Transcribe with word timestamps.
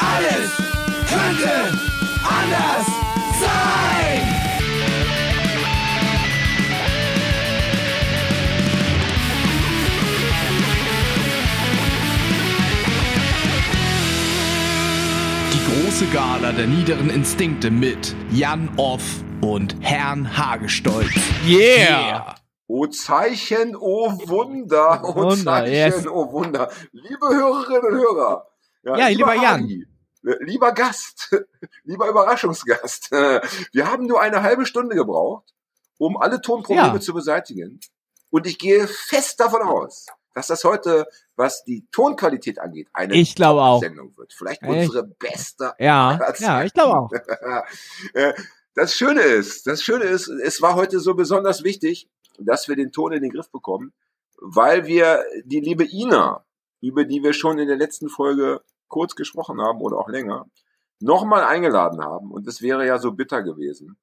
Alles 0.00 0.56
könnte 1.08 1.78
anders 2.24 2.86
sein. 3.38 4.22
Die 15.52 15.84
große 15.84 16.06
Gala 16.06 16.52
der 16.52 16.66
niederen 16.66 17.10
Instinkte 17.10 17.70
mit 17.70 18.14
Jan 18.32 18.70
Off 18.78 19.02
und 19.42 19.76
Herrn 19.80 20.36
Hagestolz. 20.36 21.10
Yeah! 21.46 22.36
O 22.66 22.86
Zeichen, 22.86 23.76
o 23.76 24.12
Wunder, 24.28 25.02
o 25.04 25.14
Wunder, 25.14 25.36
Zeichen, 25.36 25.72
yes. 25.72 26.06
o 26.06 26.32
Wunder. 26.32 26.70
Liebe 26.92 27.26
Hörerinnen 27.28 27.92
und 27.92 27.98
Hörer. 27.98 28.46
Ja, 28.84 29.08
lieber 29.08 29.34
Jan. 29.34 29.62
Hagi, 29.64 29.82
äh, 29.82 29.89
Lieber 30.22 30.72
Gast, 30.72 31.30
lieber 31.84 32.08
Überraschungsgast. 32.08 33.10
Wir 33.72 33.90
haben 33.90 34.06
nur 34.06 34.20
eine 34.20 34.42
halbe 34.42 34.66
Stunde 34.66 34.94
gebraucht, 34.94 35.54
um 35.98 36.16
alle 36.16 36.40
Tonprobleme 36.40 36.94
Ja. 36.94 37.00
zu 37.00 37.14
beseitigen. 37.14 37.80
Und 38.30 38.46
ich 38.46 38.58
gehe 38.58 38.86
fest 38.86 39.40
davon 39.40 39.62
aus, 39.62 40.06
dass 40.34 40.46
das 40.48 40.62
heute, 40.64 41.06
was 41.36 41.64
die 41.64 41.86
Tonqualität 41.90 42.58
angeht, 42.60 42.88
eine 42.92 43.14
Ich 43.14 43.34
glaube 43.34 43.60
auch. 43.62 43.80
Sendung 43.80 44.16
wird. 44.16 44.32
Vielleicht 44.32 44.62
Echt? 44.62 44.70
unsere 44.70 45.04
beste 45.04 45.72
Ja, 45.78 46.20
ja, 46.38 46.62
ich 46.64 46.72
glaube 46.74 46.96
auch. 46.98 47.10
Äh, 48.14 48.34
Das 48.74 48.94
Schöne 48.94 49.22
ist, 49.22 49.66
das 49.66 49.82
Schöne 49.82 50.04
ist, 50.04 50.28
es 50.28 50.62
war 50.62 50.76
heute 50.76 51.00
so 51.00 51.14
besonders 51.14 51.64
wichtig, 51.64 52.08
dass 52.38 52.68
wir 52.68 52.76
den 52.76 52.92
Ton 52.92 53.12
in 53.12 53.22
den 53.22 53.32
Griff 53.32 53.50
bekommen, 53.50 53.92
weil 54.40 54.86
wir 54.86 55.24
die 55.44 55.60
liebe 55.60 55.84
Ina, 55.84 56.44
über 56.80 57.04
die 57.04 57.22
wir 57.22 57.32
schon 57.32 57.58
in 57.58 57.66
der 57.66 57.76
letzten 57.76 58.08
Folge 58.08 58.62
kurz 58.90 59.14
gesprochen 59.14 59.62
haben 59.62 59.80
oder 59.80 59.96
auch 59.96 60.10
länger, 60.10 60.44
nochmal 61.00 61.44
eingeladen 61.44 62.04
haben. 62.04 62.30
Und 62.30 62.46
es 62.46 62.60
wäre 62.60 62.86
ja 62.86 62.98
so 62.98 63.12
bitter 63.12 63.42
gewesen, 63.42 63.96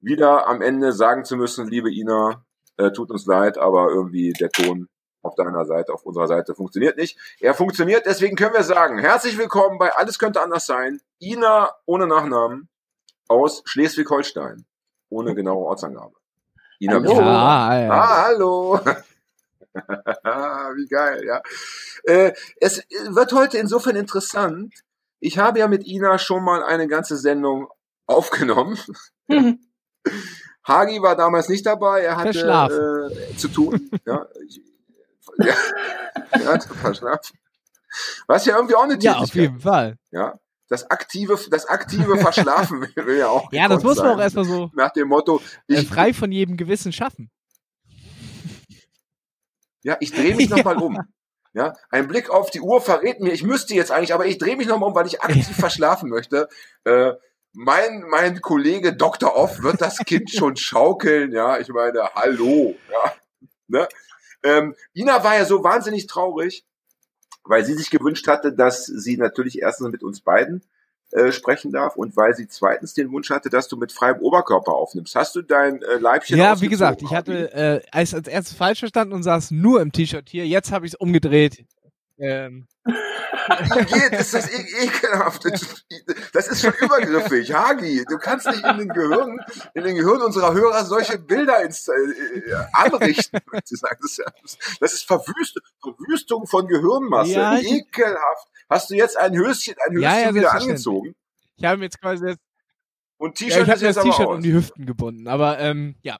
wieder 0.00 0.48
am 0.48 0.60
Ende 0.62 0.92
sagen 0.92 1.24
zu 1.24 1.36
müssen, 1.36 1.68
liebe 1.68 1.92
Ina, 1.92 2.44
äh, 2.76 2.90
tut 2.90 3.10
uns 3.10 3.26
leid, 3.26 3.58
aber 3.58 3.88
irgendwie 3.88 4.32
der 4.32 4.50
Ton 4.50 4.88
auf 5.22 5.34
deiner 5.34 5.64
Seite, 5.64 5.92
auf 5.92 6.04
unserer 6.04 6.26
Seite 6.26 6.54
funktioniert 6.54 6.96
nicht. 6.96 7.18
Er 7.40 7.54
funktioniert, 7.54 8.06
deswegen 8.06 8.36
können 8.36 8.54
wir 8.54 8.62
sagen, 8.62 8.98
herzlich 8.98 9.36
willkommen 9.36 9.78
bei 9.78 9.94
Alles 9.94 10.18
könnte 10.18 10.40
anders 10.40 10.66
sein. 10.66 11.00
Ina 11.20 11.70
ohne 11.86 12.06
Nachnamen 12.06 12.68
aus 13.28 13.62
Schleswig-Holstein. 13.66 14.64
Ohne 15.10 15.34
genaue 15.34 15.64
Ortsangabe. 15.64 16.14
Ina, 16.80 16.94
Hallo. 16.94 17.20
Ja, 17.20 17.80
ja. 17.80 17.90
Ah, 17.90 18.22
hallo. 18.24 18.80
Wie 19.74 20.88
geil, 20.88 21.24
ja. 21.26 21.42
Äh, 22.04 22.32
es 22.60 22.82
wird 23.08 23.32
heute 23.32 23.58
insofern 23.58 23.96
interessant. 23.96 24.74
Ich 25.20 25.38
habe 25.38 25.58
ja 25.58 25.68
mit 25.68 25.86
Ina 25.86 26.18
schon 26.18 26.44
mal 26.44 26.62
eine 26.62 26.86
ganze 26.88 27.16
Sendung 27.16 27.68
aufgenommen. 28.06 28.78
Hagi 30.66 31.00
war 31.02 31.16
damals 31.16 31.48
nicht 31.48 31.64
dabei, 31.66 32.02
er 32.02 32.16
hatte 32.16 33.10
äh, 33.32 33.36
zu 33.36 33.48
tun. 33.48 33.90
Ja, 34.04 34.26
ich, 34.46 34.60
ja, 35.38 35.54
er 36.30 36.46
hatte 36.46 36.74
verschlafen. 36.74 37.38
Was 38.26 38.44
ja 38.44 38.56
irgendwie 38.56 38.74
auch 38.74 38.82
eine 38.82 38.94
Ja, 38.94 39.14
Tätigkeit. 39.14 39.22
auf 39.22 39.34
jeden 39.34 39.60
Fall. 39.60 39.96
Ja, 40.10 40.38
das 40.68 40.90
aktive, 40.90 41.38
das 41.50 41.66
aktive 41.66 42.18
Verschlafen 42.18 42.86
will 42.94 43.16
ja 43.16 43.28
auch. 43.28 43.50
Ja, 43.52 43.68
das 43.68 43.82
muss 43.82 43.96
man 43.96 44.08
auch 44.08 44.20
erstmal 44.20 44.44
so 44.44 44.70
Nach 44.74 44.92
dem 44.92 45.08
Motto, 45.08 45.40
äh, 45.68 45.80
ich, 45.80 45.88
frei 45.88 46.12
von 46.12 46.30
jedem 46.30 46.56
Gewissen 46.58 46.92
schaffen. 46.92 47.30
Ja, 49.88 49.96
ich 50.00 50.12
drehe 50.12 50.36
mich 50.36 50.50
nochmal 50.50 50.76
um. 50.76 51.00
Ja, 51.54 51.72
ein 51.88 52.06
Blick 52.06 52.28
auf 52.28 52.50
die 52.50 52.60
Uhr 52.60 52.80
verrät 52.80 53.20
mir, 53.20 53.32
ich 53.32 53.42
müsste 53.42 53.74
jetzt 53.74 53.90
eigentlich, 53.90 54.12
aber 54.12 54.26
ich 54.26 54.36
drehe 54.36 54.56
mich 54.56 54.68
nochmal 54.68 54.90
um, 54.90 54.94
weil 54.94 55.06
ich 55.06 55.22
aktiv 55.22 55.48
verschlafen 55.56 56.10
möchte. 56.10 56.46
Äh, 56.84 57.14
mein, 57.54 58.04
mein 58.10 58.42
Kollege 58.42 58.94
Dr. 58.94 59.34
Off 59.34 59.62
wird 59.62 59.80
das 59.80 59.96
Kind 59.98 60.30
schon 60.30 60.56
schaukeln, 60.56 61.32
ja, 61.32 61.58
ich 61.58 61.68
meine, 61.68 62.10
hallo, 62.14 62.76
ja, 62.92 63.14
ne? 63.66 63.88
Ähm, 64.42 64.76
Ina 64.92 65.24
war 65.24 65.36
ja 65.36 65.46
so 65.46 65.64
wahnsinnig 65.64 66.06
traurig, 66.06 66.64
weil 67.44 67.64
sie 67.64 67.74
sich 67.74 67.90
gewünscht 67.90 68.28
hatte, 68.28 68.52
dass 68.52 68.84
sie 68.84 69.16
natürlich 69.16 69.60
erstens 69.60 69.88
mit 69.88 70.04
uns 70.04 70.20
beiden 70.20 70.62
äh, 71.12 71.32
sprechen 71.32 71.72
darf 71.72 71.96
und 71.96 72.16
weil 72.16 72.34
sie 72.34 72.48
zweitens 72.48 72.94
den 72.94 73.10
Wunsch 73.12 73.30
hatte, 73.30 73.48
dass 73.48 73.68
du 73.68 73.76
mit 73.76 73.92
freiem 73.92 74.18
Oberkörper 74.20 74.72
aufnimmst. 74.72 75.14
Hast 75.14 75.34
du 75.34 75.42
dein 75.42 75.82
äh, 75.82 75.96
Leibchen 75.98 76.36
Ja, 76.36 76.60
wie 76.60 76.68
gesagt, 76.68 77.02
ich 77.02 77.12
hatte 77.12 77.52
äh, 77.52 77.80
als, 77.90 78.14
als 78.14 78.28
erstes 78.28 78.56
falsch 78.56 78.80
verstanden 78.80 79.14
und 79.14 79.22
saß 79.22 79.50
nur 79.50 79.80
im 79.80 79.92
T-Shirt 79.92 80.28
hier. 80.28 80.46
Jetzt 80.46 80.70
habe 80.72 80.86
ich 80.86 80.92
es 80.92 80.98
umgedreht. 80.98 81.64
Ähm, 82.18 82.66
geht? 83.86 84.12
Ist 84.12 84.34
das 84.34 84.48
e 84.50 84.84
ekelhaft? 84.84 85.44
Das 86.32 86.48
ist 86.48 86.62
schon 86.62 86.74
übergriffig. 86.80 87.52
Hagi, 87.52 88.04
du 88.08 88.18
kannst 88.18 88.46
nicht 88.46 88.64
in 88.64 88.78
den 88.78 88.88
Gehirn, 88.88 89.38
in 89.74 89.84
den 89.84 89.96
Gehirn 89.96 90.20
unserer 90.22 90.52
Hörer 90.52 90.84
solche 90.84 91.18
Bilder 91.18 91.62
ins, 91.62 91.88
äh, 91.88 91.92
äh, 91.92 92.64
anrichten. 92.72 93.40
Das 94.80 94.92
ist, 94.92 95.06
Verwüst, 95.06 95.58
Verwüstung 95.80 96.46
von 96.46 96.66
Gehirnmasse. 96.66 97.32
Ja, 97.32 97.58
ekelhaft. 97.58 98.48
Hast 98.68 98.90
du 98.90 98.94
jetzt 98.94 99.16
ein 99.16 99.34
Höschen, 99.34 99.74
ein 99.86 99.92
Höschen 99.92 100.02
Ja, 100.02 100.18
ja, 100.18 100.34
wieder 100.34 100.52
angezogen? 100.52 101.14
ich 101.56 101.64
habe 101.64 101.78
mir 101.78 101.84
jetzt 101.84 102.00
quasi 102.00 102.26
jetzt, 102.26 102.40
Und 103.16 103.40
ja, 103.40 103.46
T-Shirt 103.46 103.62
ich 103.66 103.70
habe 103.70 103.80
das 103.80 104.04
T-Shirt 104.04 104.28
um 104.28 104.42
die 104.42 104.52
Hüften 104.52 104.86
gebunden. 104.86 105.28
Aber 105.28 105.58
ähm, 105.58 105.96
ja, 106.02 106.18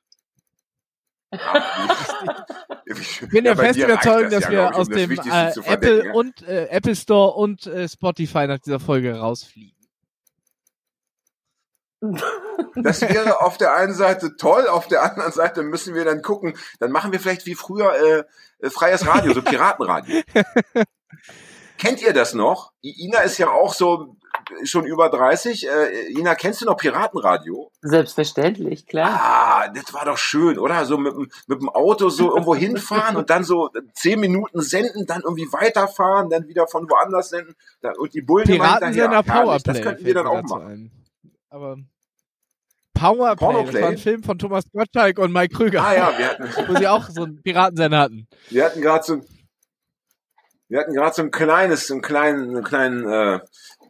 ich 2.86 3.28
bin 3.28 3.44
ja, 3.44 3.54
bei 3.54 3.66
fest 3.66 3.78
überzeugt, 3.78 4.32
das 4.32 4.40
dass 4.40 4.44
ja, 4.44 4.50
wir 4.50 4.66
um 4.68 4.74
aus 4.74 4.88
das 4.88 4.96
dem 4.96 5.10
äh, 5.10 5.72
Apple 5.72 6.06
ja. 6.06 6.12
und 6.12 6.42
äh, 6.42 6.68
Apple 6.68 6.96
Store 6.96 7.34
und 7.34 7.66
äh, 7.66 7.86
Spotify 7.88 8.46
nach 8.46 8.58
dieser 8.58 8.80
Folge 8.80 9.14
rausfliegen. 9.14 9.76
Das 12.76 13.02
wäre 13.02 13.42
auf 13.42 13.58
der 13.58 13.74
einen 13.74 13.92
Seite 13.92 14.36
toll, 14.36 14.68
auf 14.68 14.86
der 14.86 15.02
anderen 15.02 15.32
Seite 15.32 15.62
müssen 15.62 15.94
wir 15.94 16.04
dann 16.04 16.22
gucken, 16.22 16.56
dann 16.78 16.92
machen 16.92 17.12
wir 17.12 17.20
vielleicht 17.20 17.44
wie 17.44 17.56
früher 17.56 17.92
äh, 17.92 18.24
äh, 18.64 18.70
freies 18.70 19.06
Radio, 19.06 19.34
so 19.34 19.42
Piratenradio. 19.44 20.22
Kennt 21.78 22.02
ihr 22.02 22.12
das 22.12 22.34
noch? 22.34 22.72
Ina 22.82 23.20
ist 23.20 23.38
ja 23.38 23.48
auch 23.50 23.72
so 23.72 24.16
äh, 24.60 24.66
schon 24.66 24.84
über 24.84 25.08
30. 25.08 25.66
Äh, 25.68 26.10
Ina, 26.12 26.34
kennst 26.34 26.60
du 26.60 26.66
noch 26.66 26.76
Piratenradio? 26.76 27.70
Selbstverständlich, 27.82 28.86
klar. 28.86 29.20
Ah, 29.22 29.68
das 29.68 29.94
war 29.94 30.04
doch 30.04 30.18
schön, 30.18 30.58
oder? 30.58 30.84
So 30.84 30.98
mit, 30.98 31.12
dem- 31.14 31.30
mit 31.46 31.60
dem 31.60 31.68
Auto 31.68 32.08
so 32.10 32.30
irgendwo 32.30 32.54
hinfahren 32.54 33.16
und 33.16 33.30
dann 33.30 33.44
so 33.44 33.70
zehn 33.94 34.18
Minuten 34.20 34.60
senden, 34.60 35.06
dann 35.06 35.22
irgendwie 35.22 35.46
weiterfahren, 35.52 36.28
dann 36.30 36.48
wieder 36.48 36.66
von 36.66 36.88
woanders 36.90 37.30
senden 37.30 37.54
dann, 37.80 37.96
und 37.96 38.12
die 38.12 38.22
Bullen 38.22 38.46
Piratensender 38.46 39.22
Powerplay. 39.22 39.72
Das 39.74 39.80
könnten 39.82 40.04
wir 40.04 40.14
dann 40.14 40.26
auch 40.26 40.42
machen. 40.42 40.66
ein. 40.66 40.90
Aber 41.50 41.76
Powerplay, 42.94 43.28
das 43.28 43.38
Pornoplay? 43.38 43.82
war 43.82 43.88
ein 43.90 43.98
Film 43.98 44.22
von 44.24 44.38
Thomas 44.38 44.64
Gottschalk 44.72 45.18
und 45.18 45.32
Mike 45.32 45.54
Krüger, 45.54 45.84
Ah 45.84 45.94
ja, 45.94 46.12
wir 46.18 46.28
hatten, 46.30 46.44
wo 46.68 46.76
sie 46.76 46.88
auch 46.88 47.08
so 47.08 47.22
einen 47.22 47.40
Piratensender 47.42 47.98
hatten. 47.98 48.26
Wir 48.50 48.64
hatten 48.64 48.80
gerade 48.80 49.04
so, 49.04 49.20
wir 50.68 50.80
hatten 50.80 50.92
gerade 50.92 51.14
so 51.14 51.22
ein 51.22 51.30
kleines, 51.30 51.86
so 51.86 51.94
einen 51.94 52.02
kleinen, 52.02 52.56
einen 52.56 52.64
kleinen 52.64 53.08
äh, 53.08 53.40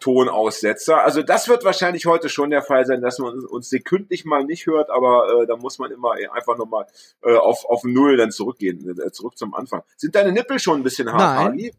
Tonaussetzer. 0.00 1.02
Also 1.02 1.22
das 1.22 1.48
wird 1.48 1.64
wahrscheinlich 1.64 2.06
heute 2.06 2.28
schon 2.28 2.50
der 2.50 2.62
Fall 2.62 2.86
sein, 2.86 3.02
dass 3.02 3.18
man 3.18 3.44
uns, 3.46 3.68
sekündlich 3.68 4.24
mal 4.24 4.44
nicht 4.44 4.66
hört, 4.66 4.90
aber 4.90 5.42
äh, 5.42 5.46
da 5.46 5.56
muss 5.56 5.78
man 5.78 5.90
immer 5.90 6.12
einfach 6.32 6.56
nochmal 6.56 6.86
äh, 7.22 7.34
auf, 7.34 7.64
auf 7.64 7.82
Null 7.84 8.16
dann 8.16 8.30
zurückgehen, 8.30 8.96
äh, 8.98 9.10
zurück 9.10 9.36
zum 9.36 9.54
Anfang. 9.54 9.82
Sind 9.96 10.14
deine 10.14 10.32
Nippel 10.32 10.58
schon 10.58 10.80
ein 10.80 10.84
bisschen 10.84 11.12
hart, 11.12 11.20
Nein. 11.20 11.52
Hagi? 11.52 11.74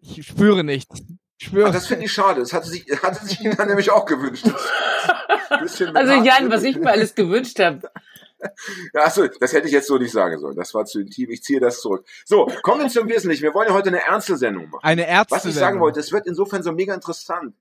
Ich 0.00 0.26
spüre 0.26 0.64
nichts. 0.64 1.02
Ich 1.38 1.46
spüre. 1.46 1.68
Ah, 1.68 1.72
das 1.72 1.86
finde 1.86 2.06
ich 2.06 2.12
schade. 2.12 2.40
Das 2.40 2.52
hatte 2.52 2.68
sich, 2.68 2.84
hatte 3.02 3.24
sich 3.24 3.40
Ina 3.40 3.64
nämlich 3.64 3.90
auch 3.90 4.04
gewünscht. 4.04 4.46
Ein 5.50 5.60
bisschen 5.62 5.92
mit 5.92 5.96
Also 5.96 6.14
Jan, 6.14 6.50
was 6.50 6.64
ich 6.64 6.76
mir 6.76 6.90
alles 6.90 7.14
gewünscht 7.14 7.60
habe. 7.60 7.90
Ja, 8.92 9.04
achso, 9.04 9.26
das 9.26 9.52
hätte 9.52 9.66
ich 9.66 9.72
jetzt 9.72 9.86
so 9.86 9.98
nicht 9.98 10.12
sagen 10.12 10.38
sollen. 10.38 10.56
Das 10.56 10.74
war 10.74 10.84
zu 10.84 11.00
intim. 11.00 11.30
Ich 11.30 11.42
ziehe 11.42 11.60
das 11.60 11.80
zurück. 11.80 12.06
So, 12.24 12.46
kommen 12.62 12.82
wir 12.82 12.88
zum 12.88 13.08
Wesentlichen. 13.08 13.42
Wir 13.42 13.54
wollen 13.54 13.68
ja 13.68 13.74
heute 13.74 13.88
eine 13.88 14.04
Ärztesendung 14.04 14.68
machen. 14.70 14.84
eine 14.84 15.08
Ärzte. 15.08 15.34
Was 15.36 15.44
ich 15.44 15.54
sagen 15.54 15.80
wollte, 15.80 16.00
es 16.00 16.12
wird 16.12 16.26
insofern 16.26 16.62
so 16.62 16.72
mega 16.72 16.94
interessant. 16.94 17.54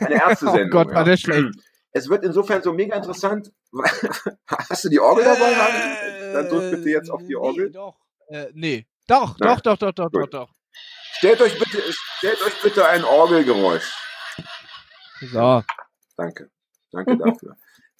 Eine 0.00 0.14
Ärztesendung. 0.16 0.66
Oh 0.66 0.84
Gott, 0.84 0.88
war 0.88 0.96
ja. 0.98 1.04
der 1.04 1.16
schlecht. 1.16 1.48
Es 1.92 2.08
wird 2.08 2.24
insofern 2.24 2.62
so 2.62 2.72
mega 2.72 2.96
interessant. 2.96 3.52
Hast 4.46 4.84
du 4.84 4.88
die 4.88 5.00
Orgel 5.00 5.24
dabei? 5.24 5.54
Hagi? 5.54 6.32
Dann 6.32 6.48
drück 6.48 6.70
bitte 6.72 6.90
jetzt 6.90 7.10
auf 7.10 7.22
die 7.24 7.36
Orgel. 7.36 7.66
Nee, 7.66 7.72
doch. 7.72 7.96
Äh, 8.28 8.46
nee. 8.52 8.86
Doch, 9.06 9.38
Nein. 9.38 9.48
doch, 9.54 9.60
doch, 9.60 9.78
doch, 9.78 9.92
doch, 9.92 10.10
doch, 10.10 10.20
Gut. 10.20 10.34
doch. 10.34 10.50
Stellt 11.12 11.40
euch 11.40 11.58
bitte, 11.58 11.82
stellt 12.18 12.42
euch 12.42 12.60
bitte 12.62 12.86
ein 12.86 13.04
Orgelgeräusch. 13.04 13.94
So. 15.32 15.62
Danke. 16.16 16.50
Danke 16.92 17.16
dafür. 17.16 17.56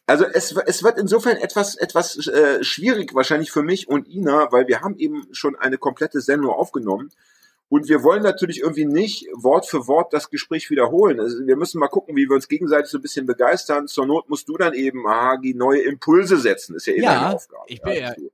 Also 0.06 0.24
es, 0.24 0.52
es 0.66 0.82
wird 0.84 0.98
insofern 0.98 1.36
etwas, 1.36 1.74
etwas 1.76 2.26
äh, 2.28 2.62
schwierig 2.62 3.14
wahrscheinlich 3.14 3.50
für 3.50 3.62
mich 3.62 3.88
und 3.88 4.06
Ina, 4.08 4.52
weil 4.52 4.68
wir 4.68 4.80
haben 4.80 4.96
eben 4.98 5.26
schon 5.32 5.56
eine 5.56 5.78
komplette 5.78 6.20
Sendung 6.20 6.52
aufgenommen. 6.52 7.10
Und 7.68 7.88
wir 7.88 8.04
wollen 8.04 8.22
natürlich 8.22 8.60
irgendwie 8.60 8.84
nicht 8.84 9.26
Wort 9.34 9.66
für 9.66 9.88
Wort 9.88 10.12
das 10.12 10.30
Gespräch 10.30 10.70
wiederholen. 10.70 11.18
Also 11.18 11.44
wir 11.44 11.56
müssen 11.56 11.80
mal 11.80 11.88
gucken, 11.88 12.14
wie 12.14 12.28
wir 12.28 12.36
uns 12.36 12.46
gegenseitig 12.46 12.88
so 12.88 12.98
ein 12.98 13.02
bisschen 13.02 13.26
begeistern. 13.26 13.88
Zur 13.88 14.06
Not 14.06 14.28
musst 14.30 14.48
du 14.48 14.56
dann 14.56 14.72
eben, 14.74 15.08
Hagi, 15.08 15.54
neue 15.54 15.80
Impulse 15.82 16.36
setzen. 16.36 16.76
Ist 16.76 16.86
ja 16.86 16.92
eh 16.92 17.02
Ja, 17.02 17.14
deine 17.24 17.34
Aufgabe. 17.34 17.64
ich 17.66 17.82
bin 17.82 17.92
ja- 17.94 18.08
dass, 18.10 18.16
du, 18.16 18.30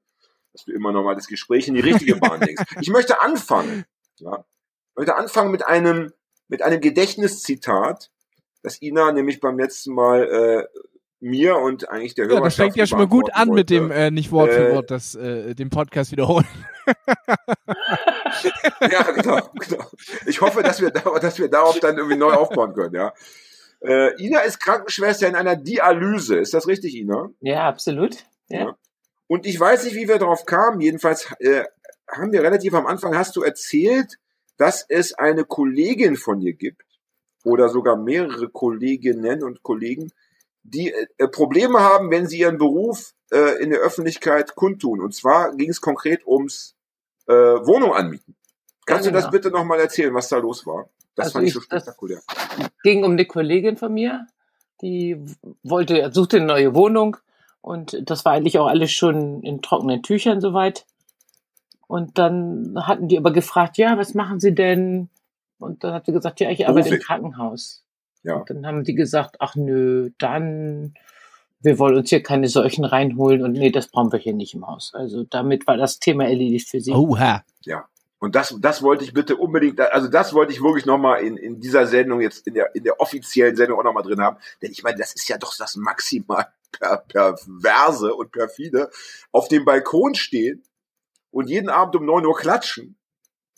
dass 0.52 0.64
du 0.66 0.72
immer 0.72 0.92
noch 0.92 1.02
mal 1.02 1.14
das 1.14 1.26
Gespräch 1.28 1.66
in 1.68 1.72
die 1.74 1.80
richtige 1.80 2.16
Bahn 2.16 2.40
lenkst. 2.42 2.62
Ich 2.82 2.90
möchte 2.90 3.22
anfangen. 3.22 3.86
Ja. 4.18 4.44
Ich 4.90 4.96
möchte 4.96 5.16
anfangen 5.16 5.50
mit 5.50 5.64
einem, 5.66 6.12
mit 6.48 6.60
einem 6.60 6.80
Gedächtniszitat 6.82 8.10
dass 8.64 8.80
Ina 8.80 9.10
nämlich 9.10 9.40
beim 9.40 9.58
letzten 9.58 9.92
Mal 9.92 10.22
äh, 10.22 10.78
mir 11.22 11.56
und 11.56 11.88
eigentlich 11.88 12.14
der 12.14 12.30
Ja, 12.30 12.40
das 12.40 12.56
fängt 12.56 12.76
ja 12.76 12.86
schon 12.86 12.98
mal 12.98 13.06
gut 13.06 13.32
an 13.32 13.48
mit 13.50 13.70
dem 13.70 13.90
äh, 13.90 14.10
nicht 14.10 14.32
Wort 14.32 14.52
für 14.52 14.68
Äh, 14.68 14.74
Wort, 14.74 14.90
das 14.90 15.14
äh, 15.14 15.54
den 15.54 15.70
Podcast 15.70 16.12
wiederholen. 16.12 16.46
Ja, 18.80 19.02
genau, 19.12 19.38
genau. 19.54 19.84
Ich 20.26 20.40
hoffe, 20.40 20.62
dass 20.62 20.80
wir, 20.80 20.90
da, 20.90 21.00
dass 21.18 21.38
wir 21.38 21.48
darauf 21.48 21.78
dann 21.78 21.96
irgendwie 21.96 22.16
neu 22.16 22.32
aufbauen 22.32 22.72
können, 22.74 22.94
ja. 22.94 23.12
Äh, 23.80 24.20
Ina 24.20 24.40
ist 24.40 24.58
Krankenschwester 24.58 25.28
in 25.28 25.36
einer 25.36 25.54
Dialyse. 25.54 26.38
Ist 26.38 26.54
das 26.54 26.66
richtig, 26.66 26.96
Ina? 26.96 27.30
Ja, 27.40 27.68
absolut. 27.68 28.16
Ja. 28.48 28.58
Ja. 28.58 28.76
Und 29.28 29.46
ich 29.46 29.58
weiß 29.58 29.84
nicht, 29.84 29.94
wie 29.94 30.08
wir 30.08 30.18
darauf 30.18 30.44
kamen. 30.44 30.80
Jedenfalls 30.80 31.32
äh, 31.38 31.64
haben 32.10 32.32
wir 32.32 32.42
relativ 32.42 32.74
am 32.74 32.86
Anfang, 32.86 33.16
hast 33.16 33.36
du 33.36 33.42
erzählt, 33.42 34.18
dass 34.56 34.84
es 34.88 35.14
eine 35.14 35.44
Kollegin 35.44 36.16
von 36.16 36.40
dir 36.40 36.54
gibt 36.54 36.82
oder 37.44 37.68
sogar 37.68 37.96
mehrere 37.96 38.48
Kolleginnen 38.48 39.42
und 39.42 39.62
Kollegen, 39.62 40.10
die 40.64 40.92
äh, 41.18 41.28
Probleme 41.28 41.80
haben, 41.80 42.10
wenn 42.10 42.26
sie 42.26 42.38
ihren 42.40 42.58
Beruf 42.58 43.14
äh, 43.32 43.62
in 43.62 43.70
der 43.70 43.80
Öffentlichkeit 43.80 44.54
kundtun. 44.54 45.00
Und 45.00 45.14
zwar 45.14 45.54
ging 45.56 45.70
es 45.70 45.80
konkret 45.80 46.26
ums 46.26 46.74
äh, 47.26 47.32
Wohnung 47.32 47.92
anmieten. 47.94 48.36
Kannst 48.86 49.04
Ja, 49.06 49.10
du 49.10 49.14
das 49.14 49.24
genau. 49.24 49.32
bitte 49.32 49.50
nochmal 49.50 49.80
erzählen, 49.80 50.12
was 50.14 50.28
da 50.28 50.38
los 50.38 50.66
war? 50.66 50.88
Das 51.14 51.26
Also 51.26 51.32
fand 51.34 51.44
ich 51.44 51.48
ich- 51.48 51.54
so 51.54 51.60
spektakulär. 51.60 52.20
ging 52.82 53.04
um 53.04 53.12
eine 53.12 53.26
Kollegin 53.26 53.76
von 53.76 53.92
mir, 53.92 54.26
die 54.80 55.16
wollte, 55.62 56.10
suchte 56.12 56.38
eine 56.38 56.46
neue 56.46 56.74
Wohnung 56.74 57.16
und 57.60 57.96
das 58.10 58.24
war 58.24 58.32
eigentlich 58.32 58.58
auch 58.58 58.66
alles 58.66 58.90
schon 58.92 59.42
in 59.42 59.62
trockenen 59.62 60.02
Tüchern 60.02 60.40
soweit. 60.40 60.84
Und 61.86 62.18
dann 62.18 62.74
hatten 62.86 63.06
die 63.08 63.18
aber 63.18 63.32
gefragt, 63.32 63.76
ja, 63.78 63.98
was 63.98 64.14
machen 64.14 64.40
Sie 64.40 64.54
denn? 64.54 65.10
Und 65.58 65.84
dann 65.84 65.92
hat 65.92 66.06
sie 66.06 66.12
gesagt, 66.12 66.40
ja, 66.40 66.50
ich 66.50 66.66
arbeite 66.66 66.88
im 66.88 66.94
Beruflich. 66.94 67.06
Krankenhaus. 67.06 67.84
Ja. 68.22 68.36
Und 68.36 68.50
dann 68.50 68.66
haben 68.66 68.84
die 68.84 68.94
gesagt, 68.94 69.36
ach 69.40 69.56
nö, 69.56 70.10
dann, 70.18 70.94
wir 71.60 71.78
wollen 71.78 71.96
uns 71.96 72.10
hier 72.10 72.22
keine 72.22 72.48
solchen 72.48 72.84
reinholen 72.84 73.42
und 73.42 73.52
nee, 73.52 73.70
das 73.70 73.88
brauchen 73.88 74.12
wir 74.12 74.18
hier 74.18 74.34
nicht 74.34 74.54
im 74.54 74.66
Haus. 74.66 74.92
Also 74.94 75.24
damit 75.24 75.66
war 75.66 75.76
das 75.76 75.98
Thema 75.98 76.24
erledigt 76.24 76.68
für 76.68 76.80
sie. 76.80 76.92
Oha. 76.92 77.44
Ja. 77.62 77.88
Und 78.22 78.36
das, 78.36 78.54
das 78.60 78.82
wollte 78.84 79.02
ich 79.02 79.12
bitte 79.12 79.36
unbedingt, 79.36 79.80
also 79.80 80.06
das 80.06 80.32
wollte 80.32 80.52
ich 80.52 80.62
wirklich 80.62 80.86
nochmal 80.86 81.22
in, 81.22 81.36
in 81.36 81.58
dieser 81.58 81.88
Sendung 81.88 82.20
jetzt, 82.20 82.46
in 82.46 82.54
der, 82.54 82.72
in 82.76 82.84
der 82.84 83.00
offiziellen 83.00 83.56
Sendung 83.56 83.80
auch 83.80 83.84
nochmal 83.84 84.04
drin 84.04 84.20
haben. 84.20 84.36
Denn 84.62 84.70
ich 84.70 84.84
meine, 84.84 84.96
das 84.96 85.12
ist 85.12 85.28
ja 85.28 85.38
doch 85.38 85.56
das 85.58 85.74
maximal 85.74 86.46
per, 86.70 86.98
perverse 86.98 88.14
und 88.14 88.30
perfide. 88.30 88.90
Auf 89.32 89.48
dem 89.48 89.64
Balkon 89.64 90.14
stehen 90.14 90.62
und 91.32 91.48
jeden 91.50 91.68
Abend 91.68 91.96
um 91.96 92.06
neun 92.06 92.24
Uhr 92.24 92.36
klatschen. 92.36 92.96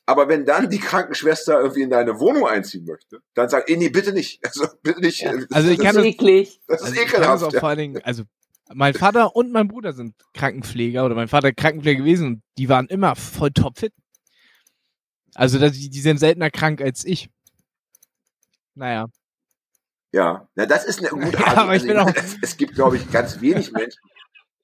Aber 0.07 0.29
wenn 0.29 0.45
dann 0.45 0.69
die 0.69 0.79
Krankenschwester 0.81 1.61
irgendwie 1.61 1.83
in 1.83 1.91
deine 1.91 2.21
Wohnung 2.21 2.47
einziehen 2.47 2.85
möchte, 2.85 3.21
dann 3.35 3.49
sagt, 3.49 3.71
eh, 3.71 3.77
nee, 3.77 3.89
bitte 3.89 4.13
nicht. 4.13 4.41
Also, 4.47 4.67
bitte 4.83 5.01
nicht. 5.01 5.21
Ja. 5.23 5.33
Also 5.51 5.71
ich 5.71 5.79
das, 5.79 5.87
kann 5.87 5.95
das 5.97 6.05
ist 6.05 6.11
eklig. 6.15 6.61
das 6.67 6.81
ist 6.81 6.87
Also 6.89 6.95
ich 6.95 7.07
kann 7.09 7.21
das 7.23 7.31
ekelhaft. 7.31 7.45
auch 7.45 7.53
ja. 7.53 7.61
vor 7.61 7.69
allen 7.71 7.79
Dingen, 7.79 8.03
also 8.03 8.25
mein 8.73 8.95
Vater 8.95 9.35
und 9.37 9.51
mein 9.53 9.69
Bruder 9.69 9.93
sind 9.93 10.15
Krankenpfleger 10.35 11.05
oder 11.05 11.15
mein 11.15 11.29
Vater 11.29 11.53
Krankenpfleger 11.53 12.01
gewesen 12.01 12.27
und 12.27 12.43
die 12.59 12.69
waren 12.69 12.87
immer 12.87 13.15
voll 13.17 13.51
topfit. 13.51 13.93
Also 15.35 15.59
das- 15.59 15.73
die, 15.73 15.89
die 15.91 16.01
sind 16.01 16.19
seltener 16.19 16.51
krank 16.51 16.81
als 16.83 17.05
ich. 17.05 17.29
Naja. 18.75 19.07
Ja, 20.13 20.49
na, 20.55 20.67
das 20.67 20.85
ist 20.85 20.99
eine 21.01 21.09
gute 21.09 21.33
Ja, 21.39 21.47
Art. 21.47 21.59
aber 21.59 21.77
ich 21.77 21.83
bin 21.83 21.97
auch- 21.97 22.13
es, 22.15 22.37
es 22.43 22.57
gibt, 22.57 22.75
glaube 22.75 22.97
ich, 22.99 23.11
ganz 23.11 23.41
wenig 23.41 23.73
Menschen, 23.73 24.01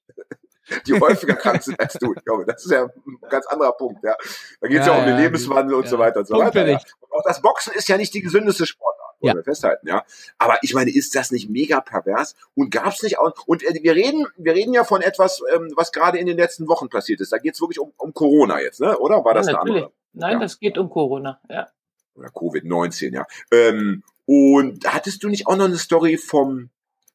die 0.87 0.99
häufiger 0.99 1.35
krank 1.35 1.61
sind 1.63 1.79
als 1.79 1.93
du. 1.93 2.13
Ich 2.13 2.23
glaube, 2.23 2.45
das 2.45 2.65
ist 2.65 2.71
ja 2.71 2.83
ein 2.83 3.29
ganz 3.29 3.45
anderer 3.47 3.73
Punkt. 3.73 4.03
Ja. 4.03 4.15
Da 4.59 4.67
geht 4.67 4.81
es 4.81 4.87
ja, 4.87 4.93
Ja, 4.93 4.99
um 4.99 5.05
den 5.05 5.15
ja, 5.15 5.21
Lebenswandel 5.23 5.75
und 5.75 5.87
so 5.87 5.97
weiter 5.99 6.19
und 6.19 6.27
so 6.27 6.37
weiter. 6.37 6.67
Ja. 6.67 6.79
Und 6.99 7.11
auch 7.11 7.23
das 7.23 7.41
Boxen 7.41 7.73
ist 7.73 7.87
ja 7.89 7.97
nicht 7.97 8.13
die 8.13 8.21
gesündeste 8.21 8.65
Sportart, 8.65 9.15
Ja. 9.21 9.33
wir 9.35 9.43
festhalten. 9.43 9.87
Ja. 9.87 10.03
Aber 10.37 10.57
ich 10.61 10.73
meine, 10.73 10.91
ist 10.91 11.15
das 11.15 11.31
nicht 11.31 11.49
mega 11.49 11.81
pervers? 11.81 12.35
Und 12.55 12.71
gab 12.71 12.87
es 12.87 13.03
nicht 13.03 13.19
auch? 13.19 13.33
Und 13.45 13.63
äh, 13.63 13.79
wir 13.81 13.95
reden, 13.95 14.27
wir 14.37 14.53
reden 14.53 14.73
ja 14.73 14.83
von 14.83 15.01
etwas, 15.01 15.41
ähm, 15.53 15.71
was 15.75 15.91
gerade 15.91 16.17
in 16.17 16.27
den 16.27 16.37
letzten 16.37 16.67
Wochen 16.67 16.89
passiert 16.89 17.21
ist. 17.21 17.31
Da 17.31 17.37
geht 17.37 17.55
es 17.55 17.61
wirklich 17.61 17.79
um, 17.79 17.91
um 17.97 18.13
Corona 18.13 18.61
jetzt, 18.61 18.79
ne? 18.81 18.97
Oder 18.97 19.23
war 19.25 19.33
das 19.33 19.47
ja, 19.47 19.53
eine 19.53 19.59
natürlich. 19.59 19.83
andere? 19.83 19.93
Nein, 20.13 20.39
das 20.39 20.59
geht 20.59 20.77
um 20.77 20.89
Corona. 20.89 21.39
Ja. 21.49 21.67
oder 22.15 22.27
Covid-19, 22.29 23.13
ja. 23.13 23.25
Ähm, 23.51 24.03
und 24.25 24.85
hattest 24.93 25.23
du 25.23 25.29
nicht 25.29 25.47
auch 25.47 25.55
noch 25.55 25.65
eine 25.65 25.77
Story 25.77 26.17
vom, 26.17 26.69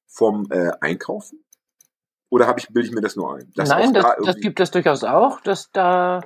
vom 0.06 0.50
äh, 0.50 0.70
Einkaufen? 0.80 1.44
Oder 2.28 2.46
habe 2.46 2.58
ich, 2.58 2.68
bilde 2.68 2.88
ich 2.88 2.94
mir 2.94 3.00
das 3.00 3.16
nur 3.16 3.36
ein? 3.36 3.52
Nein, 3.56 3.94
das, 3.94 4.04
da 4.04 4.16
das 4.24 4.36
gibt 4.36 4.58
es 4.60 4.70
durchaus 4.70 5.04
auch, 5.04 5.40
dass 5.40 5.70
da 5.72 6.22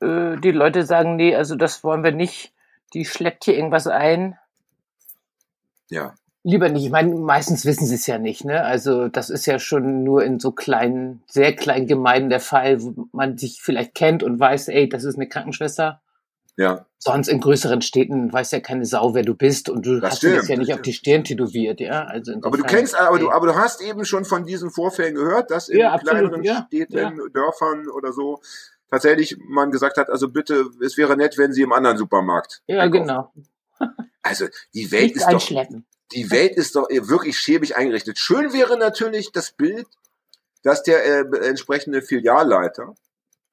äh, 0.00 0.36
die 0.38 0.50
Leute 0.50 0.84
sagen, 0.84 1.16
nee, 1.16 1.34
also 1.34 1.54
das 1.54 1.84
wollen 1.84 2.02
wir 2.02 2.12
nicht. 2.12 2.52
Die 2.92 3.04
schleppt 3.04 3.44
hier 3.44 3.56
irgendwas 3.56 3.86
ein. 3.86 4.38
ja, 5.88 6.14
Lieber 6.46 6.68
nicht. 6.68 6.84
Ich 6.84 6.90
meine, 6.90 7.14
meistens 7.14 7.64
wissen 7.64 7.86
sie 7.86 7.94
es 7.94 8.06
ja 8.06 8.18
nicht. 8.18 8.44
Ne? 8.44 8.62
Also 8.62 9.08
das 9.08 9.30
ist 9.30 9.46
ja 9.46 9.58
schon 9.58 10.04
nur 10.04 10.22
in 10.22 10.38
so 10.38 10.52
kleinen, 10.52 11.22
sehr 11.26 11.56
kleinen 11.56 11.86
Gemeinden 11.86 12.28
der 12.28 12.40
Fall, 12.40 12.82
wo 12.82 13.08
man 13.12 13.38
sich 13.38 13.62
vielleicht 13.62 13.94
kennt 13.94 14.22
und 14.22 14.38
weiß, 14.38 14.68
ey, 14.68 14.86
das 14.86 15.04
ist 15.04 15.14
eine 15.14 15.26
Krankenschwester. 15.26 16.02
Ja, 16.56 16.86
Sonst 16.98 17.28
in 17.28 17.40
größeren 17.40 17.82
Städten 17.82 18.32
weiß 18.32 18.52
ja 18.52 18.60
keine 18.60 18.86
Sau, 18.86 19.12
wer 19.12 19.24
du 19.24 19.34
bist 19.34 19.68
und 19.68 19.84
du 19.84 20.00
Das 20.00 20.12
hast 20.12 20.22
dir 20.22 20.36
das 20.36 20.44
stimmt, 20.44 20.48
ja 20.48 20.56
nicht 20.56 20.74
auf 20.74 20.80
die 20.80 20.94
Stirn 20.94 21.22
tätowiert, 21.22 21.80
ja. 21.80 22.04
Also 22.04 22.32
aber 22.40 22.56
du 22.56 22.64
kennst, 22.64 22.98
aber 22.98 23.18
du, 23.18 23.30
aber 23.30 23.48
du 23.48 23.54
hast 23.56 23.82
eben 23.82 24.06
schon 24.06 24.24
von 24.24 24.46
diesen 24.46 24.70
Vorfällen 24.70 25.14
gehört, 25.14 25.50
dass 25.50 25.68
in 25.68 25.80
Ja, 25.80 25.92
absolut, 25.92 26.12
kleineren 26.12 26.42
ja, 26.42 26.66
Städten, 26.66 26.96
ja. 26.96 27.12
Dörfern 27.34 27.88
oder 27.88 28.12
so 28.12 28.40
tatsächlich 28.90 29.36
man 29.38 29.70
gesagt 29.70 29.96
hat, 29.96 30.08
also 30.08 30.28
bitte, 30.28 30.66
es 30.82 30.96
wäre 30.96 31.16
nett, 31.16 31.36
wenn 31.36 31.52
sie 31.52 31.62
im 31.62 31.72
anderen 31.72 31.98
Supermarkt. 31.98 32.62
Ja, 32.66 32.80
einkaufen. 32.80 33.06
genau. 33.06 33.32
Also 34.26 34.46
die 34.72 34.90
Welt 34.90 35.14
Nichts 35.14 35.30
ist 35.30 35.52
doch, 35.52 35.66
die 36.14 36.30
Welt 36.30 36.56
ist 36.56 36.76
doch 36.76 36.88
wirklich 36.88 37.38
schäbig 37.38 37.76
eingerichtet. 37.76 38.18
Schön 38.18 38.54
wäre 38.54 38.78
natürlich 38.78 39.32
das 39.32 39.52
Bild, 39.52 39.86
dass 40.62 40.82
der 40.82 41.04
äh, 41.04 41.46
entsprechende 41.46 42.00
Filialleiter, 42.00 42.94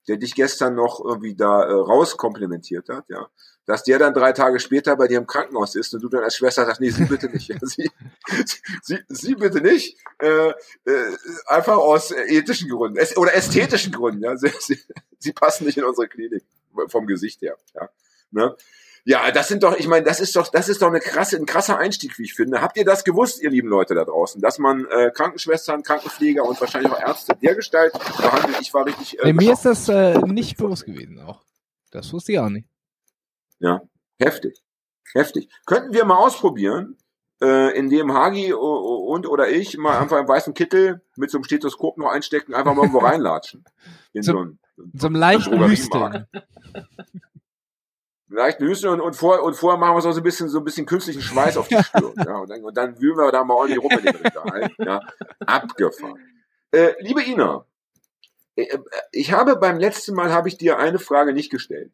der 0.07 0.17
dich 0.17 0.35
gestern 0.35 0.75
noch 0.75 1.03
irgendwie 1.03 1.35
da 1.35 1.63
äh, 1.63 1.71
rauskomplimentiert 1.71 2.89
hat, 2.89 3.05
ja, 3.09 3.27
dass 3.65 3.83
der 3.83 3.99
dann 3.99 4.13
drei 4.13 4.31
Tage 4.33 4.59
später 4.59 4.95
bei 4.95 5.07
dir 5.07 5.17
im 5.17 5.27
Krankenhaus 5.27 5.75
ist 5.75 5.93
und 5.93 6.01
du 6.01 6.09
dann 6.09 6.23
als 6.23 6.35
Schwester 6.35 6.65
sagst, 6.65 6.81
nee, 6.81 6.89
sie 6.89 7.05
bitte 7.05 7.29
nicht. 7.29 7.47
Ja, 7.47 7.57
sie, 7.61 7.89
sie, 8.81 8.99
sie 9.07 9.35
bitte 9.35 9.61
nicht. 9.61 9.97
Äh, 10.19 10.49
äh, 10.49 11.15
einfach 11.45 11.77
aus 11.77 12.11
ethischen 12.11 12.69
Gründen 12.69 12.97
es, 12.97 13.15
oder 13.17 13.35
ästhetischen 13.35 13.91
Gründen. 13.91 14.23
Ja, 14.23 14.35
sie, 14.35 14.51
sie, 14.59 14.79
sie 15.19 15.33
passen 15.33 15.65
nicht 15.65 15.77
in 15.77 15.83
unsere 15.83 16.07
Klinik 16.07 16.43
vom 16.87 17.05
Gesicht 17.05 17.41
her. 17.41 17.57
Ja, 17.75 17.89
ne? 18.31 18.55
Ja, 19.03 19.31
das 19.31 19.47
sind 19.47 19.63
doch, 19.63 19.75
ich 19.77 19.87
meine, 19.87 20.05
das 20.05 20.19
ist 20.19 20.35
doch, 20.35 20.47
das 20.49 20.69
ist 20.69 20.81
doch 20.81 20.87
eine 20.87 20.99
krasse, 20.99 21.35
ein 21.37 21.45
krasser 21.47 21.77
Einstieg, 21.77 22.17
wie 22.19 22.23
ich 22.23 22.35
finde. 22.35 22.61
Habt 22.61 22.77
ihr 22.77 22.85
das 22.85 23.03
gewusst, 23.03 23.41
ihr 23.41 23.49
lieben 23.49 23.67
Leute 23.67 23.95
da 23.95 24.05
draußen, 24.05 24.39
dass 24.41 24.59
man 24.59 24.85
äh, 24.85 25.09
Krankenschwestern, 25.11 25.81
Krankenpfleger 25.81 26.43
und 26.45 26.59
wahrscheinlich 26.61 26.91
auch 26.91 26.99
Ärzte 27.01 27.35
dergestalt 27.41 27.93
behandelt? 27.93 28.57
Ich 28.61 28.73
war 28.73 28.85
richtig. 28.85 29.17
Äh, 29.19 29.23
Bei 29.23 29.33
mir 29.33 29.53
ist 29.53 29.65
das 29.65 29.89
äh, 29.89 30.19
nicht 30.19 30.57
bewusst 30.57 30.85
gewesen 30.85 31.19
auch. 31.19 31.41
Das 31.89 32.13
wusste 32.13 32.33
ich 32.33 32.39
auch 32.39 32.49
nicht. 32.49 32.67
ja 33.59 33.81
heftig, 34.19 34.61
heftig. 35.13 35.49
Könnten 35.65 35.93
wir 35.93 36.05
mal 36.05 36.17
ausprobieren, 36.17 36.95
äh, 37.41 37.75
indem 37.75 38.13
Hagi 38.13 38.53
und 38.53 39.25
oder 39.27 39.49
ich 39.49 39.75
mal 39.79 39.97
einfach 39.99 40.19
im 40.19 40.27
weißen 40.27 40.53
Kittel 40.53 41.01
mit 41.15 41.31
so 41.31 41.39
einem 41.39 41.43
Stethoskop 41.43 41.97
noch 41.97 42.11
einstecken, 42.11 42.53
einfach 42.53 42.75
mal 42.75 42.81
irgendwo 42.83 42.99
reinlatschen. 43.05 43.65
In 44.13 44.21
So- 44.21 44.33
so 44.33 44.39
ein, 44.43 44.59
So 44.93 45.07
einem 45.07 45.15
leichten. 45.15 45.67
Hüsteln. 45.67 46.27
Vielleicht 48.31 48.61
Hüsten 48.61 48.89
und, 48.91 49.01
und, 49.01 49.13
vor, 49.13 49.43
und 49.43 49.55
vorher 49.55 49.77
machen 49.77 49.93
wir 49.93 50.01
so 50.01 50.09
ein 50.09 50.23
bisschen, 50.23 50.47
so 50.47 50.59
ein 50.59 50.63
bisschen 50.63 50.85
künstlichen 50.85 51.21
Schweiß 51.21 51.57
auf 51.57 51.67
die 51.67 51.83
Stirn. 51.83 52.13
ja, 52.25 52.37
und, 52.37 52.49
dann, 52.49 52.63
und 52.63 52.77
dann 52.77 53.01
wühlen 53.01 53.17
wir 53.17 53.29
da 53.29 53.43
mal 53.43 53.55
ordentlich 53.55 53.83
rum 53.83 53.91
in 53.91 54.05
den 54.05 54.15
Regal. 54.15 54.71
Ja, 54.77 55.01
abgefahren. 55.45 56.17
Äh, 56.71 56.93
liebe 56.99 57.21
Ina, 57.21 57.65
äh, 58.55 58.61
äh, 58.61 58.79
ich 59.11 59.33
habe 59.33 59.57
beim 59.57 59.79
letzten 59.79 60.15
Mal 60.15 60.31
habe 60.31 60.47
ich 60.47 60.57
dir 60.57 60.79
eine 60.79 60.97
Frage 60.97 61.33
nicht 61.33 61.51
gestellt. 61.51 61.91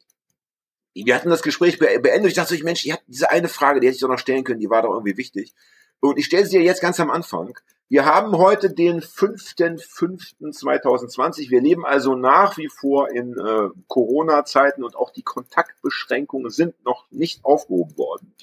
Wir 0.94 1.16
hatten 1.16 1.32
das 1.32 1.42
Gespräch 1.42 1.80
be 1.80 1.88
beendet. 2.00 2.30
Ich 2.30 2.36
dachte, 2.36 2.56
so, 2.56 2.64
Mensch, 2.64 2.86
ich 2.86 2.92
hatte 2.92 3.04
diese 3.08 3.32
eine 3.32 3.48
Frage, 3.48 3.80
die 3.80 3.88
hätte 3.88 3.96
ich 3.96 4.02
doch 4.02 4.08
noch 4.08 4.20
stellen 4.20 4.44
können, 4.44 4.60
die 4.60 4.70
war 4.70 4.84
doch 4.84 4.94
irgendwie 4.94 5.18
wichtig. 5.18 5.56
Und 6.00 6.18
ich 6.18 6.26
stelle 6.26 6.46
sie 6.46 6.60
dir 6.60 6.64
jetzt 6.64 6.82
ganz 6.82 7.00
am 7.00 7.10
Anfang. 7.10 7.58
Wir 7.90 8.06
haben 8.06 8.38
heute 8.38 8.70
den 8.70 9.02
5.5.2020. 9.02 11.50
Wir 11.50 11.62
leben 11.62 11.86
also 11.86 12.16
nach 12.16 12.58
wie 12.58 12.68
vor 12.68 13.10
in 13.10 13.38
äh, 13.38 13.70
Corona-Zeiten 13.88 14.84
und 14.84 14.98
auch 14.98 15.12
die 15.12 15.24
Kontaktbeschränkungen 15.24 16.52
sind 16.52 16.84
noch 16.84 17.10
nicht 17.12 17.46
aufgehoben 17.46 17.98
worden. 17.98 18.36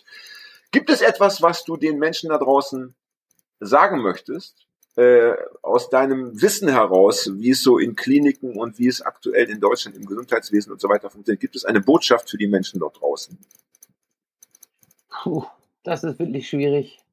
Gibt 0.70 0.88
es 0.88 1.02
etwas, 1.02 1.42
was 1.42 1.64
du 1.64 1.76
den 1.76 1.98
Menschen 1.98 2.30
da 2.30 2.38
draußen 2.38 2.94
sagen 3.60 4.00
möchtest, 4.00 4.66
äh, 4.96 5.34
aus 5.60 5.90
deinem 5.90 6.40
Wissen 6.40 6.68
heraus, 6.68 7.30
wie 7.34 7.50
es 7.50 7.62
so 7.62 7.76
in 7.78 7.96
Kliniken 7.96 8.56
und 8.56 8.78
wie 8.78 8.88
es 8.88 9.02
aktuell 9.02 9.50
in 9.50 9.60
Deutschland 9.60 9.94
im 9.96 10.06
Gesundheitswesen 10.06 10.72
und 10.72 10.80
so 10.80 10.88
weiter 10.88 11.10
funktioniert? 11.10 11.42
Gibt 11.42 11.56
es 11.56 11.66
eine 11.66 11.82
Botschaft 11.82 12.30
für 12.30 12.38
die 12.38 12.48
Menschen 12.48 12.80
dort 12.80 12.98
draußen? 12.98 13.38
Puh, 15.10 15.44
das 15.82 16.02
ist 16.02 16.18
wirklich 16.18 16.48
schwierig. 16.48 17.03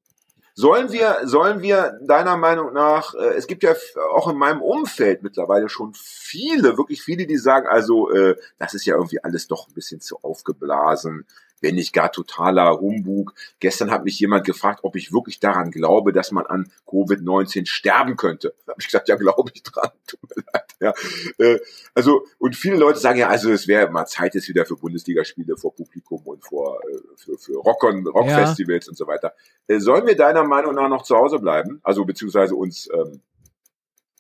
Sollen 0.62 0.92
wir, 0.92 1.22
sollen 1.24 1.64
wir 1.64 1.98
deiner 2.04 2.38
Meinung 2.38 2.72
nach, 2.72 3.16
äh, 3.16 3.34
es 3.34 3.48
gibt 3.48 3.64
ja 3.64 3.74
auch 4.14 4.30
in 4.30 4.38
meinem 4.38 4.62
Umfeld 4.62 5.24
mittlerweile 5.24 5.70
schon 5.70 5.96
viele, 5.96 6.78
wirklich 6.78 7.02
viele, 7.02 7.26
die 7.26 7.38
sagen, 7.38 7.66
also 7.66 8.12
äh, 8.12 8.36
das 8.60 8.76
ist 8.76 8.86
ja 8.86 8.94
irgendwie 8.94 9.24
alles 9.24 9.48
doch 9.48 9.68
ein 9.68 9.74
bisschen 9.74 10.02
zu 10.02 10.20
aufgeblasen. 10.22 11.26
wenn 11.62 11.74
nicht 11.76 11.94
gar 11.94 12.12
totaler 12.12 12.80
Humbug. 12.80 13.34
Gestern 13.60 13.90
hat 13.90 14.04
mich 14.04 14.20
jemand 14.20 14.46
gefragt, 14.46 14.82
ob 14.84 14.96
ich 14.96 15.12
wirklich 15.12 15.40
daran 15.40 15.72
glaube, 15.72 16.14
dass 16.14 16.32
man 16.32 16.46
an 16.46 16.72
Covid-19 16.86 17.66
sterben 17.66 18.16
könnte. 18.16 18.54
Da 18.66 18.74
habe 18.74 18.82
ich 18.82 18.88
gesagt, 18.88 19.10
ja, 19.10 19.16
glaube 19.16 19.50
ich 19.56 19.64
dran. 19.64 19.90
Tut 20.06 20.20
mir 20.24 20.44
leid. 20.54 20.71
Ja, 20.82 20.94
äh, 21.38 21.60
also 21.94 22.26
und 22.40 22.56
viele 22.56 22.76
Leute 22.76 22.98
sagen 22.98 23.20
ja, 23.20 23.30
also 23.30 23.52
es 23.52 23.68
wäre 23.68 23.92
mal 23.92 24.08
Zeit 24.08 24.34
jetzt 24.34 24.50
wieder 24.50 24.66
für 24.66 24.76
Bundesligaspiele 24.76 25.56
vor 25.56 25.76
Publikum 25.76 26.22
und 26.26 26.44
vor 26.44 26.82
äh, 26.90 26.98
für, 27.18 27.38
für 27.38 27.58
Rock 27.58 27.84
Rockfestivals 27.84 28.88
ja. 28.88 28.90
und 28.90 28.98
so 28.98 29.06
weiter. 29.06 29.34
Äh, 29.68 29.80
sollen 29.80 30.08
wir 30.08 30.18
deiner 30.18 30.44
Meinung 30.44 30.74
nach 30.74 30.90
noch 30.90 31.04
zu 31.04 31.16
Hause 31.16 31.38
bleiben? 31.38 31.80
Also 31.84 32.04
beziehungsweise 32.04 32.56
uns 32.56 32.90
ähm, 32.92 33.22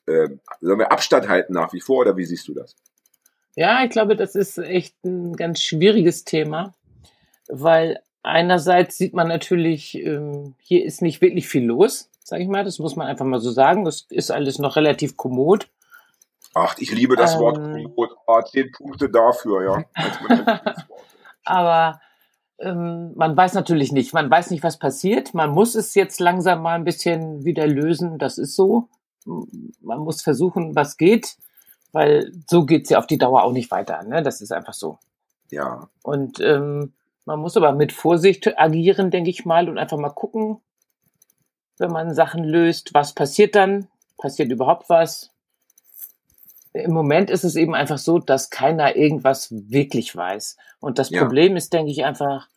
äh, 0.05 0.29
sollen 0.61 0.79
wir 0.79 0.91
Abstand 0.91 1.27
halten 1.27 1.53
nach 1.53 1.73
wie 1.73 1.81
vor 1.81 2.01
oder 2.01 2.15
wie 2.15 2.25
siehst 2.25 2.47
du 2.47 2.53
das? 2.53 2.75
Ja, 3.55 3.83
ich 3.83 3.89
glaube, 3.89 4.15
das 4.15 4.35
ist 4.35 4.59
echt 4.59 4.95
ein 5.03 5.35
ganz 5.35 5.61
schwieriges 5.61 6.25
Thema, 6.25 6.75
weil 7.47 7.99
einerseits 8.21 8.99
sieht 8.99 9.15
man 9.15 9.27
natürlich, 9.27 9.95
ähm, 9.95 10.53
hier 10.59 10.85
ist 10.85 11.01
nicht 11.01 11.21
wirklich 11.21 11.47
viel 11.47 11.65
los, 11.65 12.09
sage 12.23 12.43
ich 12.43 12.49
mal. 12.49 12.63
Das 12.63 12.77
muss 12.77 12.95
man 12.95 13.07
einfach 13.07 13.25
mal 13.25 13.39
so 13.39 13.49
sagen. 13.49 13.83
Das 13.83 14.05
ist 14.09 14.31
alles 14.31 14.59
noch 14.59 14.75
relativ 14.75 15.17
kommod. 15.17 15.67
Ach, 16.53 16.75
ich 16.77 16.91
liebe 16.91 17.15
das 17.15 17.35
ähm, 17.35 17.39
Wort 17.41 17.55
kommod. 17.57 18.09
Oh, 18.27 18.41
zehn 18.41 18.71
Punkte 18.71 19.09
dafür, 19.09 19.63
ja. 19.63 20.45
Aber 21.45 21.99
ähm, 22.59 23.13
man 23.15 23.35
weiß 23.35 23.53
natürlich 23.53 23.91
nicht. 23.91 24.13
Man 24.13 24.29
weiß 24.29 24.51
nicht, 24.51 24.63
was 24.63 24.77
passiert. 24.77 25.33
Man 25.33 25.51
muss 25.51 25.75
es 25.75 25.95
jetzt 25.95 26.19
langsam 26.19 26.61
mal 26.61 26.75
ein 26.75 26.83
bisschen 26.83 27.45
wieder 27.45 27.67
lösen. 27.67 28.17
Das 28.17 28.37
ist 28.37 28.55
so. 28.55 28.89
Man 29.25 29.99
muss 29.99 30.21
versuchen, 30.21 30.75
was 30.75 30.97
geht 30.97 31.37
weil 31.91 32.31
so 32.49 32.65
geht's 32.65 32.89
ja 32.89 32.99
auf 32.99 33.07
die 33.07 33.17
Dauer 33.17 33.43
auch 33.43 33.51
nicht 33.51 33.71
weiter. 33.71 34.03
Ne? 34.03 34.21
Das 34.21 34.41
ist 34.41 34.51
einfach 34.51 34.73
so. 34.73 34.97
Ja. 35.49 35.89
Und 36.03 36.39
ähm, 36.39 36.93
man 37.25 37.39
muss 37.39 37.57
aber 37.57 37.73
mit 37.73 37.91
Vorsicht 37.91 38.57
agieren, 38.57 39.11
denke 39.11 39.29
ich 39.29 39.45
mal, 39.45 39.69
und 39.69 39.77
einfach 39.77 39.97
mal 39.97 40.09
gucken, 40.09 40.61
wenn 41.77 41.91
man 41.91 42.13
Sachen 42.13 42.43
löst, 42.43 42.93
was 42.93 43.13
passiert 43.13 43.55
dann? 43.55 43.87
Passiert 44.17 44.51
überhaupt 44.51 44.89
was? 44.89 45.31
Im 46.73 46.93
Moment 46.93 47.29
ist 47.29 47.43
es 47.43 47.55
eben 47.55 47.75
einfach 47.75 47.97
so, 47.97 48.19
dass 48.19 48.49
keiner 48.49 48.95
irgendwas 48.95 49.49
wirklich 49.51 50.15
weiß. 50.15 50.57
Und 50.79 50.99
das 50.99 51.09
ja. 51.09 51.21
Problem 51.21 51.57
ist, 51.57 51.73
denke 51.73 51.91
ich, 51.91 52.05
einfach, 52.05 52.47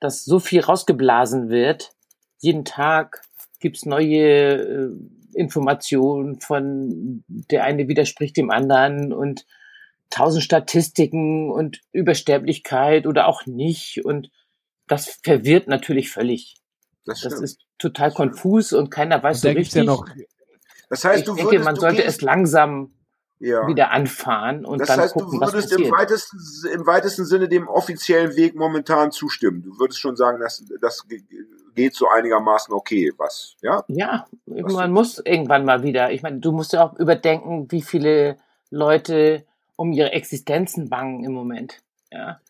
dass 0.00 0.24
so 0.24 0.38
viel 0.38 0.60
rausgeblasen 0.60 1.48
wird. 1.48 1.92
Jeden 2.38 2.64
Tag 2.64 3.22
gibt's 3.60 3.86
neue 3.86 4.56
äh, 4.56 4.90
Informationen 5.34 6.40
von 6.40 7.24
der 7.28 7.64
eine 7.64 7.88
widerspricht 7.88 8.36
dem 8.36 8.50
anderen 8.50 9.12
und 9.12 9.46
tausend 10.10 10.44
Statistiken 10.44 11.50
und 11.50 11.80
Übersterblichkeit 11.92 13.06
oder 13.06 13.26
auch 13.26 13.46
nicht 13.46 14.04
und 14.04 14.30
das 14.86 15.18
verwirrt 15.22 15.66
natürlich 15.66 16.10
völlig. 16.10 16.56
Das, 17.06 17.22
das 17.22 17.40
ist 17.40 17.60
total 17.78 18.12
konfus 18.12 18.72
und 18.72 18.90
keiner 18.90 19.22
weiß 19.22 19.44
und 19.44 19.52
so 19.52 19.58
richtig. 19.58 19.74
Ja 19.74 19.84
noch, 19.84 20.06
das 20.88 21.04
heißt, 21.04 21.20
ich 21.20 21.24
du 21.24 21.34
denke, 21.34 21.58
man 21.60 21.76
sollte 21.76 22.04
es 22.04 22.20
langsam 22.20 22.94
ja. 23.44 23.66
wieder 23.66 23.90
anfahren 23.90 24.64
und 24.64 24.78
das 24.78 24.88
dann 24.88 25.00
heißt, 25.00 25.14
gucken, 25.14 25.40
du 25.40 25.46
würdest 25.46 25.72
im 25.72 25.90
weitesten, 25.90 26.38
im 26.72 26.86
weitesten 26.86 27.24
Sinne 27.24 27.48
dem 27.48 27.68
offiziellen 27.68 28.36
Weg 28.36 28.54
momentan 28.56 29.12
zustimmen. 29.12 29.62
Du 29.62 29.78
würdest 29.78 30.00
schon 30.00 30.16
sagen, 30.16 30.40
dass 30.40 30.64
das 30.80 31.06
geht 31.74 31.94
so 31.94 32.08
einigermaßen 32.08 32.72
okay, 32.72 33.12
was, 33.16 33.56
ja? 33.60 33.84
Ja, 33.88 34.26
was 34.46 34.72
man 34.72 34.92
muss 34.92 35.18
irgendwann 35.18 35.64
mal 35.64 35.82
wieder. 35.82 36.12
Ich 36.12 36.22
meine, 36.22 36.38
du 36.38 36.52
musst 36.52 36.72
ja 36.72 36.84
auch 36.86 36.98
überdenken, 36.98 37.70
wie 37.70 37.82
viele 37.82 38.38
Leute 38.70 39.44
um 39.76 39.92
ihre 39.92 40.12
Existenzen 40.12 40.88
bangen 40.88 41.24
im 41.24 41.32
Moment. 41.32 41.82
Ja. 42.10 42.40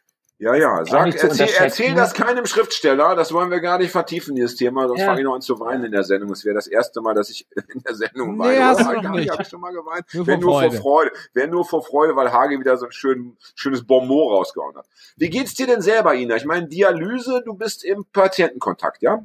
Ja, 0.45 0.55
ja, 0.57 0.85
sag, 0.85 1.07
erzähl, 1.07 1.49
erzähl 1.59 1.95
das 1.95 2.13
keinem 2.13 2.45
Schriftsteller, 2.45 3.17
das 3.17 3.33
wollen 3.33 3.51
wir 3.51 3.61
gar 3.61 3.79
nicht 3.79 3.91
vertiefen, 3.91 4.35
dieses 4.35 4.57
Thema, 4.57 4.87
sonst 4.89 5.01
ja. 5.01 5.07
fange 5.07 5.21
ich 5.21 5.25
noch 5.25 5.37
an 5.37 5.41
zu 5.41 5.59
weinen 5.59 5.85
in 5.85 5.93
der 5.93 6.05
Sendung. 6.05 6.31
Es 6.33 6.45
wäre 6.45 6.55
das 6.55 6.67
erste 6.67 7.01
Mal, 7.01 7.15
dass 7.15 7.31
ich 7.31 7.47
in 7.75 7.81
der 7.81 7.95
Sendung 7.95 8.39
weine. 8.39 8.59
Nee, 8.59 8.63
hast 8.63 8.81
du 8.81 9.09
nicht. 9.09 9.31
Hab 9.31 9.41
ich 9.41 9.49
schon 9.49 9.63
mal 9.63 9.73
geweint. 9.73 10.05
Nur 10.13 10.27
Wenn 10.27 10.41
nur 10.41 10.61
vor 10.61 10.71
Freude. 10.71 11.13
Wäre 11.33 11.49
nur 11.49 11.65
vor 11.65 11.83
Freude, 11.83 12.15
weil 12.15 12.31
Hage 12.31 12.61
wieder 12.61 12.77
so 12.77 12.85
ein 12.85 12.93
schön, 12.93 13.39
schönes 13.55 13.87
Bonbon 13.87 14.35
rausgehauen 14.35 14.77
hat. 14.77 14.87
Wie 15.17 15.31
geht's 15.31 15.55
dir 15.55 15.67
denn 15.67 15.81
selber, 15.81 16.15
Ina? 16.15 16.37
Ich 16.37 16.45
meine, 16.45 16.69
Dialyse, 16.69 17.41
du 17.43 17.55
bist 17.55 17.83
im 17.83 18.05
Patientenkontakt, 18.13 19.01
ja? 19.01 19.25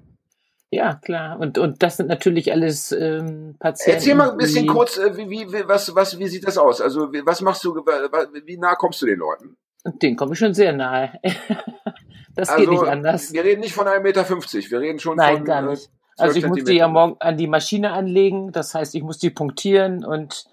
Ja, 0.72 1.02
klar. 1.04 1.38
Und, 1.38 1.58
und 1.58 1.84
das 1.84 1.98
sind 1.98 2.08
natürlich 2.08 2.54
alles 2.54 2.94
ähm, 2.94 3.58
Patienten. 3.60 3.98
Erzähl 3.98 4.16
mal 4.16 4.32
ein 4.32 4.38
bisschen 4.38 4.68
kurz, 4.68 4.98
äh, 4.98 5.18
wie, 5.18 5.30
wie, 5.30 5.68
was, 5.68 5.94
was, 5.94 6.18
wie 6.18 6.30
sieht 6.30 6.48
das 6.48 6.58
aus? 6.58 6.80
Also, 6.80 7.12
was 7.26 7.42
machst 7.42 7.66
du, 7.66 7.76
wie 7.76 8.58
nah 8.58 8.76
kommst 8.76 9.02
du 9.02 9.06
den 9.06 9.20
Leuten? 9.20 9.58
Und 9.84 10.02
den 10.02 10.16
komme 10.16 10.34
ich 10.34 10.40
schon 10.40 10.54
sehr 10.54 10.74
nahe. 10.74 11.20
das 12.36 12.50
also, 12.50 12.62
geht 12.62 12.70
nicht 12.70 12.84
anders. 12.84 13.34
Wir 13.34 13.44
reden 13.44 13.62
nicht 13.62 13.74
von 13.74 13.88
1,50 13.88 14.02
Meter, 14.02 14.30
wir 14.30 14.80
reden 14.80 15.00
schon 15.00 15.18
Nein, 15.18 15.38
von. 15.38 15.46
gar 15.46 15.64
äh, 15.64 15.70
nicht. 15.72 15.90
Also 16.18 16.38
ich 16.38 16.46
muss 16.46 16.64
die 16.66 16.74
ja 16.74 16.90
morgen 16.90 17.16
an 17.22 17.38
die 17.38 17.48
Maschine 17.48 17.92
anlegen, 17.92 18.52
das 18.52 18.76
heißt, 18.76 18.94
ich 18.94 19.04
muss 19.04 19.20
die 19.20 19.30
punktieren 19.30 20.04
und 20.04 20.46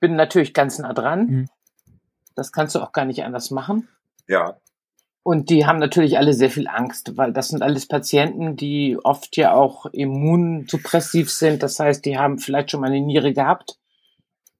bin 0.00 0.16
natürlich 0.16 0.52
ganz 0.52 0.80
nah 0.80 0.92
dran. 0.92 1.26
Mhm. 1.26 1.48
Das 2.34 2.50
kannst 2.50 2.74
du 2.74 2.80
auch 2.80 2.90
gar 2.90 3.04
nicht 3.04 3.22
anders 3.22 3.52
machen. 3.52 3.88
Ja. 4.26 4.56
Und 5.22 5.50
die 5.50 5.66
haben 5.66 5.78
natürlich 5.78 6.18
alle 6.18 6.32
sehr 6.32 6.50
viel 6.50 6.66
Angst, 6.66 7.16
weil 7.16 7.32
das 7.32 7.48
sind 7.48 7.62
alles 7.62 7.86
Patienten, 7.86 8.56
die 8.56 8.98
oft 9.00 9.36
ja 9.36 9.52
auch 9.52 9.86
immunsuppressiv 9.86 11.30
sind. 11.30 11.62
Das 11.62 11.78
heißt, 11.78 12.04
die 12.04 12.18
haben 12.18 12.38
vielleicht 12.38 12.70
schon 12.70 12.80
mal 12.80 12.88
eine 12.88 13.00
Niere 13.00 13.32
gehabt 13.32 13.78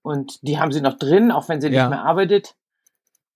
und 0.02 0.38
die 0.42 0.60
haben 0.60 0.70
sie 0.70 0.80
noch 0.80 0.98
drin, 0.98 1.32
auch 1.32 1.48
wenn 1.48 1.60
sie 1.60 1.68
ja. 1.68 1.82
nicht 1.82 1.90
mehr 1.90 2.04
arbeitet 2.04 2.54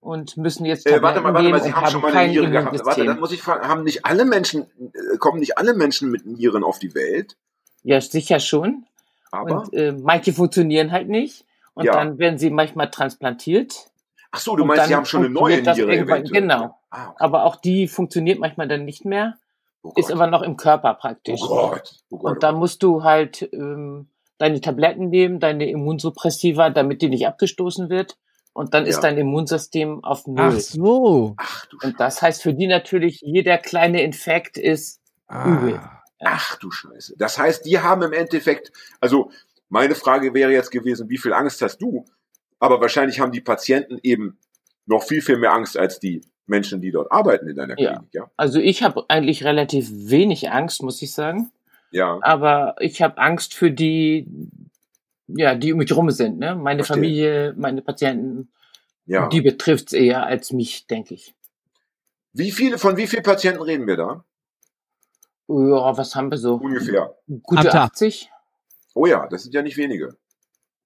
und 0.05 0.37
müssen 0.37 0.67
jetzt 0.67 0.87
äh, 0.87 1.01
warte 1.03 1.21
mal, 1.23 1.33
warte 1.33 1.49
mal, 1.49 1.63
Sie 1.63 1.73
haben, 1.73 1.87
haben 1.87 1.91
schon 1.91 2.03
mal 2.03 2.15
eine 2.15 2.31
Niere 2.31 2.51
gehabt. 2.51 2.85
Warte, 2.85 3.05
dann 3.05 3.19
muss 3.19 3.33
ich 3.33 3.43
fragen, 3.43 3.67
haben 3.67 3.85
nicht 3.85 4.05
alle 4.05 4.25
Menschen, 4.25 4.67
äh, 4.93 5.17
kommen 5.19 5.41
nicht 5.41 5.57
alle 5.57 5.75
Menschen 5.75 6.11
mit 6.11 6.27
Nieren 6.27 6.63
auf 6.63 6.79
die 6.79 6.95
Welt? 6.95 7.37
Ja, 7.83 8.01
sicher 8.01 8.39
schon. 8.39 8.85
Aber? 9.33 9.63
Und 9.63 9.73
äh, 9.73 9.93
manche 9.93 10.33
funktionieren 10.33 10.93
halt 10.93 11.09
nicht. 11.09 11.45
Und 11.73 11.87
ja. 11.87 11.95
dann 11.95 12.19
werden 12.19 12.39
sie 12.39 12.51
manchmal 12.51 12.91
transplantiert. 12.91 13.91
Ach 14.31 14.39
so, 14.39 14.57
du 14.57 14.65
meinst, 14.65 14.87
sie 14.87 14.95
haben 14.95 15.07
schon 15.07 15.25
eine 15.25 15.31
neue 15.31 15.63
Niere 15.63 16.23
Genau. 16.23 16.79
Ah, 16.91 17.09
okay. 17.09 17.17
Aber 17.19 17.45
auch 17.45 17.57
die 17.57 17.89
funktioniert 17.89 18.39
manchmal 18.39 18.69
dann 18.69 18.85
nicht 18.85 19.05
mehr. 19.05 19.35
Oh 19.83 19.93
ist 19.97 20.13
aber 20.13 20.27
noch 20.27 20.43
im 20.43 20.57
Körper 20.57 20.95
praktisch. 20.95 21.41
Oh 21.43 21.71
Gott. 21.71 21.93
Oh 22.11 22.19
Gott 22.19 22.33
und 22.33 22.43
dann 22.43 22.57
musst 22.57 22.83
du 22.83 23.03
halt 23.03 23.49
ähm, 23.53 24.09
deine 24.39 24.61
Tabletten 24.61 25.09
nehmen, 25.09 25.41
deine 25.41 25.69
Immunsuppressiva, 25.69 26.71
damit 26.71 27.03
die 27.03 27.09
nicht 27.09 27.27
abgestoßen 27.27 27.89
wird 27.89 28.17
und 28.55 28.73
dann 28.73 28.85
ja. 28.85 28.91
ist 28.91 29.01
dein 29.01 29.19
Immunsystem 29.19 30.03
auf 30.03 30.27
Null. 30.27 30.55
Ach 30.57 30.61
so. 30.61 31.35
Ach, 31.37 31.67
du 31.67 31.77
und 31.83 32.01
das 32.01 32.23
heißt 32.23 32.43
für 32.43 32.55
die 32.55 32.67
natürlich, 32.67 33.21
jeder 33.21 33.59
kleine 33.59 34.03
Infekt 34.03 34.57
ist 34.57 35.01
ah. 35.27 35.47
übel. 35.47 35.81
Ach 36.21 36.57
du 36.57 36.71
Scheiße. 36.71 37.17
Das 37.19 37.37
heißt, 37.37 37.67
die 37.67 37.81
haben 37.81 38.03
im 38.03 38.13
Endeffekt, 38.13 38.73
also 39.01 39.31
meine 39.69 39.95
Frage 39.95 40.33
wäre 40.33 40.53
jetzt 40.53 40.71
gewesen, 40.71 41.11
wie 41.11 41.19
viel 41.19 41.33
Angst 41.33 41.61
hast 41.61 41.79
du? 41.79 42.05
Aber 42.61 42.81
wahrscheinlich 42.81 43.21
haben 43.21 43.33
die 43.33 43.41
Patienten 43.41 43.99
eben 44.03 44.39
noch 44.87 45.03
viel, 45.03 45.21
viel 45.21 45.37
mehr 45.37 45.53
Angst 45.53 45.77
als 45.77 45.99
die 45.99 46.23
Menschen, 46.47 46.81
die 46.81 46.93
dort 46.93 47.11
arbeiten 47.11 47.49
in 47.49 47.57
deiner 47.57 47.75
Klinik, 47.75 48.09
ja? 48.13 48.23
ja? 48.23 48.31
Also 48.37 48.61
ich 48.61 48.83
habe 48.83 49.05
eigentlich 49.09 49.45
relativ 49.45 49.89
wenig 49.91 50.51
Angst, 50.51 50.83
muss 50.83 51.03
ich 51.03 51.13
sagen. 51.13 51.51
Ja. 51.91 52.19
Aber 52.23 52.77
ich 52.79 53.03
habe 53.03 53.19
Angst 53.19 53.55
für 53.55 53.71
die, 53.71 54.29
ja, 55.29 55.55
die 55.55 55.73
um 55.73 55.79
mich 55.79 55.95
rum 55.95 56.11
sind, 56.11 56.39
ne? 56.39 56.55
Meine 56.55 56.85
Verstehe. 56.85 56.97
Familie, 56.97 57.55
meine 57.57 57.83
Patienten. 57.83 58.51
Ja. 59.07 59.29
Die 59.29 59.41
betrifft's 59.41 59.93
eher 59.93 60.25
als 60.25 60.53
mich, 60.53 60.87
denke 60.87 61.15
ich. 61.15 61.35
Wie 62.33 62.51
viele, 62.51 62.79
von 62.79 62.97
wie 62.97 63.07
vielen 63.07 63.23
Patienten 63.23 63.63
reden 63.63 63.87
wir 63.87 63.97
da? 63.97 64.25
Ja, 65.47 65.97
was 65.97 66.15
haben 66.17 66.31
wir 66.31 66.39
so? 66.39 66.55
Ungefähr. 66.55 67.15
Gute 67.43 67.73
80. 67.73 68.31
Oh 68.95 69.07
ja, 69.07 69.27
das 69.29 69.43
sind 69.43 69.55
ja 69.55 69.63
nicht 69.63 69.77
wenige. 69.77 70.17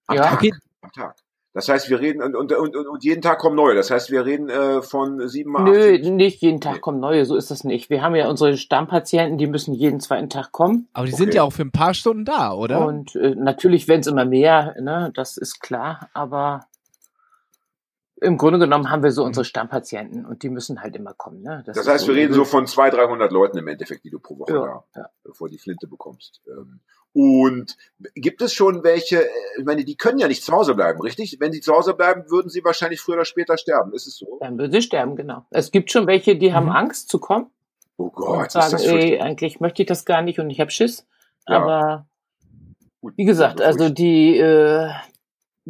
Am 0.07 0.17
ja. 0.17 0.23
Tag. 0.23 0.33
Okay. 0.33 0.53
Am 0.81 0.91
Tag. 0.91 1.15
Das 1.53 1.67
heißt, 1.67 1.89
wir 1.89 1.99
reden 1.99 2.21
und, 2.21 2.35
und, 2.35 2.53
und, 2.53 2.75
und 2.75 3.03
jeden 3.03 3.21
Tag 3.21 3.39
kommen 3.39 3.55
neue. 3.55 3.73
Das 3.75 3.89
heißt, 3.89 4.11
wir 4.11 4.23
reden 4.25 4.49
äh, 4.49 4.81
von 4.83 5.27
sieben 5.27 5.51
mal. 5.51 5.63
Nö, 5.63 5.97
nicht 5.97 6.41
jeden 6.41 6.61
Tag 6.61 6.75
nee. 6.75 6.79
kommen 6.79 6.99
neue. 6.99 7.25
So 7.25 7.35
ist 7.35 7.49
das 7.49 7.63
nicht. 7.63 7.89
Wir 7.89 8.03
haben 8.03 8.15
ja 8.15 8.29
unsere 8.29 8.55
Stammpatienten, 8.55 9.39
die 9.39 9.47
müssen 9.47 9.73
jeden 9.73 9.99
zweiten 9.99 10.29
Tag 10.29 10.51
kommen. 10.51 10.87
Aber 10.93 11.07
die 11.07 11.13
okay. 11.13 11.23
sind 11.23 11.33
ja 11.33 11.43
auch 11.43 11.53
für 11.53 11.63
ein 11.63 11.71
paar 11.71 11.95
Stunden 11.95 12.23
da, 12.23 12.53
oder? 12.53 12.85
Und 12.85 13.15
äh, 13.15 13.33
natürlich 13.35 13.87
werden 13.87 14.01
es 14.01 14.07
immer 14.07 14.25
mehr. 14.25 14.75
Ne, 14.79 15.11
das 15.15 15.37
ist 15.37 15.59
klar. 15.59 16.09
Aber 16.13 16.65
im 18.21 18.37
Grunde 18.37 18.59
genommen 18.59 18.89
haben 18.89 19.03
wir 19.03 19.11
so 19.11 19.23
unsere 19.23 19.45
Stammpatienten 19.45 20.25
und 20.25 20.43
die 20.43 20.49
müssen 20.49 20.81
halt 20.81 20.95
immer 20.95 21.13
kommen. 21.13 21.41
Ne? 21.41 21.63
Das, 21.65 21.75
das 21.75 21.87
heißt, 21.87 22.05
so 22.05 22.11
wir 22.11 22.21
reden 22.21 22.33
so 22.33 22.45
von 22.45 22.67
200, 22.67 22.99
300 22.99 23.31
Leuten 23.31 23.57
im 23.57 23.67
Endeffekt, 23.67 24.03
die 24.03 24.09
du 24.09 24.19
pro 24.19 24.39
Woche 24.39 24.53
ja, 24.53 24.83
da, 24.93 25.01
ja. 25.01 25.09
bevor 25.23 25.49
die 25.49 25.57
Flinte 25.57 25.87
bekommst. 25.87 26.41
Ähm, 26.47 26.79
und 27.13 27.75
gibt 28.15 28.41
es 28.41 28.53
schon 28.53 28.83
welche, 28.83 29.23
äh, 29.23 29.29
ich 29.57 29.65
meine, 29.65 29.83
die 29.83 29.95
können 29.95 30.19
ja 30.19 30.27
nicht 30.27 30.43
zu 30.43 30.51
Hause 30.51 30.75
bleiben, 30.75 31.01
richtig? 31.01 31.37
Wenn 31.39 31.51
sie 31.51 31.61
zu 31.61 31.73
Hause 31.73 31.93
bleiben, 31.93 32.29
würden 32.29 32.49
sie 32.49 32.63
wahrscheinlich 32.63 33.01
früher 33.01 33.15
oder 33.15 33.25
später 33.25 33.57
sterben. 33.57 33.93
Ist 33.93 34.07
es 34.07 34.17
so? 34.17 34.37
Dann 34.41 34.57
würden 34.57 34.71
sie 34.71 34.81
sterben, 34.81 35.15
genau. 35.15 35.45
Es 35.49 35.71
gibt 35.71 35.91
schon 35.91 36.07
welche, 36.07 36.37
die 36.37 36.49
mhm. 36.49 36.53
haben 36.53 36.69
Angst 36.69 37.09
zu 37.09 37.19
kommen. 37.19 37.47
Oh 37.97 38.09
Gott, 38.11 38.39
und 38.39 38.51
sagen, 38.51 38.77
ey, 38.77 39.19
eigentlich 39.19 39.59
möchte 39.59 39.81
ich 39.81 39.87
das 39.87 40.05
gar 40.05 40.21
nicht 40.21 40.39
und 40.39 40.49
ich 40.49 40.59
habe 40.59 40.71
Schiss. 40.71 41.05
Ja. 41.47 41.57
Aber 41.57 42.09
Gut, 43.01 43.13
wie 43.15 43.25
gesagt, 43.25 43.61
also 43.61 43.89
die, 43.89 44.37
äh, 44.37 44.89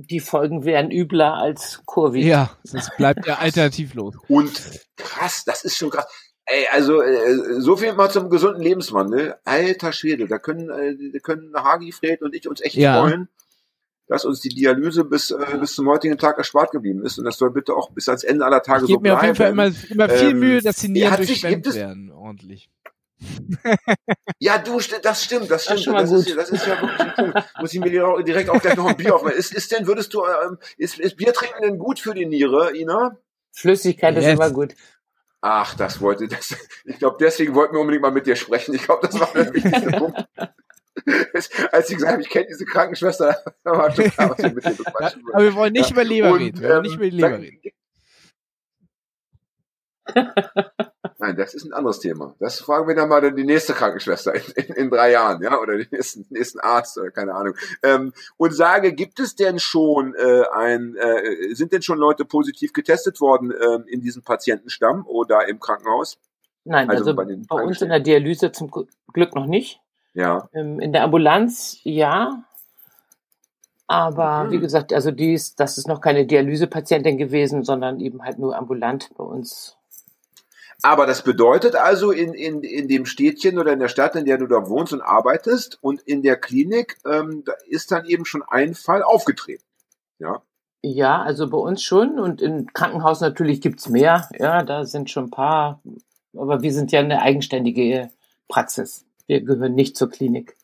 die 0.08 0.20
Folgen 0.20 0.66
wären 0.66 0.92
übler 0.92 1.34
als 1.36 1.82
Covid. 1.86 2.24
Ja, 2.26 2.52
das 2.72 2.90
bleibt 2.98 3.26
ja 3.28 3.38
alternativlos. 3.40 4.16
Und 4.28 4.62
krass, 4.98 5.44
das 5.46 5.64
ist 5.64 5.78
schon 5.78 5.90
krass 5.90 6.06
Ey, 6.52 6.66
also 6.72 7.00
äh, 7.00 7.62
so 7.62 7.78
viel 7.78 7.94
mal 7.94 8.10
zum 8.10 8.28
gesunden 8.32 8.64
Lebenswandel. 8.64 9.36
Alter 9.46 9.94
Schwede, 9.94 10.28
da 10.28 10.40
können, 10.40 10.72
äh, 10.72 10.96
da 11.14 11.20
können 11.20 11.54
Hagi, 11.54 11.92
Fred 11.92 12.24
und 12.24 12.34
ich 12.34 12.48
uns 12.50 12.60
echt 12.62 12.74
Ja. 12.74 13.00
freuen, 13.02 13.30
dass 14.08 14.26
uns 14.26 14.40
die 14.42 14.50
Dialyse 14.50 15.06
bis, 15.06 15.30
äh, 15.30 15.58
bis 15.60 15.76
zum 15.76 15.88
heutigen 15.88 16.18
Tag 16.18 16.40
erspart 16.40 16.72
geblieben 16.72 17.06
ist. 17.06 17.20
Und 17.20 17.26
das 17.26 17.38
soll 17.38 17.52
bitte 17.52 17.76
auch 17.76 17.92
bis 17.92 18.10
ans 18.10 18.24
Ende 18.24 18.44
aller 18.46 18.64
Tage 18.64 18.86
Ich 18.86 18.88
so 18.92 18.98
gebe 18.98 19.04
mir 19.10 19.18
auf 19.18 19.22
jeden 19.22 19.36
Fall 19.36 19.54
bleiben. 19.54 19.76
immer, 19.92 19.92
immer 20.08 20.10
viel 20.18 20.30
Ähm, 20.32 20.40
Mühe, 20.40 20.62
dass 20.64 20.78
die 20.78 20.88
Nieren 20.90 21.18
sich- 21.18 21.42
durchschwemmt 21.42 21.76
werden, 21.76 22.12
ordentlich. 22.12 22.72
Ja, 24.40 24.58
du, 24.58 24.80
das 25.02 25.24
stimmt, 25.24 25.52
das 25.52 25.66
Das 25.66 25.82
stimmt. 25.82 26.00
ist 26.00 26.04
Das, 26.04 26.10
gut. 26.10 26.28
ist, 26.28 26.38
das 26.38 26.50
ist 26.52 26.66
ja 26.68 26.82
wirklich 26.82 27.00
ein 27.00 27.14
Punkt. 27.34 27.54
Muss 27.60 27.74
ich 27.74 27.80
mir 27.80 27.90
direkt- 28.24 28.50
auch 28.50 28.62
gleich 28.62 28.76
noch 28.78 28.86
ein 28.88 28.96
Bier 28.98 29.16
aufmachen. 29.16 29.38
Ist, 29.38 29.54
ist 29.54 29.72
denn, 29.72 29.86
würdest 29.88 30.14
du, 30.14 30.24
ähm, 30.26 30.58
ist, 30.78 31.00
ist 31.00 31.18
Bier 31.18 31.34
trinken 31.34 31.62
denn 31.62 31.78
gut 31.78 32.00
für 32.00 32.14
die 32.14 32.26
Niere, 32.26 32.76
Ina? 32.78 33.18
Flüssigkeit 33.52 34.16
ist 34.18 34.24
Yes. 34.26 34.34
immer 34.36 34.52
gut. 34.52 34.76
Ach, 35.42 35.76
das 35.76 36.00
wollte, 36.02 36.28
das, 36.28 36.56
ich 36.86 37.00
glaube, 37.00 37.18
deswegen 37.20 37.56
wollten 37.56 37.74
wir 37.76 37.80
unbedingt 37.82 38.04
mal 38.04 38.12
mit 38.12 38.26
dir 38.28 38.36
sprechen. 38.36 38.74
Ich 38.76 38.84
glaube, 38.84 39.08
das 39.08 39.20
war 39.20 39.30
der 39.34 39.54
wichtigste 39.54 39.92
Punkt. 39.92 40.26
Als 41.72 41.88
sie 41.88 41.96
gesagt 41.96 42.14
haben, 42.14 42.22
ich 42.22 42.30
kenne 42.30 42.48
diese 42.48 42.66
Krankenschwester, 42.66 43.42
da 43.64 43.72
war 43.72 43.94
schon 43.96 44.10
klar, 44.12 44.30
was 44.32 44.38
wir 44.40 44.52
mit 44.54 44.66
dir 44.66 44.72
bequatschen 44.76 45.24
Aber 45.34 45.44
wir 45.44 45.54
wollen 45.56 45.74
nicht 45.74 45.90
Ja, 45.90 45.94
über 45.94 46.04
Leber 46.04 46.32
und, 46.32 46.40
reden. 46.40 46.62
Wir 46.62 46.70
wollen 46.70 46.78
ähm, 46.78 46.84
nicht 46.84 46.96
über 46.96 47.04
die 47.06 47.10
Leber 47.12 47.30
dann- 47.30 47.42
reden. 47.42 47.62
Nein, 51.22 51.36
das 51.36 51.54
ist 51.54 51.66
ein 51.66 51.74
anderes 51.74 52.00
Thema. 52.00 52.34
Das 52.40 52.62
fragen 52.62 52.88
wir 52.88 52.96
dann 52.96 53.10
mal 53.10 53.34
die 53.34 53.44
nächste 53.44 53.74
Krankenschwester 53.74 54.34
in, 54.36 54.42
in, 54.56 54.76
in 54.76 54.90
drei 54.90 55.12
Jahren, 55.12 55.44
ja, 55.44 55.60
oder 55.60 55.78
den 55.78 55.88
nächsten, 55.92 56.26
nächsten 56.30 56.60
Arzt 56.62 56.98
oder 56.98 57.12
keine 57.12 57.36
Ahnung. 57.36 57.56
Ähm, 57.84 58.14
und 58.38 58.56
sage, 58.56 58.94
gibt 58.94 59.20
es 59.20 59.36
denn 59.36 59.60
schon 59.60 60.16
äh, 60.16 60.44
ein, 60.54 60.96
äh, 60.96 61.54
sind 61.54 61.74
denn 61.74 61.82
schon 61.82 61.98
Leute 61.98 62.24
positiv 62.24 62.72
getestet 62.72 63.20
worden 63.20 63.52
ähm, 63.52 63.84
in 63.88 64.00
diesem 64.00 64.24
Patientenstamm 64.24 65.06
oder 65.06 65.48
im 65.50 65.60
Krankenhaus? 65.60 66.18
Nein, 66.64 66.90
Also 66.90 67.12
also, 67.12 67.16
bei 67.16 67.26
bei, 67.26 67.64
uns 67.64 67.82
in 67.82 67.90
der 67.90 68.00
Dialyse 68.00 68.54
zum 68.54 68.72
Glück 69.12 69.36
noch 69.36 69.46
nicht. 69.46 69.82
Ja, 70.14 70.48
Ähm, 70.54 70.80
In 70.80 70.94
der 70.94 71.04
Ambulanz 71.04 71.80
ja. 71.84 72.44
Aber 73.88 74.46
Mhm. 74.46 74.52
wie 74.52 74.60
gesagt, 74.60 74.94
also 74.94 75.12
die 75.12 75.34
ist, 75.34 75.60
das 75.60 75.78
ist 75.78 75.88
noch 75.88 76.00
keine 76.00 76.26
Dialysepatientin 76.26 77.18
gewesen, 77.18 77.64
sondern 77.64 78.00
eben 78.00 78.24
halt 78.24 78.40
nur 78.40 78.56
ambulant 78.56 79.10
bei 79.18 79.24
uns. 79.24 79.76
Aber 80.82 81.06
das 81.06 81.24
bedeutet 81.24 81.76
also, 81.76 82.12
in, 82.12 82.34
in, 82.34 82.64
in 82.64 82.88
dem 82.88 83.06
Städtchen 83.06 83.60
oder 83.60 83.74
in 83.74 83.80
der 83.80 83.90
Stadt, 83.90 84.16
in 84.16 84.26
der 84.26 84.38
du 84.38 84.48
da 84.48 84.70
wohnst 84.70 84.94
und 84.94 85.02
arbeitest 85.02 85.78
und 85.82 86.02
in 86.02 86.22
der 86.22 86.38
Klinik, 86.38 86.98
ähm, 87.06 87.44
da 87.46 87.54
ist 87.68 87.92
dann 87.92 88.06
eben 88.06 88.26
schon 88.26 88.44
ein 88.44 88.76
Fall 88.76 89.04
aufgetreten. 89.04 89.64
Ja. 90.20 90.42
Ja, 90.82 91.22
also 91.22 91.50
bei 91.50 91.58
uns 91.58 91.84
schon 91.84 92.20
und 92.20 92.42
im 92.42 92.68
Krankenhaus 92.72 93.20
natürlich 93.20 93.60
gibt's 93.60 93.90
mehr. 93.90 94.30
Ja, 94.40 94.64
da 94.64 94.86
sind 94.86 95.10
schon 95.10 95.26
ein 95.26 95.32
paar. 95.32 95.82
Aber 96.38 96.62
wir 96.62 96.72
sind 96.72 96.94
ja 96.94 97.02
eine 97.02 97.22
eigenständige 97.22 98.10
Praxis. 98.48 99.06
Wir 99.28 99.42
gehören 99.42 99.76
nicht 99.76 99.98
zur 99.98 100.10
Klinik. 100.10 100.56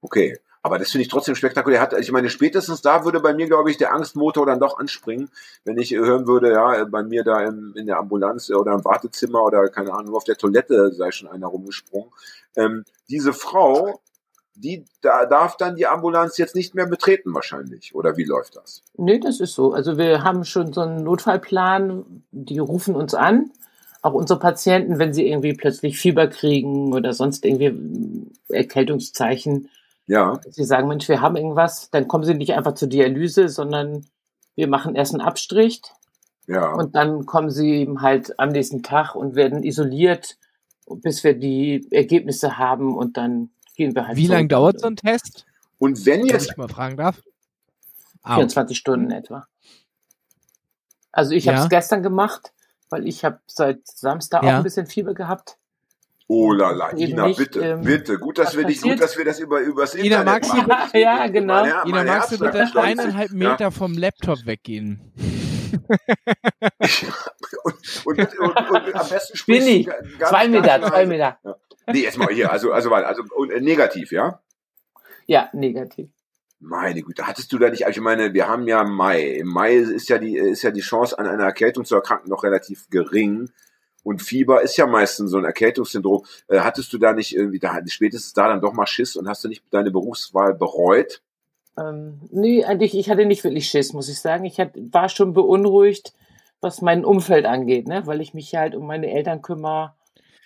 Okay. 0.00 0.38
Aber 0.68 0.78
das 0.78 0.90
finde 0.90 1.00
ich 1.04 1.08
trotzdem 1.08 1.34
spektakulär. 1.34 1.80
Hat, 1.80 1.94
ich 1.98 2.12
meine, 2.12 2.28
spätestens 2.28 2.82
da 2.82 3.06
würde 3.06 3.20
bei 3.20 3.32
mir, 3.32 3.46
glaube 3.46 3.70
ich, 3.70 3.78
der 3.78 3.94
Angstmotor 3.94 4.44
dann 4.44 4.60
doch 4.60 4.78
anspringen, 4.78 5.30
wenn 5.64 5.78
ich 5.78 5.94
äh, 5.94 5.96
hören 5.96 6.26
würde, 6.26 6.52
ja, 6.52 6.84
bei 6.84 7.02
mir 7.02 7.24
da 7.24 7.40
im, 7.42 7.72
in 7.74 7.86
der 7.86 7.98
Ambulanz 7.98 8.50
oder 8.50 8.74
im 8.74 8.84
Wartezimmer 8.84 9.42
oder 9.42 9.70
keine 9.70 9.94
Ahnung, 9.94 10.14
auf 10.14 10.24
der 10.24 10.36
Toilette 10.36 10.92
sei 10.92 11.10
schon 11.10 11.26
einer 11.26 11.46
rumgesprungen. 11.46 12.10
Ähm, 12.54 12.84
diese 13.08 13.32
Frau, 13.32 14.02
die 14.54 14.84
da 15.00 15.24
darf 15.24 15.56
dann 15.56 15.74
die 15.74 15.86
Ambulanz 15.86 16.36
jetzt 16.36 16.54
nicht 16.54 16.74
mehr 16.74 16.86
betreten 16.86 17.32
wahrscheinlich. 17.32 17.94
Oder 17.94 18.18
wie 18.18 18.24
läuft 18.24 18.56
das? 18.56 18.82
Nee, 18.98 19.20
das 19.20 19.40
ist 19.40 19.54
so. 19.54 19.72
Also 19.72 19.96
wir 19.96 20.22
haben 20.22 20.44
schon 20.44 20.74
so 20.74 20.82
einen 20.82 21.02
Notfallplan. 21.02 22.24
Die 22.30 22.58
rufen 22.58 22.94
uns 22.94 23.14
an. 23.14 23.52
Auch 24.02 24.12
unsere 24.12 24.38
Patienten, 24.38 24.98
wenn 24.98 25.14
sie 25.14 25.26
irgendwie 25.26 25.54
plötzlich 25.54 25.98
Fieber 25.98 26.26
kriegen 26.26 26.92
oder 26.92 27.14
sonst 27.14 27.46
irgendwie 27.46 27.70
mm, 27.70 28.32
Erkältungszeichen, 28.50 29.70
Ja, 30.08 30.40
Sie 30.50 30.64
sagen, 30.64 30.88
Mensch, 30.88 31.08
wir 31.08 31.20
haben 31.20 31.36
irgendwas, 31.36 31.90
dann 31.90 32.08
kommen 32.08 32.24
Sie 32.24 32.34
nicht 32.34 32.54
einfach 32.54 32.74
zur 32.74 32.88
Dialyse, 32.88 33.48
sondern 33.48 34.06
wir 34.56 34.66
machen 34.66 34.94
erst 34.96 35.12
einen 35.14 35.20
Abstrich 35.20 35.82
ja. 36.46 36.72
und 36.72 36.94
dann 36.96 37.26
kommen 37.26 37.50
Sie 37.50 37.74
eben 37.76 38.00
halt 38.02 38.38
am 38.40 38.48
nächsten 38.48 38.82
Tag 38.82 39.14
und 39.14 39.36
werden 39.36 39.62
isoliert, 39.62 40.36
bis 40.86 41.22
wir 41.24 41.34
die 41.38 41.86
Ergebnisse 41.92 42.56
haben 42.58 42.96
und 42.96 43.16
dann 43.18 43.50
gehen 43.76 43.94
wir 43.94 44.08
halt 44.08 44.16
Wie 44.16 44.24
zurück. 44.24 44.36
lange 44.38 44.48
dauert 44.48 44.80
so 44.80 44.86
ein 44.88 44.96
Test? 44.96 45.44
Und 45.78 46.04
wenn 46.06 46.20
Wenn 46.22 46.26
jetzt 46.28 46.50
ich 46.50 46.56
mal 46.56 46.68
fragen 46.68 46.96
darf. 46.96 47.22
Ah, 48.22 48.34
24 48.34 48.76
Stunden 48.76 49.10
etwa. 49.12 49.46
Also 51.12 51.32
ich 51.32 51.46
habe 51.48 51.58
Ja. 51.58 51.64
es 51.64 51.68
gestern 51.70 52.02
gemacht, 52.02 52.52
weil 52.90 53.06
ich 53.06 53.24
habe 53.24 53.40
seit 53.46 53.86
Samstag 53.86 54.42
Ja. 54.42 54.48
auch 54.48 54.54
ein 54.56 54.62
bisschen 54.62 54.86
Fieber 54.86 55.14
gehabt. 55.14 55.56
Oh 56.30 56.52
la 56.52 56.72
la, 56.72 56.90
Ina, 56.92 57.26
nicht, 57.28 57.38
bitte, 57.38 57.60
ähm, 57.60 57.80
bitte. 57.82 58.18
Gut, 58.18 58.36
dass 58.36 58.54
wir 58.54 58.64
dich, 58.64 58.82
gut, 58.82 59.00
dass 59.00 59.16
wir 59.16 59.24
das 59.24 59.38
über 59.40 59.60
übers 59.60 59.94
Ina, 59.94 60.04
Internet 60.20 60.26
magst 60.26 60.52
du 60.52 60.56
machen. 60.58 60.68
bitte- 60.92 60.98
Ja, 60.98 61.26
genau. 61.28 61.54
Mein 61.54 61.64
Her- 61.64 61.82
Ina, 61.86 61.96
mein 61.96 62.06
magst 62.06 62.32
du 62.32 62.38
bitte 62.38 62.80
eineinhalb 62.82 63.30
Meter 63.32 63.70
vom 63.72 63.96
Laptop 63.96 64.44
weggehen? 64.44 65.00
und, 67.64 68.06
und, 68.06 68.18
und, 68.38 68.70
und, 68.70 68.94
am 68.94 69.08
besten 69.08 69.38
Bin 69.46 69.66
ich. 69.66 69.86
du 69.86 69.92
Zwei 70.26 70.48
Meter, 70.48 70.78
ganz 70.78 70.86
zwei. 70.88 71.06
Meter. 71.06 71.38
Nee, 71.86 72.00
jetzt 72.02 72.18
mal 72.18 72.28
hier, 72.28 72.52
also, 72.52 72.72
also, 72.72 72.90
warte, 72.90 73.06
also 73.06 73.22
und, 73.34 73.50
äh, 73.50 73.60
negativ, 73.60 74.12
ja? 74.12 74.40
Ja, 75.26 75.48
negativ. 75.52 76.10
Meine 76.60 77.02
Güte, 77.02 77.26
hattest 77.26 77.52
du 77.52 77.58
da 77.58 77.70
nicht, 77.70 77.86
also 77.86 77.98
ich 77.98 78.02
meine, 78.04 78.34
wir 78.34 78.48
haben 78.48 78.66
ja 78.66 78.82
Mai. 78.84 79.22
Im 79.38 79.46
Mai 79.48 79.74
ist 79.76 80.08
ja 80.08 80.18
die, 80.18 80.36
ist 80.36 80.62
ja 80.62 80.70
die 80.72 80.80
Chance 80.80 81.18
an 81.18 81.26
einer 81.26 81.44
Erkältung 81.44 81.84
zu 81.84 81.94
erkranken 81.94 82.28
noch 82.28 82.42
relativ 82.42 82.88
gering. 82.90 83.48
Und 84.04 84.22
Fieber 84.22 84.62
ist 84.62 84.76
ja 84.76 84.86
meistens 84.86 85.30
so 85.30 85.38
ein 85.38 85.44
Erkältungssyndrom. 85.44 86.24
Äh, 86.48 86.60
hattest 86.60 86.92
du 86.92 86.98
da 86.98 87.12
nicht 87.12 87.34
irgendwie, 87.34 87.58
da 87.58 87.78
spätestens 87.86 88.32
da 88.32 88.48
dann 88.48 88.60
doch 88.60 88.72
mal 88.72 88.86
Schiss 88.86 89.16
und 89.16 89.28
hast 89.28 89.44
du 89.44 89.48
nicht 89.48 89.62
deine 89.70 89.90
Berufswahl 89.90 90.54
bereut? 90.54 91.20
Ähm, 91.78 92.20
nee, 92.30 92.64
eigentlich, 92.64 92.96
ich 92.96 93.10
hatte 93.10 93.26
nicht 93.26 93.44
wirklich 93.44 93.68
Schiss, 93.68 93.92
muss 93.92 94.08
ich 94.08 94.20
sagen. 94.20 94.44
Ich 94.44 94.58
hat, 94.60 94.72
war 94.76 95.08
schon 95.08 95.32
beunruhigt, 95.32 96.12
was 96.60 96.82
mein 96.82 97.04
Umfeld 97.04 97.46
angeht, 97.46 97.86
ne? 97.86 98.06
weil 98.06 98.20
ich 98.20 98.34
mich 98.34 98.54
halt 98.54 98.74
um 98.74 98.86
meine 98.86 99.10
Eltern 99.10 99.42
kümmere 99.42 99.94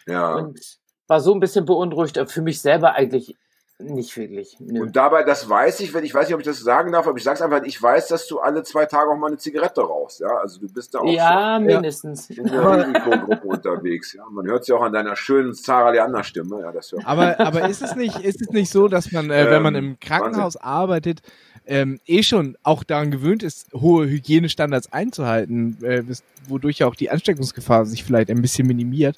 Ja. 0.07 0.35
und 0.35 0.59
war 1.07 1.21
so 1.21 1.33
ein 1.33 1.41
bisschen 1.41 1.65
beunruhigt, 1.65 2.19
aber 2.19 2.29
für 2.29 2.43
mich 2.43 2.61
selber 2.61 2.95
eigentlich 2.95 3.37
nicht 3.83 4.17
wirklich. 4.17 4.57
Nö. 4.61 4.83
Und 4.83 4.97
dabei, 4.97 5.23
das 5.23 5.49
weiß 5.49 5.81
ich, 5.81 5.95
wenn 5.95 6.05
ich 6.05 6.15
weiß 6.15 6.27
nicht, 6.27 6.35
ob 6.35 6.41
ich 6.41 6.47
das 6.47 6.61
sagen 6.61 6.93
darf, 6.93 7.07
aber 7.07 7.17
ich 7.17 7.25
sag's 7.25 7.43
einfach, 7.43 7.63
ich 7.65 7.81
weiß, 7.81 8.09
dass 8.09 8.27
du 8.27 8.41
alle 8.41 8.63
zwei 8.63 8.87
Tage 8.87 9.11
auch 9.11 9.17
mal 9.17 9.29
eine 9.29 9.39
Zigarette 9.39 9.81
rauchst, 9.81 10.21
ja. 10.21 10.29
Also 10.29 10.61
du 10.61 10.73
bist 10.73 10.95
da 10.95 11.01
auch 11.01 11.07
ja, 11.07 11.59
mindestens. 11.59 12.27
schon 12.27 12.47
in 12.47 12.53
der 12.53 12.87
Risikogruppe 12.89 13.47
unterwegs, 13.47 14.13
ja. 14.13 14.25
Man 14.31 14.47
hört 14.47 14.67
ja 14.69 14.77
auch 14.77 14.83
an 14.83 14.93
deiner 14.93 15.17
schönen 15.17 15.55
Zara 15.55 15.91
Leander 15.91 16.25
Stimme, 16.25 16.61
ja, 16.61 16.73
das 16.73 16.93
hört 16.93 17.07
Aber, 17.07 17.39
aber 17.41 17.69
ist 17.69 17.83
es 17.83 17.97
nicht, 17.97 18.19
ist 18.21 18.41
es 18.41 18.51
nicht 18.51 18.71
so, 18.71 18.89
dass 18.89 19.13
man, 19.13 19.31
äh, 19.31 19.51
wenn 19.51 19.63
man 19.63 19.75
Ähm, 19.75 19.85
im 19.85 20.01
Krankenhaus 20.01 20.57
arbeitet, 20.57 21.23
ähm, 21.65 22.01
eh 22.07 22.23
schon 22.23 22.57
auch 22.63 22.83
daran 22.83 23.11
gewöhnt 23.11 23.43
ist, 23.43 23.73
hohe 23.73 24.09
Hygienestandards 24.09 24.93
einzuhalten, 24.93 25.77
äh, 25.83 26.03
wodurch 26.49 26.79
ja 26.79 26.89
auch 26.89 26.97
die 26.97 27.11
Ansteckungsgefahr 27.11 27.87
sich 27.87 28.03
vielleicht 28.03 28.31
ein 28.31 28.43
bisschen 28.43 28.67
minimiert, 28.67 29.17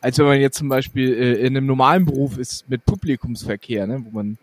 als 0.00 0.18
wenn 0.18 0.26
man 0.26 0.40
jetzt 0.40 0.56
zum 0.56 0.68
Beispiel 0.68 1.12
äh, 1.12 1.34
in 1.34 1.56
einem 1.56 1.66
normalen 1.66 2.06
Beruf 2.06 2.38
ist 2.38 2.68
mit 2.68 2.86
Publikumsverkehr, 2.86 3.86
ne, 3.86 4.01
wo 4.06 4.10
man 4.10 4.38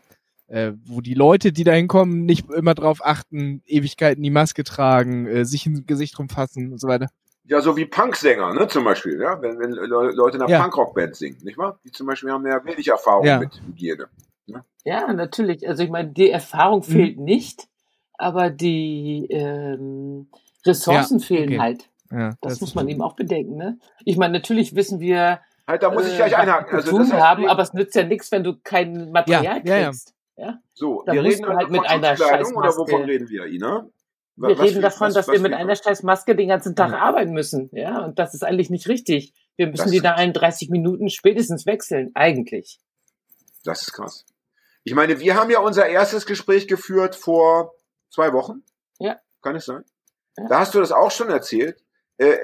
äh, 0.48 0.72
wo 0.86 1.00
die 1.02 1.14
Leute, 1.14 1.52
die 1.52 1.64
da 1.64 1.74
hinkommen, 1.74 2.26
nicht 2.26 2.50
immer 2.50 2.74
drauf 2.74 3.06
achten, 3.06 3.62
Ewigkeiten 3.68 4.24
die 4.24 4.32
Maske 4.32 4.64
tragen, 4.64 5.28
äh, 5.28 5.46
sich 5.46 5.66
ins 5.68 5.86
Gesicht 5.86 6.18
rumfassen 6.18 6.72
und 6.72 6.80
so 6.82 6.88
weiter. 6.88 7.08
Ja, 7.46 7.62
so 7.62 7.78
wie 7.78 7.86
Punksänger, 7.86 8.54
ne, 8.54 8.68
zum 8.68 8.84
Beispiel, 8.84 9.20
ja. 9.22 9.40
Wenn, 9.42 9.60
wenn 9.60 9.72
Le- 9.72 10.12
Leute 10.12 10.38
in 10.38 10.44
einer 10.44 10.52
Ja. 10.52 10.62
Punkrockband 10.62 11.16
singen, 11.16 11.38
nicht 11.44 11.58
wahr? 11.58 11.80
Die 11.84 11.92
zum 11.92 12.08
Beispiel 12.08 12.32
haben 12.32 12.46
ja 12.48 12.64
wenig 12.66 12.88
Erfahrung 12.88 13.26
Ja. 13.26 13.40
mit 13.40 13.62
Hygiene. 13.68 14.08
Ja, 14.86 15.12
natürlich. 15.14 15.68
Also 15.68 15.84
ich 15.84 15.90
meine, 15.90 16.10
die 16.10 16.30
Erfahrung 16.32 16.82
fehlt 16.84 17.20
nicht, 17.20 17.68
aber 18.18 18.50
die 18.50 19.28
ähm, 19.30 20.28
Ressourcen 20.66 21.20
Ja, 21.20 21.26
fehlen 21.26 21.50
okay. 21.50 21.60
halt. 21.60 21.90
Ja, 22.12 22.34
Das, 22.42 22.60
muss 22.62 22.74
man 22.74 22.88
eben 22.90 23.02
auch 23.04 23.16
bedenken. 23.16 23.56
Ne? 23.58 23.78
Ich 24.04 24.18
meine, 24.18 24.34
natürlich 24.34 24.76
wissen 24.76 25.00
wir, 25.00 25.42
Halt, 25.70 25.84
da 25.84 25.92
muss 25.92 26.06
ich 26.08 26.14
äh, 26.14 26.18
gleich 26.18 26.34
was 26.34 26.40
einhaken. 26.40 26.76
Also 26.76 26.98
das 26.98 27.12
heißt, 27.12 27.22
haben, 27.22 27.48
aber 27.48 27.62
es 27.64 27.74
nützt 27.74 27.96
ja 27.96 28.04
nichts, 28.04 28.32
wenn 28.32 28.44
du 28.44 28.58
kein 28.64 29.12
Material 29.12 29.44
Ja, 29.44 29.62
ja, 29.64 29.78
ja. 29.78 29.86
kriegst. 29.90 30.14
Ja, 30.36 30.58
so, 30.74 31.04
da 31.06 31.14
wir 31.14 31.24
reden 31.24 31.44
du 31.44 31.50
halt 31.50 31.70
mit 31.70 31.86
einer 31.88 32.16
Schutzkleidung 32.18 32.56
oder 32.56 32.70
Scheißmaske- 32.70 32.78
wovon 32.78 33.04
reden 33.04 33.30
wir, 33.30 33.46
Ina? 33.46 33.88
Wir 34.38 34.50
Was 34.58 34.60
reden 34.60 34.76
für- 34.76 34.82
davon, 34.82 35.08
was- 35.08 35.14
dass 35.14 35.28
was 35.28 35.34
wir 35.36 35.42
mit 35.42 35.54
einer 35.54 35.76
scheiß 35.76 36.02
Maske 36.04 36.36
den 36.36 36.48
ganzen 36.48 36.76
Tag 36.76 36.92
Ja. 36.92 37.00
arbeiten 37.00 37.32
müssen. 37.34 37.70
Ja, 37.74 38.04
und 38.06 38.18
das 38.20 38.34
ist 38.34 38.44
eigentlich 38.44 38.70
nicht 38.70 38.88
richtig. 38.88 39.34
Wir 39.58 39.68
müssen 39.68 39.84
Das- 39.84 39.92
die 39.92 40.00
da 40.00 40.14
allen 40.14 40.34
30 40.34 40.70
Minuten 40.70 41.10
spätestens 41.10 41.66
wechseln, 41.66 42.12
eigentlich. 42.16 42.80
Das 43.66 43.82
ist 43.82 43.92
krass. 43.94 44.26
Ich 44.86 44.96
meine, 44.96 45.20
wir 45.20 45.36
haben 45.36 45.52
ja 45.52 45.60
unser 45.60 45.86
erstes 45.88 46.26
Gespräch 46.26 46.68
geführt 46.70 47.16
vor 47.16 47.74
zwei 48.10 48.32
Wochen. 48.34 48.64
Ja. 48.98 49.18
Kann 49.42 49.56
es 49.58 49.66
sein? 49.66 49.84
Ja. 50.38 50.48
Da 50.48 50.60
hast 50.62 50.74
du 50.74 50.80
das 50.80 50.94
auch 50.94 51.12
schon 51.12 51.30
erzählt. 51.30 51.84
Äh, 52.20 52.38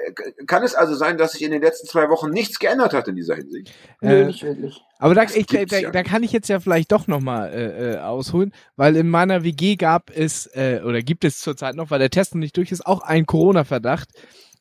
kann 0.46 0.62
es 0.62 0.74
also 0.74 0.94
sein, 0.94 1.18
dass 1.18 1.32
sich 1.32 1.42
in 1.42 1.50
den 1.50 1.60
letzten 1.60 1.86
zwei 1.86 2.08
Wochen 2.08 2.30
nichts 2.30 2.58
geändert 2.58 2.94
hat 2.94 3.08
in 3.08 3.14
dieser 3.14 3.36
Hinsicht? 3.36 3.74
Nö, 4.00 4.22
Äh, 4.22 4.24
nicht 4.24 4.42
wirklich. 4.42 4.80
Aber 4.98 5.14
da, 5.14 5.24
ich, 5.24 5.44
da, 5.44 5.66
da, 5.66 5.78
ja 5.78 5.90
da 5.90 6.02
kann 6.02 6.22
ich 6.22 6.32
jetzt 6.32 6.48
ja 6.48 6.60
vielleicht 6.60 6.92
doch 6.92 7.06
nochmal 7.08 7.52
äh, 7.52 7.92
äh, 7.92 7.98
ausholen, 7.98 8.54
weil 8.76 8.96
in 8.96 9.10
meiner 9.10 9.44
WG 9.44 9.76
gab 9.76 10.10
es, 10.10 10.46
äh, 10.54 10.80
oder 10.82 11.02
gibt 11.02 11.24
es 11.26 11.40
zurzeit 11.40 11.74
noch, 11.74 11.90
weil 11.90 11.98
der 11.98 12.08
Test 12.08 12.34
noch 12.34 12.40
nicht 12.40 12.56
durch 12.56 12.72
ist, 12.72 12.86
auch 12.86 13.02
einen 13.02 13.26
Corona-Verdacht. 13.26 14.08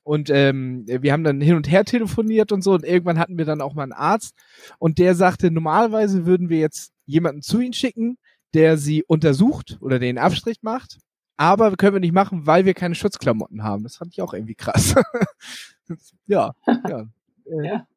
Und 0.03 0.29
ähm, 0.29 0.83
wir 0.85 1.13
haben 1.13 1.23
dann 1.23 1.39
hin 1.39 1.55
und 1.55 1.71
her 1.71 1.85
telefoniert 1.85 2.51
und 2.51 2.61
so 2.61 2.73
und 2.73 2.83
irgendwann 2.83 3.17
hatten 3.17 3.37
wir 3.37 3.45
dann 3.45 3.61
auch 3.61 3.73
mal 3.73 3.83
einen 3.83 3.93
Arzt 3.93 4.35
und 4.79 4.99
der 4.99 5.15
sagte, 5.15 5.49
normalerweise 5.49 6.25
würden 6.25 6.49
wir 6.49 6.59
jetzt 6.59 6.91
jemanden 7.05 7.41
zu 7.41 7.61
ihm 7.61 7.73
schicken, 7.73 8.17
der 8.53 8.77
sie 8.77 9.03
untersucht 9.07 9.77
oder 9.79 9.97
den 9.97 10.17
Abstrich 10.17 10.57
macht, 10.61 10.99
aber 11.37 11.75
können 11.75 11.93
wir 11.93 11.99
nicht 11.99 12.13
machen, 12.13 12.45
weil 12.47 12.65
wir 12.65 12.73
keine 12.73 12.95
Schutzklamotten 12.95 13.63
haben. 13.63 13.83
Das 13.83 13.97
fand 13.97 14.11
ich 14.13 14.21
auch 14.21 14.33
irgendwie 14.33 14.55
krass. 14.55 14.95
ja, 16.27 16.53
ja. 16.87 17.05
Äh, 17.45 17.67
Ja. 17.67 17.87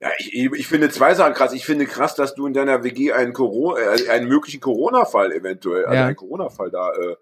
Ja, 0.00 0.08
ich, 0.18 0.34
ich 0.34 0.66
finde 0.66 0.90
zwei 0.90 1.14
Sachen 1.14 1.32
krass. 1.32 1.52
Ich 1.52 1.64
finde 1.64 1.86
krass, 1.86 2.16
dass 2.16 2.34
du 2.34 2.48
in 2.48 2.52
deiner 2.54 2.82
WG 2.82 3.12
einen, 3.12 3.32
Corona, 3.32 3.78
äh, 3.80 4.08
einen 4.08 4.26
möglichen 4.28 4.60
Corona-Fall 4.60 5.30
eventuell, 5.30 5.84
also 5.84 5.94
Ja. 5.96 6.06
einen 6.06 6.16
Corona-Fall 6.16 6.72
da 6.72 6.90
äh, 6.92 7.14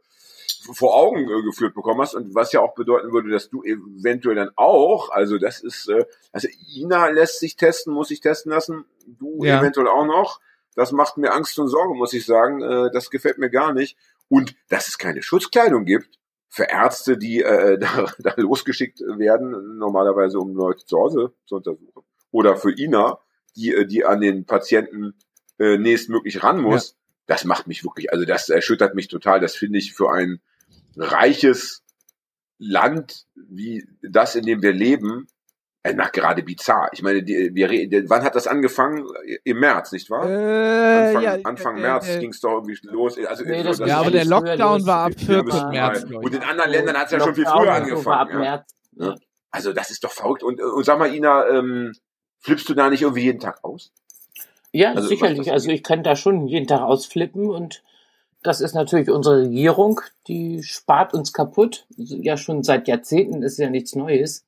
vor 0.73 0.95
Augen 0.97 1.29
äh, 1.29 1.43
geführt 1.43 1.75
bekommen 1.75 2.01
hast 2.01 2.15
und 2.15 2.35
was 2.35 2.53
ja 2.53 2.61
auch 2.61 2.75
bedeuten 2.75 3.13
würde, 3.13 3.29
dass 3.29 3.51
du 3.51 3.63
eventuell 3.65 4.35
dann 4.35 4.49
auch, 4.57 5.11
also 5.11 5.37
das 5.37 5.61
ist, 5.61 5.91
äh, 5.91 6.07
also 6.33 6.49
Ina 6.75 7.09
lässt 7.09 7.39
sich 7.41 7.57
testen, 7.57 7.93
muss 7.93 8.09
sich 8.09 8.21
testen 8.23 8.51
lassen, 8.51 8.87
du 9.07 9.45
Ja. 9.45 9.61
eventuell 9.61 9.87
auch 9.89 10.07
noch. 10.07 10.41
Das 10.75 10.91
macht 10.93 11.19
mir 11.19 11.35
Angst 11.35 11.59
und 11.59 11.69
Sorge, 11.69 11.95
muss 11.95 12.15
ich 12.15 12.25
sagen. 12.25 12.63
Äh, 12.63 12.91
das 12.95 13.11
gefällt 13.11 13.37
mir 13.37 13.51
gar 13.51 13.75
nicht. 13.75 13.99
Und 14.31 14.55
dass 14.69 14.89
es 14.89 14.97
keine 14.97 15.23
Schutzkleidung 15.23 15.85
gibt 15.85 16.19
für 16.49 16.65
Ärzte, 16.65 17.19
die 17.19 17.43
äh, 17.43 17.79
da, 17.81 18.07
da 18.19 18.35
losgeschickt 18.37 19.01
werden, 19.01 19.77
normalerweise 19.77 20.39
um 20.39 20.55
Leute 20.55 20.87
zu 20.87 20.97
Hause 20.97 21.35
zu 21.47 21.57
untersuchen. 21.57 22.05
Oder 22.31 22.57
für 22.57 22.73
Ina, 22.73 23.19
die, 23.57 23.75
äh, 23.75 23.87
die 23.87 24.05
an 24.05 24.21
den 24.21 24.47
Patienten 24.47 25.15
äh, 25.59 25.77
nächstmöglich 25.77 26.43
ran 26.43 26.61
muss. 26.61 26.97
Das 27.27 27.45
macht 27.45 27.67
mich 27.67 27.85
wirklich, 27.85 28.13
also 28.13 28.25
das 28.25 28.49
erschüttert 28.49 28.95
mich 28.95 29.09
total. 29.09 29.41
Das 29.41 29.55
finde 29.55 29.79
ich 29.79 29.93
für 29.93 30.11
ein 30.11 30.41
reiches 30.97 31.85
Land 32.59 33.27
wie 33.35 33.87
das, 34.03 34.37
in 34.37 34.45
dem 34.45 34.63
wir 34.63 34.73
leben, 34.73 35.27
äh, 35.83 35.95
nach 35.95 36.13
gerade 36.13 36.43
bizarr. 36.43 36.91
Ich 36.93 37.03
meine, 37.03 37.23
die, 37.23 37.55
wir, 37.55 37.69
wann 38.09 38.23
hat 38.23 38.35
das 38.35 38.47
angefangen? 38.47 39.07
Im 39.45 39.61
März, 39.61 39.93
nicht 39.93 40.11
wahr? 40.11 40.29
Äh, 40.29 41.07
Anfang, 41.09 41.23
ja, 41.23 41.39
Anfang 41.45 41.77
äh, 41.79 41.81
März 41.81 42.09
äh, 42.09 42.19
ging 42.21 42.31
es 42.31 42.41
doch 42.41 42.53
irgendwie 42.53 42.79
los. 42.83 43.19
Also 43.27 43.45
Nee, 43.45 43.59
so, 43.63 43.69
das 43.69 43.79
dass- 43.79 43.89
ja, 43.89 43.99
aber 44.01 44.11
der 44.11 44.25
Lockdown 44.27 44.87
war 44.87 45.07
ab 45.07 45.13
Ja, 45.17 45.27
14 45.27 45.45
bis 45.45 45.63
März, 45.71 46.03
Und 46.05 46.35
in 46.35 46.43
anderen 46.43 46.71
Ländern 46.71 46.97
hat 46.99 47.07
es 47.07 47.13
ja 47.13 47.21
schon 47.21 47.35
viel 47.35 47.47
früher 47.47 47.73
angefangen. 47.73 48.31
Ja. 48.33 48.39
März. 48.39 48.75
Ja. 48.97 49.15
Also 49.51 49.73
das 49.73 49.91
ist 49.91 50.05
doch 50.05 50.13
verrückt. 50.13 50.43
Und, 50.43 50.61
und 50.61 50.85
sag 50.85 50.99
mal, 50.99 51.13
Ina, 51.15 51.49
ähm, 51.49 51.93
flippst 52.41 52.69
du 52.69 52.75
da 52.75 52.91
nicht 52.91 53.03
irgendwie 53.03 53.23
jeden 53.23 53.41
Tag 53.41 53.65
aus? 53.65 53.91
Ja, 54.73 54.93
Also, 54.93 55.09
sicherlich. 55.09 55.39
das 55.47 55.49
Also 55.49 55.71
ich 55.71 55.83
kann 55.83 56.03
da 56.05 56.15
schon 56.15 56.47
jeden 56.47 56.67
Tag 56.69 56.83
ausflippen 56.83 57.49
und 57.51 57.83
das 58.43 58.61
ist 58.61 58.75
natürlich 58.75 59.11
unsere 59.11 59.43
Regierung, 59.43 60.01
die 60.29 60.63
spart 60.63 61.13
uns 61.15 61.33
kaputt. 61.33 61.87
Ja, 61.97 62.37
schon 62.37 62.63
seit 62.63 62.87
Jahrzehnten 62.89 63.43
ist 63.43 63.59
ja 63.59 63.69
nichts 63.69 63.95
Neues. 63.97 64.45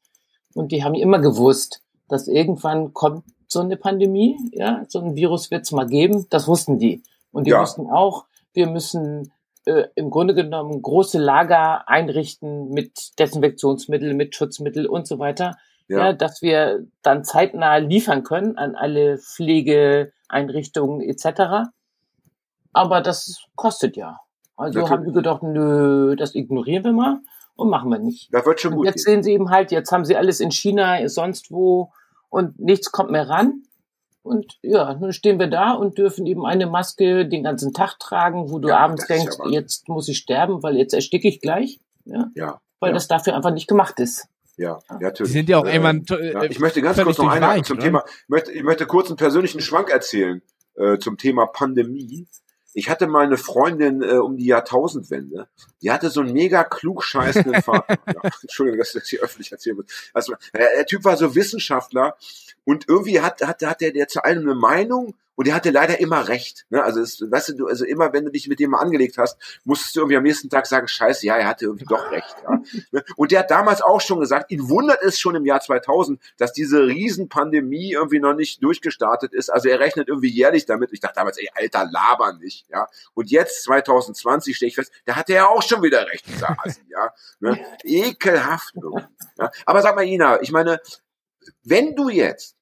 Und 0.54 0.72
die 0.72 0.84
haben 0.84 0.94
immer 0.94 1.18
gewusst, 1.18 1.82
dass 2.08 2.28
irgendwann 2.28 2.92
kommt 2.92 3.24
so 3.46 3.60
eine 3.60 3.76
Pandemie, 3.76 4.36
ja, 4.52 4.84
so 4.88 5.00
ein 5.00 5.14
Virus 5.14 5.50
wird 5.50 5.62
es 5.62 5.72
mal 5.72 5.86
geben. 5.86 6.26
Das 6.30 6.48
wussten 6.48 6.78
die. 6.78 7.02
Und 7.32 7.46
die 7.46 7.50
Ja. 7.50 7.60
wussten 7.60 7.90
auch, 7.90 8.26
wir 8.52 8.66
müssen 8.66 9.32
äh, 9.64 9.84
im 9.94 10.10
Grunde 10.10 10.34
genommen 10.34 10.82
große 10.82 11.18
Lager 11.18 11.88
einrichten 11.88 12.70
mit 12.70 13.18
Desinfektionsmittel, 13.18 14.14
mit 14.14 14.34
Schutzmittel 14.34 14.86
und 14.86 15.06
so 15.06 15.18
weiter 15.18 15.56
ja. 15.92 16.12
dass 16.12 16.42
wir 16.42 16.86
dann 17.02 17.24
zeitnah 17.24 17.76
liefern 17.76 18.22
können 18.24 18.56
an 18.56 18.74
alle 18.74 19.18
Pflegeeinrichtungen 19.18 21.00
etc. 21.00 21.70
Aber 22.72 23.00
das 23.00 23.44
kostet 23.54 23.96
ja. 23.96 24.20
Also 24.56 24.80
Natürlich. 24.80 24.90
haben 24.90 25.04
wir 25.06 25.12
gedacht, 25.12 25.42
nö, 25.42 26.16
das 26.16 26.34
ignorieren 26.34 26.84
wir 26.84 26.92
mal 26.92 27.20
und 27.56 27.70
machen 27.70 27.90
wir 27.90 27.98
nicht. 27.98 28.28
Das 28.32 28.44
wird 28.46 28.60
schon 28.60 28.72
Und 28.72 28.78
gut 28.78 28.86
jetzt 28.86 29.04
gehen. 29.04 29.14
sehen 29.16 29.22
sie 29.22 29.32
eben 29.32 29.50
halt, 29.50 29.70
jetzt 29.72 29.92
haben 29.92 30.04
sie 30.04 30.16
alles 30.16 30.40
in 30.40 30.50
China, 30.50 31.08
sonst 31.08 31.50
wo 31.50 31.92
und 32.28 32.58
nichts 32.58 32.90
kommt 32.92 33.10
mehr 33.10 33.28
ran. 33.28 33.62
Und 34.22 34.58
ja, 34.62 34.94
nun 34.94 35.12
stehen 35.12 35.40
wir 35.40 35.48
da 35.48 35.72
und 35.72 35.98
dürfen 35.98 36.26
eben 36.26 36.46
eine 36.46 36.66
Maske 36.66 37.26
den 37.26 37.42
ganzen 37.42 37.72
Tag 37.72 37.98
tragen, 37.98 38.50
wo 38.50 38.58
du 38.60 38.68
Ja, 38.68 38.78
abends 38.78 39.06
ja 39.08 39.16
denkst, 39.16 39.38
Wahnsinn. 39.38 39.52
jetzt 39.52 39.88
muss 39.88 40.08
ich 40.08 40.18
sterben, 40.18 40.62
weil 40.62 40.76
jetzt 40.76 40.94
ersticke 40.94 41.26
ich 41.28 41.40
gleich. 41.40 41.80
Ja, 42.04 42.30
Ja, 42.34 42.60
weil 42.80 42.90
ja, 42.90 42.94
das 42.94 43.08
dafür 43.08 43.34
einfach 43.34 43.52
nicht 43.52 43.66
gemacht 43.68 43.98
ist. 43.98 44.28
ja, 44.56 44.78
ja, 44.88 44.96
Die 44.98 45.04
natürlich. 45.04 45.32
sind 45.32 45.48
ja 45.48 45.58
auch 45.58 45.64
Äh, 45.66 45.72
irgendwann 45.72 46.04
Ja, 46.08 46.42
äh, 46.42 46.46
ich 46.46 46.60
möchte 46.60 46.80
ganz 46.82 47.02
kurz 47.02 47.18
noch 47.18 47.28
einhaken 47.30 47.64
zum 47.64 47.78
ne? 47.78 47.82
Thema, 47.84 48.04
ich 48.06 48.28
möchte, 48.28 48.52
ich 48.52 48.62
möchte 48.62 48.86
kurz 48.86 49.08
einen 49.08 49.16
persönlichen 49.16 49.60
Schwank 49.60 49.90
erzählen 49.90 50.40
äh, 50.76 50.98
zum 50.98 51.18
Thema 51.18 51.46
Pandemie. 51.46 52.28
Ich 52.74 52.88
hatte 52.88 53.08
mal 53.08 53.26
eine 53.26 53.36
Freundin 53.36 54.02
äh, 54.02 54.18
um 54.18 54.36
die 54.36 54.46
Jahrtausendwende, 54.46 55.48
die 55.82 55.90
hatte 55.90 56.10
so 56.10 56.20
einen 56.20 56.32
mega 56.32 56.64
klugscheißenden 56.64 57.62
Vater. 57.62 57.98
ja, 58.06 58.30
Entschuldigung, 58.40 58.78
dass 58.78 58.94
ich 58.94 59.00
das 59.00 59.08
hier 59.08 59.20
öffentlich 59.20 59.52
erzählen 59.52 59.76
muss. 59.76 59.86
Also, 60.14 60.34
der, 60.54 60.68
der 60.76 60.86
Typ 60.86 61.04
war 61.04 61.16
so 61.16 61.34
Wissenschaftler 61.34 62.16
und 62.64 62.88
irgendwie 62.88 63.20
hat, 63.20 63.42
hat, 63.42 63.62
hat 63.62 63.80
der, 63.80 63.92
der 63.92 64.08
zu 64.08 64.24
allem 64.24 64.42
eine 64.42 64.54
Meinung 64.54 65.14
und 65.34 65.46
der 65.46 65.54
hatte 65.54 65.70
leider 65.70 65.98
immer 65.98 66.28
recht. 66.28 66.66
Ne? 66.68 66.82
Also, 66.82 67.00
es, 67.00 67.20
weißt 67.20 67.54
du, 67.58 67.66
also 67.66 67.84
immer, 67.84 68.12
wenn 68.12 68.24
du 68.24 68.30
dich 68.30 68.48
mit 68.48 68.60
dem 68.60 68.70
mal 68.70 68.80
angelegt 68.80 69.16
hast, 69.16 69.38
musstest 69.64 69.96
du 69.96 70.00
irgendwie 70.00 70.16
am 70.18 70.22
nächsten 70.22 70.50
Tag 70.50 70.66
sagen, 70.66 70.88
scheiße, 70.88 71.26
ja, 71.26 71.36
er 71.36 71.48
hatte 71.48 71.64
irgendwie 71.64 71.86
doch 71.86 72.10
recht. 72.10 72.36
Ja? 72.44 72.62
Ne? 72.90 73.02
Und 73.16 73.32
der 73.32 73.40
hat 73.40 73.50
damals 73.50 73.80
auch 73.80 74.00
schon 74.00 74.20
gesagt, 74.20 74.50
ihn 74.50 74.68
wundert 74.68 75.02
es 75.02 75.18
schon 75.18 75.34
im 75.34 75.46
Jahr 75.46 75.60
2000, 75.60 76.20
dass 76.36 76.52
diese 76.52 76.86
Riesenpandemie 76.86 77.92
irgendwie 77.92 78.20
noch 78.20 78.34
nicht 78.34 78.62
durchgestartet 78.62 79.32
ist. 79.32 79.48
Also 79.48 79.68
er 79.68 79.80
rechnet 79.80 80.08
irgendwie 80.08 80.28
jährlich 80.28 80.66
damit. 80.66 80.92
Ich 80.92 81.00
dachte 81.00 81.14
damals, 81.16 81.38
ey, 81.38 81.48
alter, 81.54 81.88
laber 81.90 82.34
nicht. 82.34 82.68
Ja? 82.68 82.88
Und 83.14 83.30
jetzt, 83.30 83.62
2020, 83.64 84.54
stehe 84.54 84.68
ich 84.68 84.74
fest, 84.74 84.92
da 85.06 85.16
hatte 85.16 85.32
er 85.32 85.48
auch 85.48 85.62
schon 85.62 85.71
wieder 85.80 86.06
recht, 86.08 86.26
dieser 86.26 86.56
Assi, 86.58 86.82
ja. 86.88 87.12
Ne? 87.38 87.64
Ekelhaft. 87.84 88.74
Ja? 89.38 89.50
Aber 89.64 89.80
sag 89.80 89.94
mal, 89.94 90.04
Ina, 90.04 90.42
ich 90.42 90.50
meine, 90.50 90.80
wenn 91.62 91.94
du 91.94 92.08
jetzt 92.08 92.56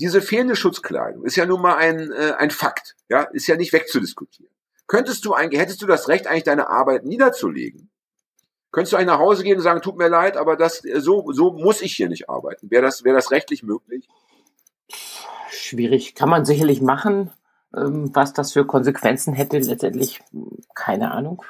diese 0.00 0.20
fehlende 0.20 0.56
Schutzkleidung 0.56 1.24
ist 1.24 1.36
ja 1.36 1.46
nun 1.46 1.60
mal 1.60 1.76
ein, 1.76 2.10
äh, 2.12 2.32
ein 2.38 2.50
Fakt, 2.50 2.96
ja, 3.08 3.22
ist 3.22 3.46
ja 3.46 3.56
nicht 3.56 3.72
wegzudiskutieren. 3.72 4.52
Könntest 4.86 5.24
du 5.24 5.34
eigentlich, 5.34 5.60
hättest 5.60 5.82
du 5.82 5.86
das 5.86 6.08
Recht, 6.08 6.26
eigentlich 6.26 6.44
deine 6.44 6.68
Arbeit 6.68 7.04
niederzulegen? 7.04 7.90
Könntest 8.72 8.92
du 8.92 8.96
eigentlich 8.96 9.08
nach 9.08 9.18
Hause 9.18 9.42
gehen 9.42 9.56
und 9.56 9.62
sagen, 9.62 9.82
tut 9.82 9.96
mir 9.96 10.08
leid, 10.08 10.36
aber 10.36 10.56
das, 10.56 10.84
äh, 10.84 11.00
so, 11.00 11.32
so 11.32 11.52
muss 11.52 11.82
ich 11.82 11.94
hier 11.94 12.08
nicht 12.08 12.28
arbeiten? 12.28 12.70
Wäre 12.70 12.82
das, 12.82 13.04
wäre 13.04 13.16
das 13.16 13.30
rechtlich 13.30 13.62
möglich? 13.62 14.08
Schwierig. 15.50 16.14
Kann 16.14 16.28
man 16.28 16.44
sicherlich 16.44 16.80
machen. 16.80 17.30
Ähm, 17.76 18.14
was 18.14 18.32
das 18.32 18.52
für 18.52 18.66
Konsequenzen 18.66 19.34
hätte, 19.34 19.58
letztendlich 19.58 20.22
keine 20.74 21.10
Ahnung. 21.10 21.42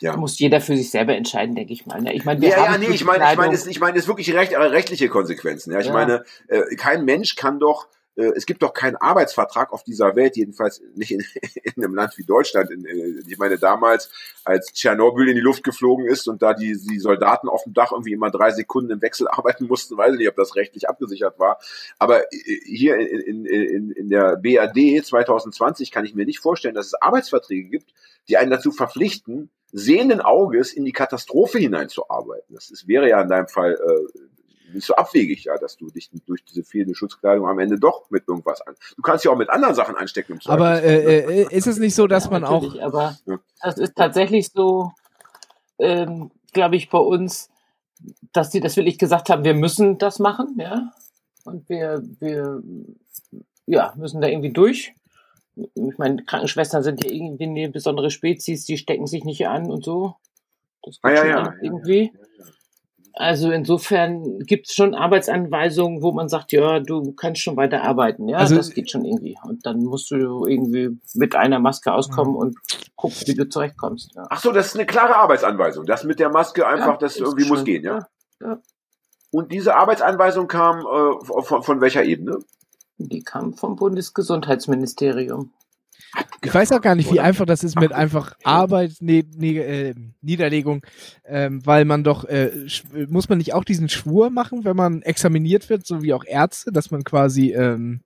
Ja. 0.00 0.16
Muss 0.16 0.38
jeder 0.38 0.60
für 0.60 0.76
sich 0.76 0.90
selber 0.90 1.14
entscheiden, 1.14 1.54
denke 1.54 1.72
ich 1.72 1.86
mal. 1.86 2.00
ne? 2.00 2.12
Ich 2.12 2.24
meine, 2.24 2.40
wir 2.40 2.48
Ja, 2.48 2.56
ja, 2.64 2.72
haben 2.72 2.80
nee, 2.80 2.86
ich 2.88 3.04
meine, 3.04 3.24
ich 3.30 3.36
meine, 3.36 3.54
es, 3.54 3.66
ich 3.66 3.78
meine, 3.78 3.96
es 3.98 4.08
wirklich 4.08 4.34
recht, 4.34 4.52
äh, 4.52 4.56
rechtliche 4.56 5.08
Konsequenzen. 5.08 5.72
Ja, 5.72 5.78
ich 5.80 5.86
Ja. 5.86 5.92
meine, 5.92 6.24
äh, 6.48 6.74
kein 6.76 7.04
Mensch 7.04 7.36
kann 7.36 7.60
doch, 7.60 7.86
es 8.14 8.44
gibt 8.44 8.62
doch 8.62 8.74
keinen 8.74 8.96
Arbeitsvertrag 8.96 9.72
auf 9.72 9.84
dieser 9.84 10.14
Welt, 10.16 10.36
jedenfalls 10.36 10.82
nicht 10.94 11.12
in, 11.12 11.24
in 11.62 11.82
einem 11.82 11.94
Land 11.94 12.18
wie 12.18 12.24
Deutschland. 12.24 12.70
In, 12.70 12.84
äh, 12.84 13.22
ich 13.26 13.38
meine, 13.38 13.58
damals, 13.58 14.10
als 14.44 14.72
Tschernobyl 14.72 15.28
in 15.28 15.36
die 15.36 15.40
Luft 15.40 15.64
geflogen 15.64 16.06
ist 16.06 16.28
und 16.28 16.42
da 16.42 16.52
die, 16.52 16.76
die 16.76 16.98
Soldaten 16.98 17.48
auf 17.48 17.64
dem 17.64 17.72
Dach 17.72 17.92
irgendwie 17.92 18.12
immer 18.12 18.30
drei 18.30 18.50
Sekunden 18.50 18.90
im 18.90 19.02
Wechsel 19.02 19.28
arbeiten 19.30 19.66
mussten, 19.66 19.96
weiß 19.96 20.12
ich 20.12 20.18
nicht, 20.18 20.28
ob 20.28 20.36
das 20.36 20.56
rechtlich 20.56 20.88
abgesichert 20.88 21.38
war. 21.38 21.58
Aber 21.98 22.22
äh, 22.32 22.60
hier 22.64 22.96
in, 22.96 23.20
in, 23.20 23.46
in, 23.46 23.90
in 23.92 24.08
der 24.08 24.36
BAD 24.36 25.04
2020 25.04 25.90
kann 25.90 26.04
ich 26.04 26.14
mir 26.14 26.26
nicht 26.26 26.40
vorstellen, 26.40 26.74
dass 26.74 26.86
es 26.86 26.94
Arbeitsverträge 26.94 27.68
gibt, 27.68 27.94
die 28.28 28.36
einen 28.36 28.50
dazu 28.50 28.72
verpflichten, 28.72 29.50
sehenden 29.72 30.20
Auges 30.20 30.72
in 30.74 30.84
die 30.84 30.92
Katastrophe 30.92 31.58
hineinzuarbeiten. 31.58 32.54
Das 32.54 32.70
ist, 32.70 32.86
wäre 32.86 33.08
ja 33.08 33.22
in 33.22 33.28
deinem 33.28 33.48
Fall 33.48 33.72
äh, 33.72 34.18
nicht 34.74 34.86
so 34.86 34.94
abwegig, 34.94 35.44
ja, 35.44 35.56
dass 35.58 35.76
du 35.76 35.88
dich 35.90 36.10
durch 36.26 36.44
diese 36.44 36.64
fehlende 36.64 36.94
Schutzkleidung 36.94 37.46
am 37.46 37.58
Ende 37.58 37.78
doch 37.78 38.10
mit 38.10 38.28
irgendwas 38.28 38.60
an. 38.62 38.74
Du 38.96 39.02
kannst 39.02 39.24
ja 39.24 39.30
auch 39.30 39.36
mit 39.36 39.50
anderen 39.50 39.74
Sachen 39.74 39.96
anstecken. 39.96 40.34
Im 40.34 40.50
Aber 40.50 40.80
ne? 40.80 40.82
äh, 40.82 41.42
äh, 41.42 41.46
ist 41.56 41.66
es 41.66 41.78
nicht 41.78 41.94
so, 41.94 42.06
dass 42.06 42.24
Ja, 42.24 42.30
man 42.30 42.44
auch 42.44 42.78
Aber 42.80 43.16
Ja. 43.26 43.38
das 43.62 43.78
ist 43.78 43.94
tatsächlich 43.96 44.50
so, 44.50 44.92
ähm, 45.78 46.30
glaube 46.52 46.76
ich, 46.76 46.90
bei 46.90 46.98
uns, 46.98 47.50
dass 48.32 48.50
die 48.50 48.60
das 48.60 48.76
wirklich 48.76 48.98
gesagt 48.98 49.30
haben, 49.30 49.44
wir 49.44 49.54
müssen 49.54 49.98
das 49.98 50.18
machen, 50.18 50.56
ja. 50.58 50.92
Und 51.44 51.68
wir, 51.68 52.02
wir 52.20 52.62
ja, 53.66 53.92
müssen 53.96 54.20
da 54.20 54.28
irgendwie 54.28 54.52
durch. 54.52 54.94
Ich 55.56 55.98
meine, 55.98 56.22
Krankenschwestern 56.24 56.82
sind 56.82 57.04
ja 57.04 57.10
irgendwie 57.10 57.44
eine 57.44 57.68
besondere 57.68 58.10
Spezies, 58.10 58.64
die 58.64 58.78
stecken 58.78 59.06
sich 59.06 59.24
nicht 59.24 59.46
an 59.46 59.70
und 59.70 59.84
so. 59.84 60.16
Das 60.82 60.98
Ah, 61.02 61.08
geht 61.10 61.18
ja, 61.18 61.22
schon 61.24 61.44
ja, 61.44 61.54
irgendwie. 61.62 62.12
ja, 62.14 62.44
ja. 62.44 62.52
Also 63.14 63.50
insofern 63.50 64.38
gibt 64.40 64.68
es 64.68 64.74
schon 64.74 64.94
Arbeitsanweisungen, 64.94 66.02
wo 66.02 66.12
man 66.12 66.28
sagt, 66.28 66.52
ja, 66.52 66.80
du 66.80 67.12
kannst 67.12 67.42
schon 67.42 67.56
weiter 67.56 67.82
arbeiten, 67.82 68.28
ja, 68.28 68.38
Also- 68.38 68.56
das 68.56 68.70
geht 68.70 68.90
schon 68.90 69.04
irgendwie. 69.04 69.36
Und 69.44 69.66
dann 69.66 69.82
musst 69.84 70.10
du 70.10 70.46
irgendwie 70.46 70.98
mit 71.14 71.36
einer 71.36 71.58
Maske 71.60 71.92
auskommen 71.92 72.34
und 72.34 72.56
gucken, 72.96 73.16
wie 73.26 73.34
du 73.34 73.48
zurechtkommst. 73.48 74.14
Ja. 74.14 74.26
Ach 74.30 74.40
so, 74.40 74.50
das 74.52 74.68
ist 74.68 74.76
eine 74.76 74.86
klare 74.86 75.16
Arbeitsanweisung. 75.16 75.84
Das 75.86 76.04
mit 76.04 76.20
der 76.20 76.30
Maske 76.30 76.66
einfach, 76.66 76.92
Ja, 76.92 76.96
das 76.96 77.16
irgendwie 77.16 77.46
muss 77.48 77.58
schon- 77.58 77.64
gehen, 77.66 77.84
ja? 77.84 78.06
ja. 78.40 78.58
Und 79.30 79.50
diese 79.52 79.74
Arbeitsanweisung 79.76 80.46
kam 80.46 80.80
äh, 80.80 81.24
von, 81.42 81.62
von 81.62 81.80
welcher 81.80 82.04
Ebene? 82.04 82.38
Die 82.98 83.22
kam 83.22 83.54
vom 83.54 83.76
Bundesgesundheitsministerium. 83.76 85.52
Ich 86.44 86.52
weiß 86.52 86.72
auch 86.72 86.80
gar 86.80 86.94
nicht, 86.94 87.10
wie 87.12 87.20
einfach 87.20 87.46
das 87.46 87.64
ist 87.64 87.78
mit 87.78 87.92
einfach 87.92 88.34
Arbeit, 88.44 88.96
ne, 89.00 89.24
ne, 89.36 89.58
äh, 89.58 89.94
Niederlegung, 90.20 90.84
ähm, 91.24 91.64
weil 91.64 91.84
man 91.84 92.04
doch, 92.04 92.24
äh, 92.24 92.50
muss 93.08 93.28
man 93.28 93.38
nicht 93.38 93.54
auch 93.54 93.64
diesen 93.64 93.88
Schwur 93.88 94.30
machen, 94.30 94.64
wenn 94.64 94.76
man 94.76 95.02
examiniert 95.02 95.70
wird, 95.70 95.86
so 95.86 96.02
wie 96.02 96.12
auch 96.12 96.24
Ärzte, 96.24 96.72
dass 96.72 96.90
man 96.90 97.04
quasi, 97.04 97.52
ähm, 97.52 98.00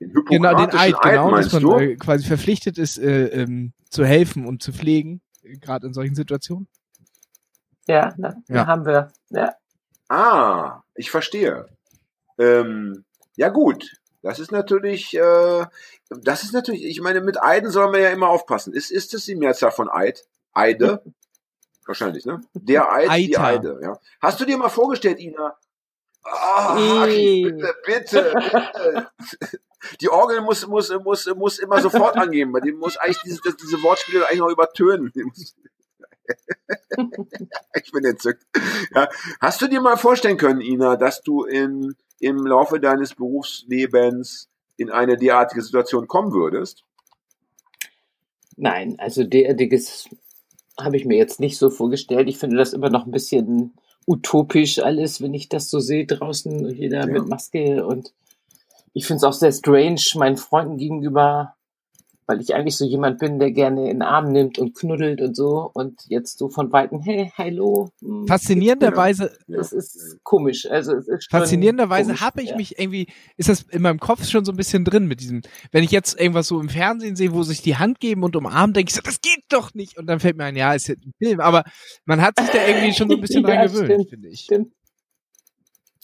Den 0.00 0.12
genau, 0.28 0.54
den 0.54 0.74
Eid, 0.74 0.94
genau, 1.02 1.30
dass 1.30 1.52
man 1.52 1.80
äh, 1.80 1.96
quasi 1.96 2.26
verpflichtet 2.26 2.78
ist, 2.78 2.98
äh, 2.98 3.26
ähm, 3.26 3.72
zu 3.90 4.04
helfen 4.04 4.46
und 4.46 4.62
zu 4.62 4.72
pflegen, 4.72 5.20
gerade 5.42 5.86
in 5.86 5.92
solchen 5.92 6.14
Situationen. 6.14 6.68
Ja, 7.86 8.14
na, 8.16 8.34
Ja. 8.48 8.66
haben 8.66 8.84
wir. 8.84 9.12
Ja. 9.30 9.54
Ah, 10.08 10.82
ich 10.94 11.10
verstehe. 11.10 11.66
Ähm, 12.38 13.04
ja 13.36 13.48
gut, 13.48 13.97
das 14.22 14.38
ist 14.38 14.50
natürlich, 14.52 15.14
äh, 15.14 15.66
das 16.10 16.42
ist 16.42 16.52
natürlich, 16.52 16.84
ich 16.84 17.00
meine, 17.00 17.20
mit 17.20 17.42
Eiden 17.42 17.70
soll 17.70 17.90
man 17.90 18.00
ja 18.00 18.10
immer 18.10 18.28
aufpassen. 18.28 18.72
Ist, 18.72 18.90
ist 18.90 19.14
es 19.14 19.24
die 19.24 19.36
Mehrzahl 19.36 19.70
von 19.70 19.88
Eid? 19.90 20.26
Eide? 20.52 21.02
Wahrscheinlich, 21.86 22.26
ne? 22.26 22.40
Der 22.54 22.92
Eid, 22.92 23.10
die 23.18 23.38
Eiter. 23.38 23.44
Eide, 23.44 23.80
ja. 23.82 23.98
Hast 24.20 24.40
du 24.40 24.44
dir 24.44 24.58
mal 24.58 24.68
vorgestellt, 24.68 25.20
Ina? 25.20 25.56
Ah, 26.24 27.06
Eh. 27.08 27.44
bitte, 27.44 27.74
bitte, 27.86 28.32
bitte. 28.34 29.10
Die 30.00 30.08
Orgel 30.10 30.40
muss, 30.40 30.66
muss, 30.66 30.90
muss, 31.02 31.26
muss 31.34 31.58
immer 31.58 31.80
sofort 31.80 32.16
angeben. 32.16 32.52
Bei 32.52 32.60
dem 32.60 32.76
muss 32.76 32.96
eigentlich 32.96 33.20
diese, 33.24 33.40
diese 33.54 33.82
Wortspiele 33.82 34.26
eigentlich 34.26 34.40
noch 34.40 34.50
übertönen. 34.50 35.12
Die 35.14 35.24
ich 37.74 37.92
bin 37.92 38.04
entzückt. 38.04 38.44
Ja. 38.94 39.08
Hast 39.40 39.62
du 39.62 39.68
dir 39.68 39.80
mal 39.80 39.96
vorstellen 39.96 40.36
können, 40.36 40.60
Ina, 40.60 40.96
dass 40.96 41.22
du 41.22 41.44
in, 41.44 41.94
im 42.20 42.46
Laufe 42.46 42.80
deines 42.80 43.14
Berufslebens 43.14 44.48
in 44.76 44.90
eine 44.90 45.16
derartige 45.16 45.62
Situation 45.62 46.06
kommen 46.06 46.32
würdest? 46.32 46.84
Nein, 48.56 48.96
also 48.98 49.24
derartiges 49.24 50.08
habe 50.78 50.96
ich 50.96 51.04
mir 51.04 51.16
jetzt 51.16 51.40
nicht 51.40 51.58
so 51.58 51.70
vorgestellt. 51.70 52.28
Ich 52.28 52.38
finde 52.38 52.56
das 52.56 52.72
immer 52.72 52.90
noch 52.90 53.06
ein 53.06 53.12
bisschen 53.12 53.74
utopisch 54.06 54.78
alles, 54.78 55.20
wenn 55.20 55.34
ich 55.34 55.48
das 55.48 55.70
so 55.70 55.80
sehe 55.80 56.06
draußen 56.06 56.70
jeder 56.70 57.00
Ja. 57.00 57.06
mit 57.06 57.28
Maske 57.28 57.86
und 57.86 58.12
ich 58.94 59.06
finde 59.06 59.18
es 59.18 59.24
auch 59.24 59.32
sehr 59.32 59.52
strange 59.52 60.00
meinen 60.14 60.36
Freunden 60.36 60.76
gegenüber, 60.76 61.54
weil 62.28 62.42
ich 62.42 62.54
eigentlich 62.54 62.76
so 62.76 62.84
jemand 62.84 63.18
bin, 63.18 63.38
der 63.38 63.50
gerne 63.52 63.90
in 63.90 64.00
den 64.00 64.02
Arm 64.02 64.30
nimmt 64.30 64.58
und 64.58 64.76
knuddelt 64.76 65.22
und 65.22 65.34
so 65.34 65.70
und 65.72 66.02
jetzt 66.08 66.38
so 66.38 66.50
von 66.50 66.70
Weitem, 66.70 67.00
hey, 67.00 67.32
hallo. 67.36 67.88
hm, 68.02 68.26
Faszinierenderweise, 68.28 69.32
Es 69.48 69.72
ist 69.72 70.18
komisch. 70.22 70.70
Also 70.70 70.92
es 70.92 71.08
ist 71.08 71.30
faszinierenderweise 71.30 72.20
habe 72.20 72.42
ich 72.42 72.50
ja. 72.50 72.56
mich 72.56 72.78
irgendwie, 72.78 73.08
ist 73.38 73.48
das 73.48 73.62
in 73.62 73.80
meinem 73.80 73.98
Kopf 73.98 74.26
schon 74.28 74.44
so 74.44 74.52
ein 74.52 74.56
bisschen 74.56 74.84
drin 74.84 75.06
mit 75.06 75.20
diesem, 75.20 75.40
wenn 75.72 75.82
ich 75.82 75.90
jetzt 75.90 76.20
irgendwas 76.20 76.48
so 76.48 76.60
im 76.60 76.68
Fernsehen 76.68 77.16
sehe, 77.16 77.32
wo 77.32 77.42
sich 77.44 77.62
die 77.62 77.76
Hand 77.76 77.98
geben 77.98 78.22
und 78.22 78.36
umarmen, 78.36 78.74
denke 78.74 78.90
ich 78.90 78.94
so, 78.94 79.00
das 79.02 79.22
geht 79.22 79.44
doch 79.48 79.72
nicht. 79.72 79.96
Und 79.96 80.06
dann 80.06 80.20
fällt 80.20 80.36
mir 80.36 80.44
ein, 80.44 80.56
ja, 80.56 80.74
ist 80.74 80.88
ja 80.88 80.96
ein 80.96 81.14
Film, 81.16 81.40
aber 81.40 81.64
man 82.04 82.20
hat 82.20 82.38
sich 82.38 82.50
da 82.50 82.66
irgendwie 82.66 82.92
schon 82.92 83.08
so 83.08 83.16
ein 83.16 83.22
bisschen 83.22 83.42
Ja, 83.48 83.66
dran 83.66 83.72
gewöhnt, 83.72 84.10
finde 84.10 84.28
ich. 84.28 84.40
Stimmt. 84.40 84.72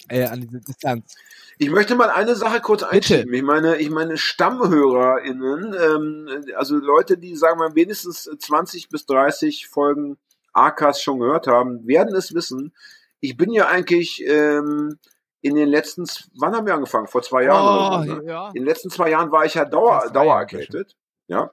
Äh, 0.08 0.24
an 0.26 0.40
diese 0.40 0.60
Distanz. 0.60 1.14
Ich 1.58 1.70
möchte 1.70 1.94
mal 1.94 2.10
eine 2.10 2.34
Sache 2.34 2.60
kurz 2.60 2.82
einschieben. 2.82 3.32
Ich 3.32 3.42
meine, 3.42 3.76
ich 3.78 3.90
meine 3.90 4.18
StammhörerInnen, 4.18 5.74
ähm, 5.74 6.44
also 6.56 6.76
Leute, 6.76 7.16
die 7.16 7.36
sagen 7.36 7.58
wir 7.60 7.68
mal 7.68 7.74
mindestens 7.74 8.24
20 8.24 8.88
bis 8.88 9.06
30 9.06 9.68
Folgen 9.68 10.18
AKs 10.52 11.00
schon 11.02 11.20
gehört 11.20 11.46
haben, 11.46 11.86
werden 11.86 12.14
es 12.14 12.34
wissen. 12.34 12.74
Ich 13.20 13.36
bin 13.36 13.50
ja 13.50 13.68
eigentlich 13.68 14.22
ähm, 14.26 14.98
in 15.40 15.54
den 15.54 15.68
letzten, 15.68 16.06
wann 16.38 16.54
haben 16.54 16.66
wir 16.66 16.74
angefangen? 16.74 17.06
Vor 17.06 17.22
zwei 17.22 17.44
Jahren 17.44 17.64
oder 17.64 18.06
so. 18.06 18.14
Ne? 18.14 18.22
Oh, 18.22 18.28
ja. 18.28 18.48
In 18.48 18.54
den 18.54 18.64
letzten 18.64 18.90
zwei 18.90 19.10
Jahren 19.10 19.30
war 19.30 19.44
ich 19.44 19.54
ja 19.54 19.64
Dauer, 19.64 20.10
dauererkältet. 20.10 20.96
Ja. 21.28 21.50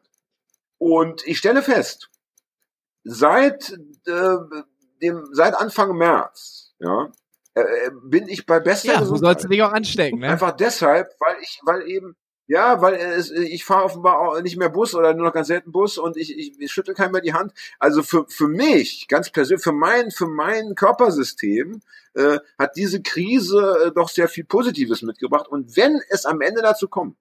Und 0.78 1.26
ich 1.28 1.38
stelle 1.38 1.62
fest, 1.62 2.10
seit 3.04 3.72
äh, 4.06 4.38
dem, 5.02 5.28
seit 5.32 5.56
Anfang 5.56 5.96
März, 5.98 6.74
ja, 6.80 7.12
äh, 7.54 7.62
äh, 7.62 7.92
bin 8.04 8.28
ich 8.28 8.46
bei 8.46 8.60
bester 8.60 8.94
Ja, 8.94 9.00
Gesundheit. 9.00 9.26
sollst 9.26 9.44
du 9.46 9.50
dich 9.50 9.62
auch 9.64 9.72
anstecken, 9.74 10.20
ne? 10.20 10.30
Einfach 10.30 10.52
deshalb, 10.52 11.10
weil 11.20 11.36
ich, 11.42 11.60
weil 11.64 11.88
eben, 11.88 12.16
ja, 12.48 12.82
weil 12.82 12.96
es, 12.96 13.32
ich 13.32 13.66
fahre 13.66 13.86
offenbar 13.86 14.20
auch 14.20 14.42
nicht 14.42 14.58
mehr 14.58 14.70
Bus 14.70 14.96
oder 14.96 15.14
nur 15.14 15.26
noch 15.28 15.34
ganz 15.34 15.48
selten 15.48 15.72
Bus 15.72 15.98
und 15.98 16.18
ich, 16.18 16.38
ich, 16.38 16.60
ich 16.60 16.72
schüttel 16.72 16.94
keinem 16.94 17.14
mehr 17.14 17.22
die 17.22 17.34
Hand. 17.34 17.54
Also 17.80 18.04
für, 18.04 18.26
für 18.28 18.48
mich, 18.48 19.08
ganz 19.08 19.30
persönlich, 19.30 19.64
für 19.64 19.72
mein, 19.72 20.12
für 20.12 20.28
mein 20.28 20.76
Körpersystem 20.76 21.82
äh, 22.14 22.40
hat 22.58 22.76
diese 22.76 23.02
Krise 23.02 23.86
äh, 23.88 23.92
doch 23.94 24.10
sehr 24.10 24.28
viel 24.28 24.44
Positives 24.44 25.02
mitgebracht. 25.02 25.48
Und 25.48 25.76
wenn 25.78 26.02
es 26.10 26.26
am 26.26 26.42
Ende 26.42 26.62
dazu 26.62 26.88
kommt, 26.88 27.18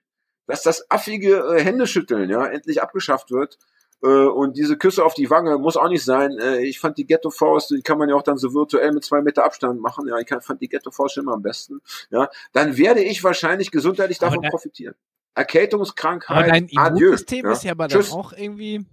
dass 0.47 0.63
das 0.63 0.91
affige 0.91 1.37
äh, 1.39 1.63
Händeschütteln 1.63 2.29
ja 2.29 2.45
endlich 2.47 2.83
abgeschafft 2.83 3.31
wird, 3.31 3.59
und 4.09 4.57
diese 4.57 4.77
Küsse 4.79 5.05
auf 5.05 5.15
die 5.15 5.29
Wange 5.31 5.59
muss 5.59 5.77
auch 5.77 5.89
nicht 5.89 6.05
sein. 6.05 6.39
Äh, 6.39 6.63
ich 6.65 6.81
fand 6.81 6.97
die 6.99 7.07
Ghetto 7.07 7.31
Faust, 7.31 7.71
die 7.71 7.83
kann 7.83 7.99
man 7.99 8.09
ja 8.09 8.15
auch 8.15 8.23
dann 8.23 8.39
so 8.39 8.55
virtuell 8.55 8.93
mit 8.93 9.05
zwei 9.05 9.21
Meter 9.21 9.45
Abstand 9.45 9.81
machen. 9.81 10.09
Ja, 10.09 10.17
ich 10.19 10.29
fand 10.45 10.61
die 10.63 10.69
Ghetto 10.69 10.91
Faust 10.91 11.15
schon 11.15 11.25
immer 11.25 11.35
am 11.35 11.43
besten. 11.43 11.81
Ja, 12.11 12.31
dann 12.53 12.77
werde 12.79 13.03
ich 13.03 13.23
wahrscheinlich 13.25 13.71
gesundheitlich 13.71 14.19
Aber 14.21 14.31
davon 14.31 14.43
da- 14.43 14.49
profitieren. 14.51 14.95
Aber 15.35 15.43
Erkältungskrankheit, 15.43 16.51
dein 16.51 16.69
adieu. 16.77 17.07
Immunsystem 17.07 17.45
ja. 17.47 17.53
ist 17.53 17.65
ja 17.65 17.73
aber 17.73 17.89
Tschüss. 17.89 18.11
dann 18.11 18.19
auch 18.19 18.33
irgendwie 18.33 18.85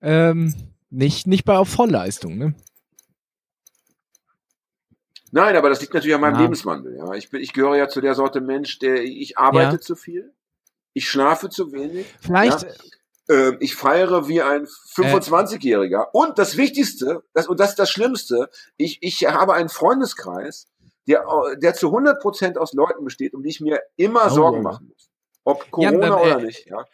ähm, 0.00 0.54
nicht, 0.90 1.26
nicht 1.26 1.44
bei 1.44 1.56
auf 1.58 1.68
Vollleistung, 1.68 2.38
ne? 2.38 2.54
Nein, 5.30 5.56
aber 5.56 5.68
das 5.68 5.80
liegt 5.80 5.92
natürlich 5.92 6.14
an 6.14 6.20
meinem 6.22 6.36
Ja. 6.36 6.42
Lebenswandel. 6.42 6.96
Ja, 6.96 7.12
ich 7.14 7.28
bin, 7.30 7.42
ich 7.42 7.52
gehöre 7.52 7.76
ja 7.76 7.88
zu 7.88 8.00
der 8.00 8.14
Sorte 8.14 8.40
Mensch, 8.40 8.78
der 8.78 9.02
ich 9.02 9.36
arbeite 9.36 9.72
Ja. 9.76 9.80
zu 9.80 9.94
viel, 9.94 10.32
ich 10.94 11.08
schlafe 11.10 11.50
zu 11.50 11.70
wenig, 11.72 12.06
Vielleicht. 12.20 12.66
Äh, 13.28 13.52
ich 13.60 13.74
feiere 13.76 14.28
wie 14.28 14.42
ein 14.42 14.66
25-Jähriger. 14.94 16.06
Und 16.12 16.38
das 16.38 16.56
Wichtigste, 16.56 17.22
das, 17.34 17.46
und 17.48 17.60
das 17.60 17.70
ist 17.70 17.78
das 17.78 17.90
Schlimmste, 17.90 18.48
ich, 18.76 18.98
ich 19.02 19.24
habe 19.26 19.54
einen 19.54 19.68
Freundeskreis, 19.68 20.66
der, 21.06 21.24
der 21.56 21.74
zu 21.74 21.86
100 21.88 22.20
Prozent 22.20 22.58
aus 22.58 22.72
Leuten 22.74 23.04
besteht, 23.04 23.34
um 23.34 23.42
die 23.42 23.48
ich 23.48 23.60
mir 23.60 23.80
immer 23.96 24.26
Oh. 24.26 24.30
Sorgen 24.30 24.62
machen 24.62 24.88
muss. 24.88 25.08
Ob 25.44 25.70
Corona 25.70 25.98
dann, 25.98 26.12
äh, 26.18 26.22
oder 26.22 26.40
nicht. 26.40 26.66
Ja. 26.66 26.84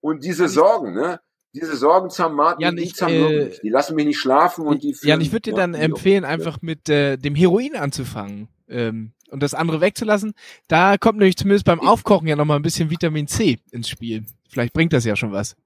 Und 0.00 0.24
diese 0.24 0.48
Sorgen, 0.48 0.94
ne? 0.94 1.20
Diese 1.52 1.76
Sorgen 1.76 2.10
zermarten 2.10 2.62
Jan, 2.62 2.76
die 2.76 2.92
zermürben 2.92 3.40
äh, 3.40 3.44
mich. 3.46 3.60
Die 3.60 3.68
lassen 3.68 3.94
mich 3.94 4.06
nicht 4.06 4.18
schlafen 4.18 4.66
und 4.66 4.82
die 4.82 4.88
Jan, 4.90 4.96
führen- 4.96 5.20
ich 5.20 5.32
würde 5.32 5.42
dir 5.42 5.50
ja, 5.52 5.56
dann 5.56 5.74
empfehlen, 5.74 6.24
einfach 6.24 6.58
mit 6.62 6.88
äh, 6.88 7.16
dem 7.16 7.34
Heroin 7.36 7.76
anzufangen 7.76 8.48
ähm, 8.68 9.12
und 9.30 9.42
das 9.42 9.54
andere 9.54 9.80
wegzulassen. 9.80 10.34
Da 10.68 10.96
kommt 10.98 11.18
nämlich 11.18 11.36
zumindest 11.36 11.64
beim 11.64 11.80
Aufkochen 11.80 12.26
ja 12.28 12.36
nochmal 12.36 12.58
ein 12.58 12.62
bisschen 12.62 12.90
Vitamin 12.90 13.26
C 13.26 13.58
ins 13.72 13.88
Spiel. 13.88 14.24
Vielleicht 14.48 14.72
bringt 14.72 14.92
das 14.92 15.04
ja 15.04 15.16
schon 15.16 15.32
was. 15.32 15.56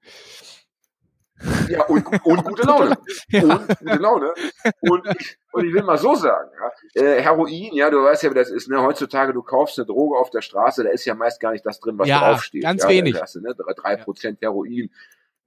Ja, 1.69 1.85
und, 1.85 2.05
und 2.25 2.43
gute 2.43 2.63
Laune. 2.67 2.97
Ja. 3.29 3.43
Und 3.43 3.67
gute 3.79 3.95
Laune. 3.95 4.33
Und 4.81 5.07
ich, 5.17 5.37
und 5.53 5.65
ich 5.65 5.73
will 5.73 5.83
mal 5.83 5.97
so 5.97 6.13
sagen, 6.15 6.49
ja, 6.95 7.01
äh, 7.01 7.21
Heroin, 7.21 7.73
ja, 7.73 7.89
du 7.89 8.03
weißt 8.03 8.23
ja, 8.23 8.31
wie 8.31 8.35
das 8.35 8.49
ist, 8.49 8.67
ne? 8.67 8.81
Heutzutage, 8.81 9.31
du 9.31 9.41
kaufst 9.41 9.79
eine 9.79 9.85
Droge 9.85 10.17
auf 10.17 10.29
der 10.31 10.41
Straße, 10.41 10.83
da 10.83 10.89
ist 10.89 11.05
ja 11.05 11.15
meist 11.15 11.39
gar 11.39 11.51
nicht 11.53 11.65
das 11.65 11.79
drin, 11.79 11.97
was 11.97 12.09
Ja, 12.09 12.19
draufsteht. 12.19 12.63
ganz 12.63 12.83
ja, 12.83 12.89
wenig. 12.89 13.13
Da 13.13 13.21
hast 13.21 13.35
du, 13.35 13.41
ne? 13.41 13.55
Drei 13.55 13.95
Prozent 13.95 14.41
Heroin. 14.41 14.89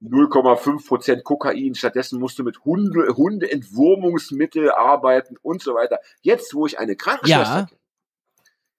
0,5 0.03 0.87
Prozent 0.87 1.23
Kokain, 1.23 1.75
stattdessen 1.75 2.19
musst 2.19 2.37
du 2.39 2.43
mit 2.43 2.63
Hunde, 2.65 3.07
Hundeentwurmungsmittel 3.15 4.71
arbeiten 4.71 5.37
und 5.41 5.61
so 5.61 5.73
weiter. 5.75 5.99
Jetzt, 6.21 6.53
wo 6.53 6.65
ich 6.65 6.77
eine 6.79 6.95
Krankenschwester 6.95 7.55
Ja. 7.59 7.65
kenne, 7.65 7.79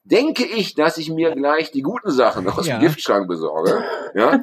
denke 0.06 0.44
ich, 0.44 0.74
dass 0.74 0.98
ich 0.98 1.08
mir 1.10 1.34
gleich 1.34 1.70
die 1.70 1.80
guten 1.80 2.10
Sachen 2.10 2.46
aus 2.48 2.66
Ja. 2.66 2.76
dem 2.78 2.82
Giftschrank 2.82 3.26
besorge. 3.26 3.82
Ja, 4.14 4.40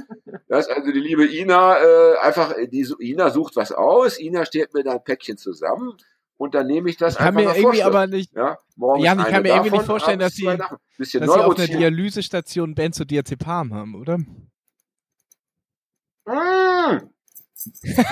dass 0.48 0.68
also 0.68 0.92
die 0.92 1.00
liebe 1.00 1.26
Ina 1.26 1.78
äh, 1.78 2.18
einfach, 2.18 2.56
die 2.72 2.88
Ina 3.00 3.30
sucht 3.30 3.56
was 3.56 3.72
aus, 3.72 4.20
Ina 4.20 4.46
stellt 4.46 4.74
mir 4.74 4.84
da 4.84 4.94
ein 4.94 5.04
Päckchen 5.04 5.38
zusammen 5.38 5.94
und 6.38 6.56
dann 6.56 6.66
nehme 6.66 6.90
ich 6.90 6.98
das 6.98 7.14
Ich 7.14 7.20
kann 7.20 7.28
einfach 7.28 7.42
mir 7.42 7.48
irgendwie 7.60 7.62
Vorschrift. 7.62 7.86
aber 7.86 8.08
nicht, 8.08 8.36
ja, 8.36 8.58
morgens 8.76 9.06
Jan, 9.06 9.20
ich 9.20 9.26
kann 9.26 9.44
mir 9.44 9.50
irgendwie 9.50 9.70
davon, 9.70 9.78
nicht 9.80 9.86
vorstellen, 9.88 10.20
dass 10.20 10.34
sie- 10.34 10.46
dass 10.46 11.10
sie 11.12 11.20
auf 11.22 11.56
einer. 11.58 11.68
Dialysestation 11.68 12.74
Benzodiazepam 12.74 13.74
haben, 13.76 13.94
oder? 13.96 14.18
Mmh. 16.26 17.02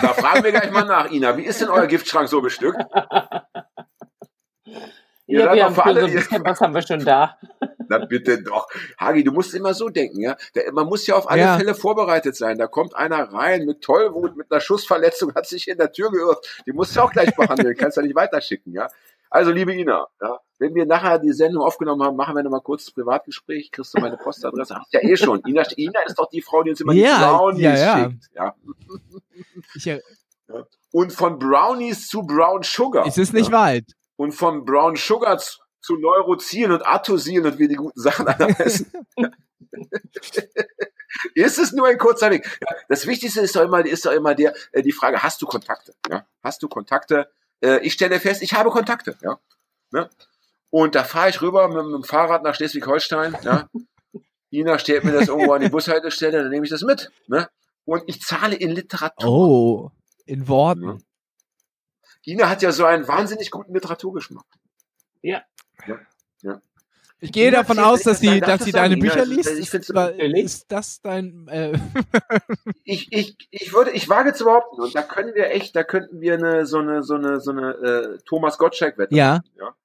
Da 0.01 0.13
fragen 0.13 0.43
wir 0.43 0.51
gleich 0.51 0.71
mal 0.71 0.85
nach, 0.85 1.09
Ina. 1.11 1.35
Wie 1.37 1.43
ist 1.45 1.61
denn 1.61 1.69
euer 1.69 1.87
Giftschrank 1.87 2.27
so 2.29 2.41
bestückt? 2.41 2.77
Ihr 5.25 5.39
Ja, 5.41 5.45
seid 5.45 5.55
wir 5.55 5.59
doch 5.61 5.65
haben 5.65 5.75
für 5.75 5.83
alle- 5.85 6.01
so 6.01 6.07
ein 6.07 6.13
bisschen 6.13 6.45
was 6.45 6.61
haben 6.61 6.73
wir 6.73 6.81
schon 6.81 7.05
da. 7.05 7.37
Na 7.87 8.05
bitte 8.05 8.41
doch. 8.43 8.67
Hagi, 8.99 9.23
du 9.23 9.31
musst 9.31 9.53
immer 9.53 9.73
so 9.73 9.89
denken, 9.89 10.21
ja. 10.21 10.35
Der, 10.55 10.71
man 10.73 10.87
muss 10.87 11.05
ja 11.07 11.15
auf 11.15 11.29
alle 11.29 11.41
Ja. 11.41 11.57
Fälle 11.57 11.75
vorbereitet 11.75 12.35
sein. 12.35 12.57
Da 12.57 12.67
kommt 12.67 12.95
einer 12.95 13.31
rein 13.31 13.65
mit 13.65 13.81
Tollwut, 13.81 14.35
mit 14.35 14.51
einer 14.51 14.59
Schussverletzung, 14.61 15.33
hat 15.35 15.47
sich 15.47 15.67
in 15.67 15.77
der 15.77 15.91
Tür 15.91 16.11
geirrt. 16.11 16.63
Die 16.65 16.71
musst 16.71 16.95
du 16.95 17.01
auch 17.01 17.11
gleich 17.11 17.35
behandeln, 17.35 17.75
kannst 17.77 17.97
ja 17.97 18.03
nicht 18.03 18.15
weiterschicken, 18.15 18.73
ja. 18.73 18.87
Also, 19.31 19.51
liebe 19.51 19.73
Ina, 19.73 20.07
ja, 20.21 20.39
wenn 20.59 20.75
wir 20.75 20.85
nachher 20.85 21.19
die 21.19 21.31
Sendung 21.31 21.63
aufgenommen 21.63 22.03
haben, 22.03 22.15
machen 22.15 22.35
wir 22.35 22.43
nochmal 22.43 22.61
kurz 22.61 22.85
das 22.85 22.93
Privatgespräch, 22.93 23.71
kriegst 23.71 23.95
du 23.95 24.01
meine 24.01 24.17
Postadresse. 24.17 24.75
Hast 24.75 24.93
ja 24.93 25.01
eh 25.01 25.17
schon. 25.17 25.41
Ina, 25.47 25.63
Ina 25.77 26.01
ist 26.05 26.19
doch 26.19 26.29
die 26.29 26.41
Frau, 26.41 26.63
die 26.63 26.71
uns 26.71 26.81
immer 26.81 26.93
Ja, 26.93 27.17
die 27.17 27.23
Brownies 27.23 27.63
ja, 27.63 27.75
ja. 27.75 28.09
schickt. 28.09 28.29
Ja. 28.35 28.55
Ich, 29.75 29.87
äh, 29.87 30.01
Und 30.91 31.13
von 31.13 31.39
Brownies 31.39 32.07
zu 32.07 32.23
Brown 32.23 32.61
Sugar. 32.63 33.07
es 33.07 33.17
ist 33.17 33.33
nicht 33.33 33.51
ja. 33.51 33.57
weit. 33.57 33.85
Und 34.17 34.33
von 34.33 34.65
Brown 34.65 34.97
Sugar 34.97 35.37
zu, 35.37 35.59
zu 35.81 35.95
Neurozin 35.95 36.71
und 36.71 36.85
Atosil 36.85 37.45
und 37.45 37.57
wie 37.57 37.69
die 37.69 37.75
guten 37.75 37.99
Sachen 37.99 38.27
alle 38.27 38.53
heißen. 38.57 38.91
ist 41.35 41.57
es 41.57 41.71
nur 41.71 41.87
ein 41.87 41.97
kurzer 41.97 42.29
Weg? 42.31 42.45
Ja, 42.61 42.75
das 42.87 43.07
Wichtigste 43.07 43.41
ist 43.41 43.55
doch 43.55 43.63
immer, 43.63 43.85
ist 43.85 44.05
doch 44.05 44.11
immer 44.11 44.35
der, 44.35 44.53
äh, 44.71 44.81
die 44.81 44.91
Frage, 44.91 45.23
hast 45.23 45.41
du 45.41 45.45
Kontakte? 45.45 45.93
Ja? 46.09 46.25
Hast 46.43 46.61
du 46.61 46.67
Kontakte? 46.67 47.31
Äh, 47.61 47.79
ich 47.79 47.93
stelle 47.93 48.19
fest, 48.19 48.41
ich 48.41 48.53
habe 48.53 48.69
Kontakte. 48.69 49.17
Ja? 49.21 49.39
Ne? 49.91 50.09
Und 50.71 50.95
da 50.95 51.03
fahre 51.03 51.29
ich 51.29 51.41
rüber 51.41 51.67
mit, 51.67 51.83
mit 51.85 51.93
dem 51.95 52.03
Fahrrad 52.03 52.43
nach 52.43 52.55
Schleswig-Holstein. 52.55 53.35
Ja? 53.43 53.67
Ina 54.51 54.79
stellt 54.79 55.03
mir 55.03 55.11
das 55.11 55.27
irgendwo 55.27 55.53
an 55.53 55.61
die 55.61 55.69
Bushaltestelle, 55.69 56.41
dann 56.41 56.49
nehme 56.49 56.65
ich 56.65 56.71
das 56.71 56.81
mit. 56.81 57.11
Ne? 57.27 57.47
Und 57.85 58.03
ich 58.07 58.21
zahle 58.21 58.55
in 58.55 58.71
Literatur. 58.71 59.29
Oh, 59.29 59.91
in 60.25 60.47
Worten. 60.47 60.83
Ja. 60.83 60.97
Ina 62.33 62.49
hat 62.49 62.61
ja 62.61 62.71
so 62.71 62.85
einen 62.85 63.07
wahnsinnig 63.07 63.49
guten 63.51 63.73
Literaturgeschmack. 63.73 64.45
Ja. 65.21 65.43
Ja. 65.87 65.99
ja. 66.41 66.61
Ich 67.19 67.31
gehe 67.31 67.47
Ina 67.49 67.57
davon 67.59 67.79
aus, 67.79 68.03
dass 68.03 68.19
sie, 68.19 68.39
dass 68.39 68.59
das 68.59 68.65
sie 68.65 68.71
deine 68.71 68.95
Ina, 68.95 69.01
Bücher 69.01 69.25
liest. 69.25 69.49
ich 69.51 69.69
find's- 69.69 69.89
Ist, 69.89 70.33
ist 70.53 70.71
das 70.71 71.01
dein? 71.01 71.47
Äh, 71.47 71.77
Ich, 72.83 73.11
ich, 73.11 73.37
ich 73.51 73.73
würde, 73.73 73.91
ich 73.91 74.09
wage 74.09 74.33
zu 74.33 74.45
behaupten, 74.45 74.81
und 74.81 74.95
da 74.95 75.01
können 75.03 75.33
wir 75.35 75.51
echt, 75.51 75.75
da 75.75 75.83
könnten 75.83 76.21
wir 76.21 76.35
eine, 76.35 76.65
so 76.65 76.79
eine, 76.79 77.03
so 77.03 77.15
eine, 77.15 77.39
so 77.39 77.51
eine 77.51 77.71
äh, 77.73 78.17
Thomas 78.25 78.57
Gottschalk-Wette 78.57 79.13
ja. 79.15 79.41
Ja. 79.59 79.75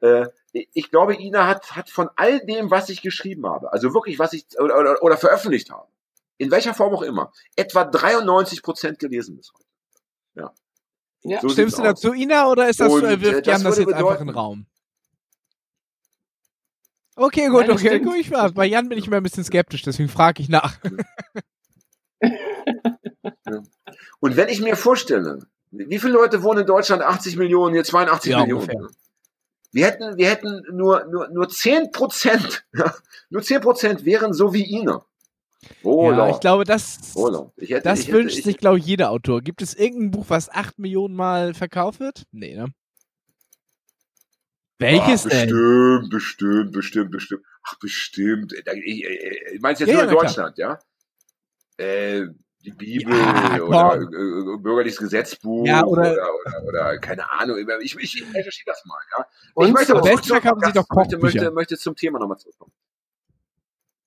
Äh, 0.00 0.26
ich 0.52 0.90
glaube, 0.90 1.14
Ina 1.14 1.46
hat, 1.46 1.76
hat 1.76 1.90
von 1.90 2.08
all 2.16 2.40
dem, 2.46 2.70
was 2.70 2.88
ich 2.88 3.02
geschrieben 3.02 3.46
habe, 3.46 3.72
also 3.72 3.92
wirklich, 3.94 4.18
was 4.18 4.32
ich 4.32 4.46
oder, 4.58 4.78
oder, 4.78 5.02
oder 5.02 5.16
veröffentlicht 5.16 5.70
habe, 5.70 5.88
in 6.38 6.50
welcher 6.50 6.74
Form 6.74 6.94
auch 6.94 7.02
immer, 7.02 7.32
etwa 7.56 7.84
93 7.84 8.62
Prozent 8.62 8.98
gelesen 8.98 9.36
bis 9.36 9.52
heute. 9.52 9.64
Ja. 10.34 11.40
So 11.42 11.48
Stimmst 11.48 11.78
du 11.78 11.82
aus. 11.82 11.88
dazu, 11.88 12.12
Ina, 12.14 12.48
oder 12.48 12.68
ist 12.68 12.78
das 12.80 12.92
Und, 12.92 13.02
äh, 13.04 13.14
äh, 13.14 13.20
wirft 13.20 13.46
das 13.46 13.54
Jan 13.60 13.64
das 13.64 13.76
würde 13.76 13.90
jetzt 13.90 13.98
einfach 13.98 14.20
in 14.20 14.26
bedeuten- 14.26 14.26
den 14.28 14.34
Raum? 14.36 14.66
Okay, 17.16 17.48
gut, 17.48 17.62
Nein, 17.62 17.66
das 17.70 17.80
okay, 17.82 18.00
guck 18.00 18.16
ich 18.16 18.30
mal. 18.30 18.52
Bei 18.52 18.64
Jan 18.64 18.88
bin 18.88 18.96
ich 18.96 19.08
immer 19.08 19.16
ein 19.16 19.24
bisschen 19.24 19.42
skeptisch, 19.42 19.82
deswegen 19.82 20.08
frage 20.08 20.40
ich 20.40 20.48
nach. 20.48 20.76
Und 24.20 24.36
wenn 24.36 24.48
ich 24.48 24.60
mir 24.60 24.76
vorstelle, 24.76 25.40
wie 25.70 25.98
viele 25.98 26.12
Leute 26.12 26.42
wohnen 26.44 26.60
in 26.60 26.66
Deutschland? 26.66 27.02
80 27.02 27.36
Millionen, 27.36 27.74
hier 27.74 27.84
82 27.84 28.30
Ja, 28.30 28.40
Millionen. 28.40 28.62
ungefähr. 28.70 28.88
Wir 29.72 29.86
hätten, 29.86 30.16
wir 30.16 30.30
hätten 30.30 30.62
nur, 30.72 31.04
nur, 31.06 31.28
nur 31.28 31.48
10 31.48 31.90
Prozent, 31.92 32.66
nur 33.30 33.42
10 33.42 33.60
Prozent 33.60 34.04
wären 34.04 34.32
so 34.32 34.52
wie 34.54 34.64
Ina. 34.64 35.04
Oh, 35.82 36.10
ja, 36.10 36.30
ich 36.30 36.40
glaube, 36.40 36.64
das, 36.64 37.12
oh, 37.14 37.52
ich 37.56 37.70
hätte, 37.70 37.82
das 37.82 38.00
ich 38.00 38.06
hätte, 38.06 38.16
wünscht 38.16 38.38
ich, 38.38 38.44
sich, 38.44 38.58
glaube 38.58 38.78
ich, 38.78 38.86
jeder 38.86 39.10
Autor. 39.10 39.42
Gibt 39.42 39.60
es 39.60 39.74
irgendein 39.74 40.12
Buch, 40.12 40.26
was 40.28 40.48
8 40.48 40.78
Millionen 40.78 41.14
Mal 41.14 41.52
verkauft 41.52 42.00
wird? 42.00 42.24
Nee, 42.30 42.56
ne? 42.56 42.72
Welches 44.78 45.26
Ach, 45.26 45.30
denn? 45.30 45.48
bestimmt, 45.48 46.10
bestimmt, 46.10 46.72
bestimmt, 46.72 47.10
bestimmt. 47.10 47.42
Ach, 47.64 47.78
bestimmt. 47.80 48.52
Ich, 48.52 48.84
ich, 48.84 49.04
ich 49.54 49.60
meinst 49.60 49.80
jetzt 49.80 49.90
Ja, 49.90 49.94
nur 49.96 50.04
ja, 50.04 50.10
in 50.10 50.16
Deutschland, 50.16 50.58
ja? 50.58 50.78
Äh, 51.76 52.28
die 52.70 52.76
Bibel 52.76 53.14
Ja, 53.16 53.60
oder 53.62 53.94
äh, 54.00 54.04
äh, 54.04 54.56
bürgerliches 54.58 54.98
Gesetzbuch 54.98 55.66
Ja, 55.66 55.84
oder- 55.84 56.12
oder, 56.12 56.28
oder, 56.44 56.64
oder, 56.68 56.98
keine 56.98 57.30
Ahnung. 57.30 57.56
Ich, 57.80 57.96
ich, 57.96 58.16
ich 58.22 58.34
recherchiere 58.34 58.66
das 58.66 58.84
mal, 58.86 58.98
ja. 59.16 59.26
Und 59.54 59.66
ich 59.68 59.72
möchte 59.72 59.92
zum 59.94 60.02
verkaufen 60.02 60.22
sie 60.24 60.32
Podcast. 60.32 60.76
doch 60.76 60.96
möchte, 60.96 61.16
Kochbücher. 61.16 61.20
möchte, 61.40 61.50
möchte 61.52 61.78
zum 61.78 61.96
Thema 61.96 62.18
nochmal 62.18 62.38
zurückkommen. 62.38 62.72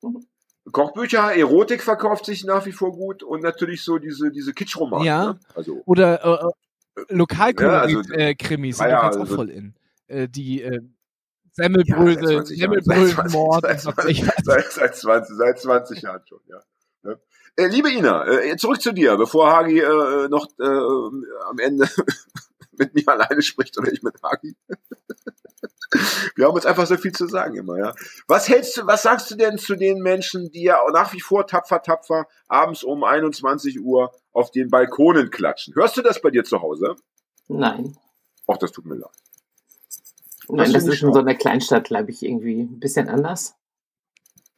Mhm. 0.01 0.25
Kochbücher, 0.71 1.35
Erotik 1.35 1.81
verkauft 1.83 2.25
sich 2.25 2.43
nach 2.45 2.65
wie 2.65 2.71
vor 2.71 2.91
gut 2.91 3.23
und 3.23 3.41
natürlich 3.43 3.83
so 3.83 3.97
diese, 3.97 4.31
diese 4.31 4.53
Kitschromane. 4.53 5.05
Ja. 5.05 5.25
Ne? 5.33 5.39
Also, 5.55 5.81
Oder 5.85 6.23
äh, 6.23 7.01
äh, 7.01 7.05
Lokalkolorit 7.15 7.89
Ja, 7.91 7.99
also- 7.99 8.13
äh, 8.13 8.35
Krimis 8.35 8.77
sind 8.77 8.89
ja, 8.89 8.99
auch 9.01 9.03
also- 9.17 9.35
voll 9.35 9.49
in. 9.49 9.73
Äh, 10.07 10.27
die 10.29 10.61
äh, 10.61 10.75
Ja, 10.75 10.79
Semmelbrösel, 11.53 12.15
seit 12.27 12.35
20 12.47 12.59
Jahren. 12.59 12.81
Semmelbröselmord 12.83 13.61
Seit 13.63 13.73
und 13.73 13.95
20 13.95 13.97
was 13.97 14.05
weiß 14.05 14.11
ich 14.11 14.27
was. 14.27 14.35
seit, 14.45 14.71
seit, 14.71 14.95
20, 14.95 15.35
seit 15.37 15.59
20 15.59 16.01
Jahren 16.01 16.21
schon, 16.27 16.39
ja. 16.47 16.59
Äh, 17.55 17.67
liebe 17.67 17.91
Ina, 17.91 18.25
äh, 18.27 18.55
zurück 18.57 18.81
zu 18.81 18.93
dir, 18.93 19.17
bevor 19.17 19.51
Hagi 19.51 19.79
äh, 19.79 20.27
noch 20.29 20.47
äh, 20.59 20.63
am 20.63 21.59
Ende 21.59 21.87
mit 22.71 22.93
mir 22.95 23.07
alleine 23.07 23.41
spricht 23.41 23.77
oder 23.77 23.91
ich 23.91 24.01
mit 24.01 24.21
Hagi. 24.23 24.55
Wir 26.35 26.47
haben 26.47 26.55
uns 26.55 26.65
einfach 26.65 26.87
so 26.87 26.95
viel 26.95 27.11
zu 27.11 27.27
sagen 27.27 27.57
immer, 27.57 27.77
ja. 27.77 27.93
Was 28.25 28.47
hältst 28.47 28.77
du, 28.77 28.87
was 28.87 29.01
sagst 29.01 29.29
du 29.29 29.35
denn 29.35 29.57
zu 29.57 29.75
den 29.75 29.99
Menschen, 30.01 30.49
die 30.49 30.63
ja 30.63 30.79
auch 30.79 30.91
nach 30.91 31.11
wie 31.11 31.19
vor 31.19 31.45
tapfer, 31.45 31.81
tapfer 31.81 32.27
abends 32.47 32.83
um 32.83 33.03
21 33.03 33.81
Uhr 33.81 34.13
auf 34.31 34.51
den 34.51 34.69
Balkonen 34.69 35.29
klatschen? 35.29 35.75
Hörst 35.75 35.97
du 35.97 36.01
das 36.01 36.21
bei 36.21 36.29
dir 36.29 36.45
zu 36.45 36.61
Hause? 36.61 36.95
Nein. 37.49 37.97
Ach, 38.47 38.57
das 38.57 38.71
tut 38.71 38.85
mir 38.85 38.95
leid. 38.95 39.11
Nein, 40.47 40.71
das 40.71 40.85
ich 40.85 40.93
ist 40.93 41.03
in 41.03 41.13
so 41.13 41.19
einer 41.19 41.35
Kleinstadt, 41.35 41.85
glaube 41.85 42.11
ich, 42.11 42.23
irgendwie 42.23 42.61
ein 42.61 42.79
bisschen 42.79 43.09
anders. 43.09 43.55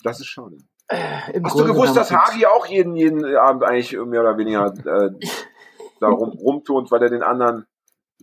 Das 0.04 0.20
ist 0.20 0.28
schade. 0.28 0.58
Äh, 0.88 1.32
im 1.34 1.46
Hast 1.46 1.54
du 1.54 1.60
Grunde 1.60 1.74
gewusst, 1.74 1.96
dass 1.96 2.12
Hagi 2.12 2.46
auch 2.46 2.66
jeden, 2.66 2.96
jeden 2.96 3.24
Abend 3.36 3.64
eigentlich 3.64 3.94
mehr 3.94 4.22
oder 4.22 4.38
weniger 4.38 4.74
äh, 4.86 5.12
da 6.00 6.10
rum, 6.10 6.30
rumturnt, 6.32 6.92
weil 6.92 7.02
er 7.02 7.10
den 7.10 7.24
anderen 7.24 7.66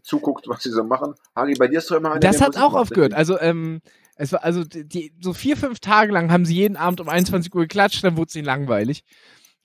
zuguckt, 0.02 0.48
was 0.48 0.62
sie 0.62 0.70
so 0.70 0.84
machen? 0.84 1.14
Hagi, 1.34 1.54
bei 1.58 1.68
dir 1.68 1.78
ist 1.78 1.90
doch 1.90 1.96
immer 1.96 2.12
einer, 2.12 2.20
Das 2.20 2.40
hat 2.40 2.48
Musik 2.48 2.62
auch 2.62 2.72
macht, 2.72 2.82
aufgehört. 2.82 3.12
richtig? 3.12 3.18
Also, 3.18 3.40
ähm, 3.40 3.80
es 4.16 4.32
war, 4.32 4.44
also 4.44 4.64
die, 4.64 5.14
so 5.20 5.32
vier, 5.32 5.56
fünf 5.56 5.80
Tage 5.80 6.12
lang 6.12 6.30
haben 6.30 6.44
sie 6.44 6.54
jeden 6.54 6.76
Abend 6.76 7.00
um 7.00 7.08
21 7.08 7.54
Uhr 7.54 7.62
geklatscht, 7.62 8.04
dann 8.04 8.18
wurde 8.18 8.28
es 8.28 8.36
ihnen 8.36 8.44
langweilig. 8.44 9.02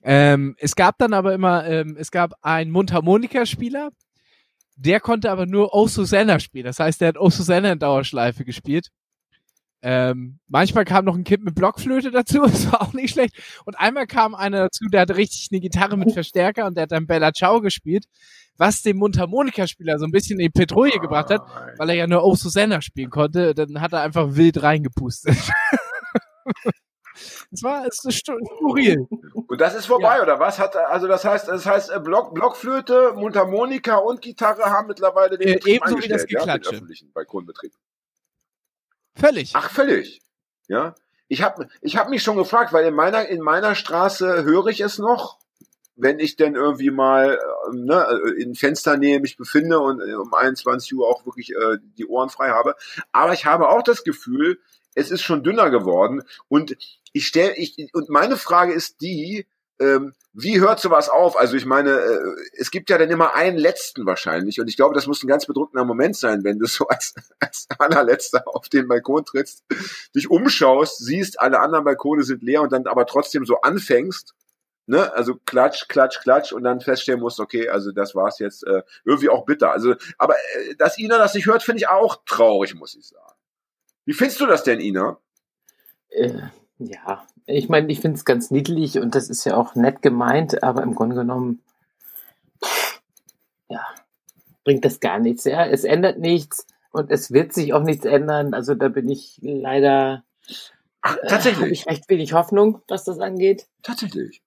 Ähm, 0.02 0.54
es 0.58 0.76
gab 0.76 0.98
dann 0.98 1.12
aber 1.12 1.34
immer, 1.34 1.66
ähm, 1.66 1.96
es 1.98 2.10
gab 2.10 2.32
einen 2.40 2.70
Mundharmonika-Spieler, 2.70 3.90
der 4.76 5.00
konnte 5.00 5.30
aber 5.30 5.46
nur 5.46 5.74
O 5.74 5.88
Susanna 5.88 6.38
spielen. 6.38 6.64
Das 6.64 6.78
heißt, 6.78 7.00
der 7.00 7.08
hat 7.08 7.18
O 7.18 7.28
Susanna 7.28 7.72
in 7.72 7.78
Dauerschleife 7.78 8.44
gespielt. 8.44 8.88
Ähm, 9.88 10.40
manchmal 10.48 10.84
kam 10.84 11.04
noch 11.04 11.14
ein 11.14 11.22
Kind 11.22 11.44
mit 11.44 11.54
Blockflöte 11.54 12.10
dazu, 12.10 12.40
das 12.44 12.72
war 12.72 12.82
auch 12.82 12.92
nicht 12.92 13.12
schlecht. 13.12 13.36
Und 13.66 13.78
einmal 13.78 14.08
kam 14.08 14.34
einer 14.34 14.64
dazu, 14.64 14.86
der 14.90 15.02
hatte 15.02 15.16
richtig 15.16 15.46
eine 15.52 15.60
Gitarre 15.60 15.96
mit 15.96 16.12
Verstärker 16.12 16.66
und 16.66 16.76
der 16.76 16.82
hat 16.82 16.90
dann 16.90 17.06
Bella 17.06 17.32
Ciao 17.32 17.60
gespielt, 17.60 18.06
was 18.56 18.82
dem 18.82 18.96
Mundharmonika-Spieler 18.96 20.00
so 20.00 20.04
ein 20.04 20.10
bisschen 20.10 20.40
in 20.40 20.46
die 20.46 20.50
Petrouille 20.50 20.98
gebracht 20.98 21.30
hat, 21.30 21.42
weil 21.78 21.90
er 21.90 21.94
ja 21.94 22.08
nur 22.08 22.24
O 22.24 22.34
Susanna 22.34 22.80
spielen 22.80 23.10
konnte, 23.10 23.54
dann 23.54 23.80
hat 23.80 23.92
er 23.92 24.00
einfach 24.00 24.34
wild 24.34 24.60
reingepustet. 24.60 25.36
Es 27.50 27.62
war 27.62 27.86
es 27.86 28.04
ist 28.04 28.26
skurril. 28.26 29.06
Und 29.46 29.60
das 29.60 29.74
ist 29.74 29.86
vorbei, 29.86 30.20
oder 30.20 30.38
was? 30.38 30.58
Hat, 30.58 30.76
also 30.76 31.06
das 31.06 31.24
heißt, 31.24 31.48
das 31.48 31.64
heißt, 31.64 31.90
äh, 31.90 32.00
Block, 32.00 32.34
Blockflöte, 32.34 33.12
Mundharmonika 33.14 33.96
und 33.96 34.20
Gitarre 34.20 34.64
haben 34.64 34.88
mittlerweile 34.88 35.38
den 35.38 35.48
Äh, 35.48 35.54
Betrieb 35.54 35.76
ebenso 35.76 35.96
wie 36.02 36.08
das 36.08 36.22
eingestellt, 36.22 36.46
ja, 36.46 36.56
den 36.56 36.62
Geklatsche. 36.62 36.86
Völlig. 39.16 39.50
Ach, 39.54 39.70
völlig. 39.70 40.20
Ja. 40.68 40.94
Ich 41.28 41.42
habe 41.42 41.68
ich 41.80 41.96
hab 41.96 42.08
mich 42.08 42.22
schon 42.22 42.36
gefragt, 42.36 42.72
weil 42.72 42.86
in 42.86 42.94
meiner, 42.94 43.28
in 43.28 43.40
meiner 43.40 43.74
Straße 43.74 44.44
höre 44.44 44.66
ich 44.68 44.80
es 44.80 44.98
noch, 44.98 45.38
wenn 45.96 46.20
ich 46.20 46.36
denn 46.36 46.54
irgendwie 46.54 46.90
mal 46.90 47.38
äh, 47.38 47.76
ne, 47.76 48.06
in 48.38 48.54
Fensternähe 48.54 49.18
mich 49.18 49.36
befinde 49.36 49.80
und 49.80 50.00
äh, 50.00 50.14
um 50.14 50.32
21 50.34 50.94
Uhr 50.94 51.08
auch 51.08 51.24
wirklich 51.26 51.50
äh, 51.50 51.78
die 51.98 52.06
Ohren 52.06 52.28
frei 52.28 52.50
habe. 52.50 52.76
Aber 53.12 53.32
ich 53.32 53.46
habe 53.46 53.70
auch 53.70 53.82
das 53.82 54.04
Gefühl, 54.04 54.60
es 54.94 55.10
ist 55.10 55.22
schon 55.22 55.42
dünner 55.42 55.70
geworden. 55.70 56.22
Und 56.48 56.76
ich 57.12 57.26
stelle, 57.26 57.56
ich, 57.56 57.76
und 57.92 58.08
meine 58.08 58.36
Frage 58.36 58.72
ist 58.72 59.00
die, 59.00 59.46
ähm, 59.80 60.14
wie 60.38 60.60
hört 60.60 60.80
sowas 60.80 61.08
auf? 61.08 61.38
Also 61.38 61.56
ich 61.56 61.64
meine, 61.64 61.90
äh, 61.90 62.18
es 62.58 62.70
gibt 62.70 62.90
ja 62.90 62.98
dann 62.98 63.10
immer 63.10 63.34
einen 63.34 63.56
letzten 63.56 64.04
wahrscheinlich. 64.04 64.60
Und 64.60 64.68
ich 64.68 64.76
glaube, 64.76 64.94
das 64.94 65.06
muss 65.06 65.22
ein 65.22 65.28
ganz 65.28 65.46
bedrückender 65.46 65.84
Moment 65.84 66.16
sein, 66.16 66.44
wenn 66.44 66.58
du 66.58 66.66
so 66.66 66.86
als, 66.88 67.14
als 67.40 67.66
allerletzter 67.78 68.44
auf 68.46 68.68
den 68.68 68.88
Balkon 68.88 69.24
trittst, 69.24 69.64
dich 70.14 70.30
umschaust, 70.30 70.98
siehst, 70.98 71.40
alle 71.40 71.60
anderen 71.60 71.84
Balkone 71.84 72.22
sind 72.22 72.42
leer 72.42 72.62
und 72.62 72.72
dann 72.72 72.86
aber 72.86 73.06
trotzdem 73.06 73.46
so 73.46 73.60
anfängst. 73.62 74.34
Ne? 74.86 75.12
Also 75.14 75.36
klatsch, 75.46 75.88
klatsch, 75.88 76.20
klatsch 76.20 76.52
und 76.52 76.62
dann 76.62 76.80
feststellen 76.80 77.20
musst, 77.20 77.40
okay, 77.40 77.68
also 77.68 77.90
das 77.90 78.14
war's 78.14 78.38
jetzt 78.38 78.64
äh, 78.66 78.82
irgendwie 79.04 79.30
auch 79.30 79.46
bitter. 79.46 79.72
Also, 79.72 79.94
aber 80.18 80.34
äh, 80.34 80.76
dass 80.76 80.98
Ina 80.98 81.18
das 81.18 81.34
nicht 81.34 81.46
hört, 81.46 81.62
finde 81.62 81.78
ich 81.78 81.88
auch 81.88 82.22
traurig, 82.26 82.74
muss 82.74 82.94
ich 82.94 83.08
sagen. 83.08 83.34
Wie 84.04 84.12
findest 84.12 84.40
du 84.40 84.46
das 84.46 84.62
denn, 84.62 84.80
Ina? 84.80 85.18
Äh, 86.10 86.40
ja, 86.78 87.26
ich 87.46 87.68
meine, 87.68 87.90
ich 87.90 88.00
finde 88.00 88.16
es 88.16 88.24
ganz 88.24 88.50
niedlich 88.50 88.98
und 88.98 89.14
das 89.14 89.30
ist 89.30 89.44
ja 89.44 89.56
auch 89.56 89.74
nett 89.74 90.02
gemeint, 90.02 90.62
aber 90.62 90.82
im 90.82 90.94
Grunde 90.94 91.16
genommen, 91.16 91.62
ja, 93.68 93.86
bringt 94.64 94.84
das 94.84 95.00
gar 95.00 95.18
nichts. 95.18 95.44
Ja, 95.44 95.64
es 95.64 95.84
ändert 95.84 96.18
nichts 96.18 96.66
und 96.90 97.10
es 97.10 97.32
wird 97.32 97.52
sich 97.52 97.72
auch 97.72 97.82
nichts 97.82 98.04
ändern. 98.04 98.52
Also 98.52 98.74
da 98.74 98.88
bin 98.88 99.08
ich 99.08 99.38
leider, 99.42 100.24
Ach, 101.02 101.16
äh, 101.16 101.18
habe 101.18 101.28
tatsächlich. 101.28 101.72
ich 101.72 101.86
recht 101.86 102.08
wenig 102.08 102.32
Hoffnung, 102.32 102.82
was 102.88 103.04
das 103.04 103.20
angeht. 103.20 103.66
Tatsächlich. 103.82 104.42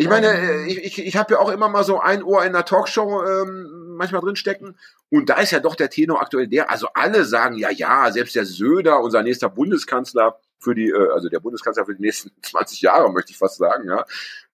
Ich 0.00 0.08
meine, 0.08 0.28
äh, 0.28 0.66
ich, 0.66 0.78
ich, 0.84 1.06
ich 1.06 1.16
habe 1.16 1.34
ja 1.34 1.40
auch 1.40 1.50
immer 1.50 1.68
mal 1.68 1.82
so 1.82 1.98
ein 1.98 2.22
Ohr 2.22 2.44
in 2.44 2.52
der 2.52 2.64
Talkshow 2.64 3.24
ähm, 3.24 3.96
manchmal 3.96 4.20
drinstecken. 4.20 4.78
Und 5.10 5.28
da 5.28 5.40
ist 5.40 5.50
ja 5.50 5.58
doch 5.58 5.74
der 5.74 5.90
Tenor 5.90 6.22
aktuell 6.22 6.46
der, 6.46 6.70
also 6.70 6.86
alle 6.94 7.24
sagen, 7.24 7.56
ja, 7.56 7.70
ja, 7.70 8.12
selbst 8.12 8.36
der 8.36 8.44
Söder, 8.44 9.00
unser 9.00 9.24
nächster 9.24 9.50
Bundeskanzler 9.50 10.38
für 10.60 10.76
die, 10.76 10.90
äh, 10.90 11.12
also 11.12 11.28
der 11.28 11.40
Bundeskanzler 11.40 11.84
für 11.84 11.96
die 11.96 12.02
nächsten 12.02 12.30
20 12.42 12.80
Jahre, 12.80 13.12
möchte 13.12 13.32
ich 13.32 13.38
fast 13.38 13.58
sagen, 13.58 13.88
ja, 13.88 14.04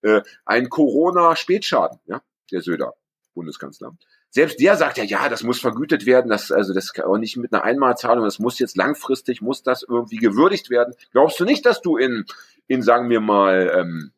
äh, 0.01 0.23
ein 0.47 0.71
Corona-Spätschaden, 0.71 2.01
ja, 2.07 2.23
der 2.51 2.63
Söder, 2.63 2.95
Bundeskanzler. 3.35 3.95
Selbst 4.31 4.59
der 4.61 4.77
sagt 4.79 4.97
ja, 4.97 5.05
ja, 5.05 5.29
das 5.29 5.43
muss 5.43 5.61
vergütet 5.61 6.07
werden, 6.07 6.31
das, 6.31 6.53
also 6.53 6.73
das 6.73 6.95
kann 6.95 7.05
auch 7.05 7.19
nicht 7.19 7.37
mit 7.37 7.53
einer 7.53 7.65
Einmalzahlung, 7.65 8.25
das 8.25 8.39
muss 8.39 8.59
jetzt 8.59 8.79
langfristig, 8.79 9.43
muss 9.43 9.63
das 9.63 9.85
irgendwie 9.87 10.17
gewürdigt 10.17 10.71
werden. 10.71 10.95
Glaubst 11.13 11.39
du 11.39 11.45
nicht, 11.45 11.67
dass 11.67 11.83
du 11.83 11.99
in, 11.99 12.25
in 12.67 12.81
sagen 12.81 13.11
wir 13.11 13.21
mal, 13.21 13.71
ähm, 13.77 14.13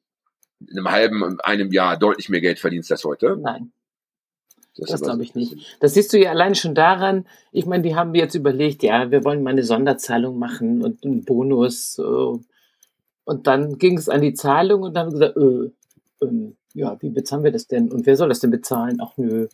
in 0.61 0.79
einem 0.79 0.91
halben, 0.91 1.41
einem 1.41 1.73
Jahr 1.73 1.97
deutlich 1.99 2.29
mehr 2.29 2.41
Geld 2.41 2.59
verdienst 2.59 2.91
als 2.91 3.05
heute. 3.05 3.37
Nein. 3.37 3.73
Das, 4.77 4.91
Das 4.91 5.03
glaube 5.03 5.23
ich 5.23 5.35
nicht. 5.35 5.77
Das 5.81 5.95
siehst 5.95 6.13
du 6.13 6.19
ja 6.19 6.31
allein 6.31 6.55
schon 6.55 6.75
daran, 6.75 7.27
ich 7.51 7.65
meine, 7.65 7.83
die 7.83 7.95
haben 7.97 8.15
jetzt 8.15 8.35
überlegt, 8.35 8.83
ja, 8.83 9.11
wir 9.11 9.25
wollen 9.25 9.43
mal 9.43 9.51
eine 9.51 9.65
Sonderzahlung 9.65 10.39
machen 10.39 10.83
und 10.83 11.05
einen 11.05 11.25
Bonus. 11.25 11.99
äh, 11.99 12.03
Und 13.25 13.47
dann 13.47 13.79
ging 13.79 13.97
es 13.97 14.09
an 14.09 14.21
die 14.21 14.35
Zahlung 14.35 14.83
und 14.83 14.95
dann 14.95 15.07
haben 15.07 15.19
wir 15.19 15.33
gesagt, 15.33 15.73
äh, 16.23 16.25
ähm, 16.27 16.57
ja, 16.75 16.97
wie 17.01 17.09
bezahlen 17.09 17.43
wir 17.45 17.53
das 17.53 17.67
denn? 17.69 17.91
Und 17.91 18.05
wer 18.05 18.17
soll 18.17 18.29
das 18.29 18.41
denn 18.41 18.51
bezahlen? 18.51 18.99
Ach 19.01 19.17
nö, 19.17 19.49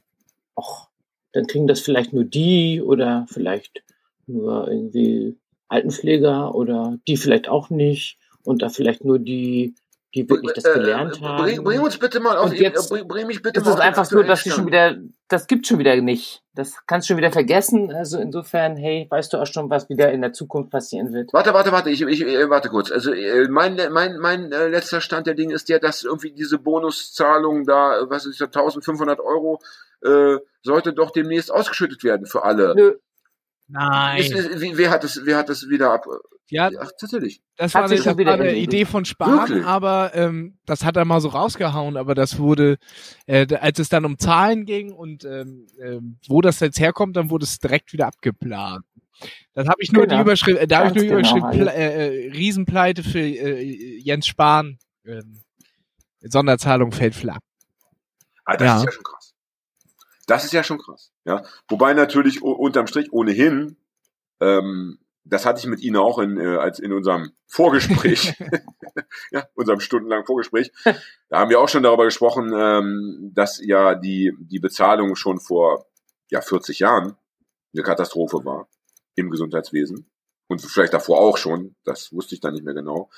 ach, 0.57 0.89
dann 1.33 1.47
kriegen 1.47 1.69
das 1.69 1.81
vielleicht 1.81 2.13
nur 2.13 2.25
die 2.25 2.83
oder 2.83 3.27
vielleicht 3.31 3.85
nur 4.27 4.69
irgendwie 4.69 5.37
Altenpfleger 5.69 6.55
oder 6.55 6.99
die 7.07 7.17
vielleicht 7.17 7.49
auch 7.49 7.71
nicht 7.71 8.19
und 8.45 8.61
da 8.63 8.69
vielleicht 8.71 9.05
nur 9.05 9.19
die, 9.21 9.75
die 10.15 10.29
wirklich 10.29 10.53
das 10.55 10.65
Äh, 10.65 10.75
gelernt 10.75 11.19
äh, 11.21 11.25
haben. 11.25 11.43
Bring, 11.43 11.65
bring 11.65 11.81
uns 11.81 11.99
bitte 11.99 12.21
mal 12.21 12.37
auf, 12.37 12.51
Und 12.51 12.59
jetzt- 12.59 12.91
bring, 12.91 13.09
bring 13.09 13.27
mich 13.27 13.41
bitte 13.43 13.61
Das 13.61 13.65
mal 13.65 13.71
ist 13.71 13.75
auf 13.75 13.81
den 13.81 13.87
einfach 13.89 14.05
so, 14.05 14.17
aktuellen 14.17 14.29
dass 14.29 14.43
sie 14.43 14.51
schon 14.51 14.67
wieder, 14.67 14.97
das 15.29 15.47
gibt 15.47 15.67
schon 15.67 15.79
wieder 15.79 15.97
nicht. 15.97 16.43
Das 16.55 16.75
kannst 16.87 17.09
du 17.09 17.13
schon 17.13 17.17
wieder 17.19 17.33
vergessen. 17.33 17.91
Also 17.93 18.19
insofern, 18.19 18.77
hey, 18.77 19.07
weißt 19.09 19.33
du 19.33 19.39
auch 19.39 19.47
schon, 19.47 19.71
was 19.71 19.89
wieder 19.89 20.13
in 20.13 20.21
der 20.21 20.33
Zukunft 20.35 20.71
passieren 20.71 21.13
wird. 21.15 21.33
Warte, 21.33 21.55
warte, 21.55 21.73
warte, 21.73 21.89
ich, 21.91 22.03
ich 22.03 22.21
äh, 22.27 22.51
warte 22.51 22.69
kurz. 22.69 22.91
Also 22.93 23.13
äh, 23.13 23.49
mein 23.49 23.81
mein 23.91 24.19
mein 24.19 24.53
äh, 24.53 24.69
letzter 24.69 25.01
Stand 25.01 25.27
der 25.27 25.35
Dinge 25.35 25.55
ist 25.55 25.69
der, 25.71 25.79
dass 25.79 26.03
irgendwie 26.05 26.33
diese 26.33 26.59
Bonuszahlung 26.59 27.65
da, 27.65 28.01
äh, 28.01 28.11
was 28.11 28.27
ist 28.27 28.41
das, 28.41 28.49
1500 28.49 29.19
Euro 29.21 29.61
äh, 30.03 30.37
sollte 30.63 30.93
doch 30.93 31.11
demnächst 31.11 31.51
ausgeschüttet 31.51 32.05
werden 32.05 32.27
für 32.27 32.45
alle. 32.45 32.75
Nö, 32.75 32.93
Nein. 33.69 34.19
Ist, 34.21 34.33
ist, 34.35 34.61
wie, 34.61 34.77
wer 34.77 34.91
hat 34.91 35.05
das 35.05 35.21
wer 35.25 35.39
hat 35.39 35.49
das 35.49 35.69
wieder 35.69 35.93
ab? 35.93 36.05
Ja, 36.53 36.71
Ach, 36.81 36.91
tatsächlich. 37.01 37.41
das 37.57 37.75
Hat 37.75 37.83
war, 37.85 37.89
das 37.97 38.19
wieder 38.19 38.27
war 38.39 38.41
eine. 38.41 38.55
Idee 38.57 38.85
von 38.85 39.07
Spahn, 39.07 39.49
Wirklich? 39.49 39.65
aber 39.65 40.15
ähm, 40.15 40.59
das 40.67 40.85
hat 40.85 40.97
er 40.99 41.07
mal 41.07 41.21
so 41.21 41.29
rausgehauen, 41.29 41.97
aber 41.97 42.15
das 42.15 42.39
wurde, 42.39 42.77
äh, 43.27 43.47
als 43.57 43.79
es 43.79 43.89
dann 43.89 44.05
um 44.05 44.19
Zahlen 44.19 44.67
ging 44.67 44.93
und 44.93 45.25
ähm, 45.25 45.67
ähm, 45.81 46.19
wo 46.29 46.43
das 46.43 46.61
jetzt 46.61 46.79
herkommt, 46.79 47.17
dann 47.17 47.31
wurde 47.31 47.45
es 47.45 47.59
direkt 47.59 47.95
wieder 47.95 48.07
abgeplant. 48.07 48.85
Dann 49.55 49.69
habe 49.69 49.79
ich 49.81 49.93
nur 49.93 50.03
Genau. 50.05 50.17
die 50.17 50.21
Überschrift, 50.23 50.61
äh, 50.61 50.67
da 50.67 50.79
habe 50.81 50.89
ich 50.89 50.95
nur 50.95 51.05
die 51.05 51.09
genau, 51.09 51.37
Überschrift 51.39 51.59
Pla 51.63 51.73
äh, 51.73 52.27
äh, 52.27 52.31
Riesenpleite 52.33 53.03
für 53.03 53.21
äh, 53.21 53.99
Jens 53.99 54.27
Spahn. 54.27 54.79
Ähm, 55.07 55.41
Sonderzahlung 56.21 56.93
fällt 56.93 57.15
flach. 57.15 57.39
Ah, 58.45 58.57
das 58.57 58.67
Ja. 58.67 58.77
ist 58.79 58.85
ja 58.85 58.93
schon 58.93 59.05
krass. 59.05 59.35
Das 60.27 60.45
ist 60.45 60.53
ja 60.53 60.63
schon 60.65 60.79
krass. 60.79 61.13
Ja, 61.25 61.43
wobei 61.69 61.95
natürlich 61.95 62.43
unterm 62.43 62.87
Strich 62.87 63.13
ohnehin, 63.13 63.77
ähm, 64.41 64.99
das 65.25 65.47
hatte 65.47 65.61
ich 65.61 65.67
mit 65.67 65.81
Ihnen 65.81 65.97
auch 65.97 66.19
in, 66.19 66.39
äh, 66.39 66.57
als 66.57 66.79
in 66.79 66.93
unserem 66.93 67.33
Vorgespräch, 67.47 68.35
ja, 69.31 69.47
unserem 69.55 69.81
stundenlangen 69.81 70.27
Vorgespräch. 70.27 70.73
Da 71.29 71.39
haben 71.39 71.51
wir 71.51 71.61
auch 71.61 71.69
schon 71.69 71.83
darüber 71.83 72.05
gesprochen, 72.05 72.53
ähm, 72.55 73.31
dass 73.35 73.61
ja 73.65 73.95
die 73.95 74.33
die 74.39 74.59
Bezahlung 74.59 75.15
schon 75.17 75.39
vor 75.39 75.87
ja 76.31 76.41
40 76.41 76.81
Jahren 76.81 77.17
eine 77.75 77.83
Katastrophe 77.83 78.45
war 78.45 78.69
im 79.15 79.31
Gesundheitswesen 79.31 80.11
und 80.49 80.63
vielleicht 80.63 80.95
davor 80.95 81.21
auch 81.21 81.37
schon. 81.37 81.75
Das 81.85 82.13
wusste 82.13 82.35
ich 82.35 82.41
dann 82.41 82.55
nicht 82.55 82.65
mehr 82.65 82.75
genau. 82.75 83.11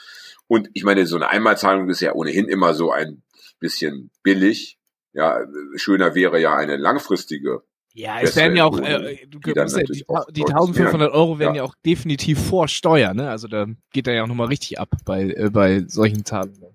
Und 0.47 0.71
ich 0.73 0.85
meine, 0.85 1.07
so 1.07 1.17
eine 1.17 1.31
Einmalzahlung 1.31 1.89
ist 1.89 2.01
ja 2.01 2.15
ohnehin 2.15 2.49
immer 2.49 2.75
so 2.75 2.93
ein 2.93 3.23
bisschen 3.59 4.11
billig. 4.23 4.79
Ja, 5.13 5.47
schöner 5.77 6.15
wäre 6.15 6.41
ja 6.41 6.57
eine 6.57 6.77
langfristige. 6.77 7.63
Ja, 7.97 8.20
es 8.20 8.34
werden 8.34 8.57
ja 8.57 8.64
auch, 8.64 8.76
äh, 8.80 9.24
du 9.28 9.38
die 9.38 9.53
musst 9.59 9.76
ja, 9.76 9.84
die, 9.84 9.92
die 9.92 10.05
deutlich 10.05 10.47
1500 10.49 11.12
Euro 11.12 11.38
werden 11.38 11.55
ja. 11.55 11.62
Ja. 11.62 11.68
auch 11.68 11.76
definitiv 11.86 12.45
vor 12.45 12.66
Steuer, 12.66 13.14
ne? 13.14 13.30
Also 13.30 13.47
da 13.47 13.66
geht 13.92 14.09
er 14.09 14.14
ja 14.14 14.24
auch 14.24 14.26
nochmal 14.26 14.49
richtig 14.49 14.80
ab 14.80 14.90
bei, 15.05 15.30
äh, 15.30 15.49
bei 15.51 15.84
solchen 15.86 16.24
Zahlungen. 16.24 16.74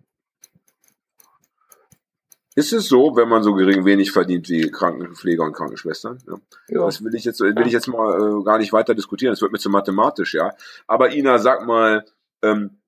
Ist 2.55 2.71
es 2.71 2.87
so, 2.87 3.17
wenn 3.17 3.27
man 3.27 3.43
so 3.43 3.53
gering 3.53 3.83
wenig 3.83 4.11
verdient 4.11 4.47
wie 4.47 4.71
Krankenpfleger 4.71 5.43
und 5.43 5.53
Krankenschwestern? 5.53 6.19
Ja. 6.25 6.35
ja. 6.69 6.85
Das 6.85 7.03
will 7.03 7.13
ich 7.13 7.25
jetzt, 7.25 7.41
will 7.41 7.67
ich 7.67 7.73
jetzt 7.73 7.87
mal 7.87 8.39
äh, 8.39 8.43
gar 8.43 8.57
nicht 8.57 8.71
weiter 8.71 8.95
diskutieren. 8.95 9.33
Das 9.33 9.41
wird 9.41 9.51
mir 9.51 9.59
zu 9.59 9.69
mathematisch, 9.69 10.33
ja. 10.33 10.53
Aber 10.87 11.13
Ina, 11.13 11.37
sag 11.37 11.67
mal, 11.67 12.05
ähm, 12.41 12.79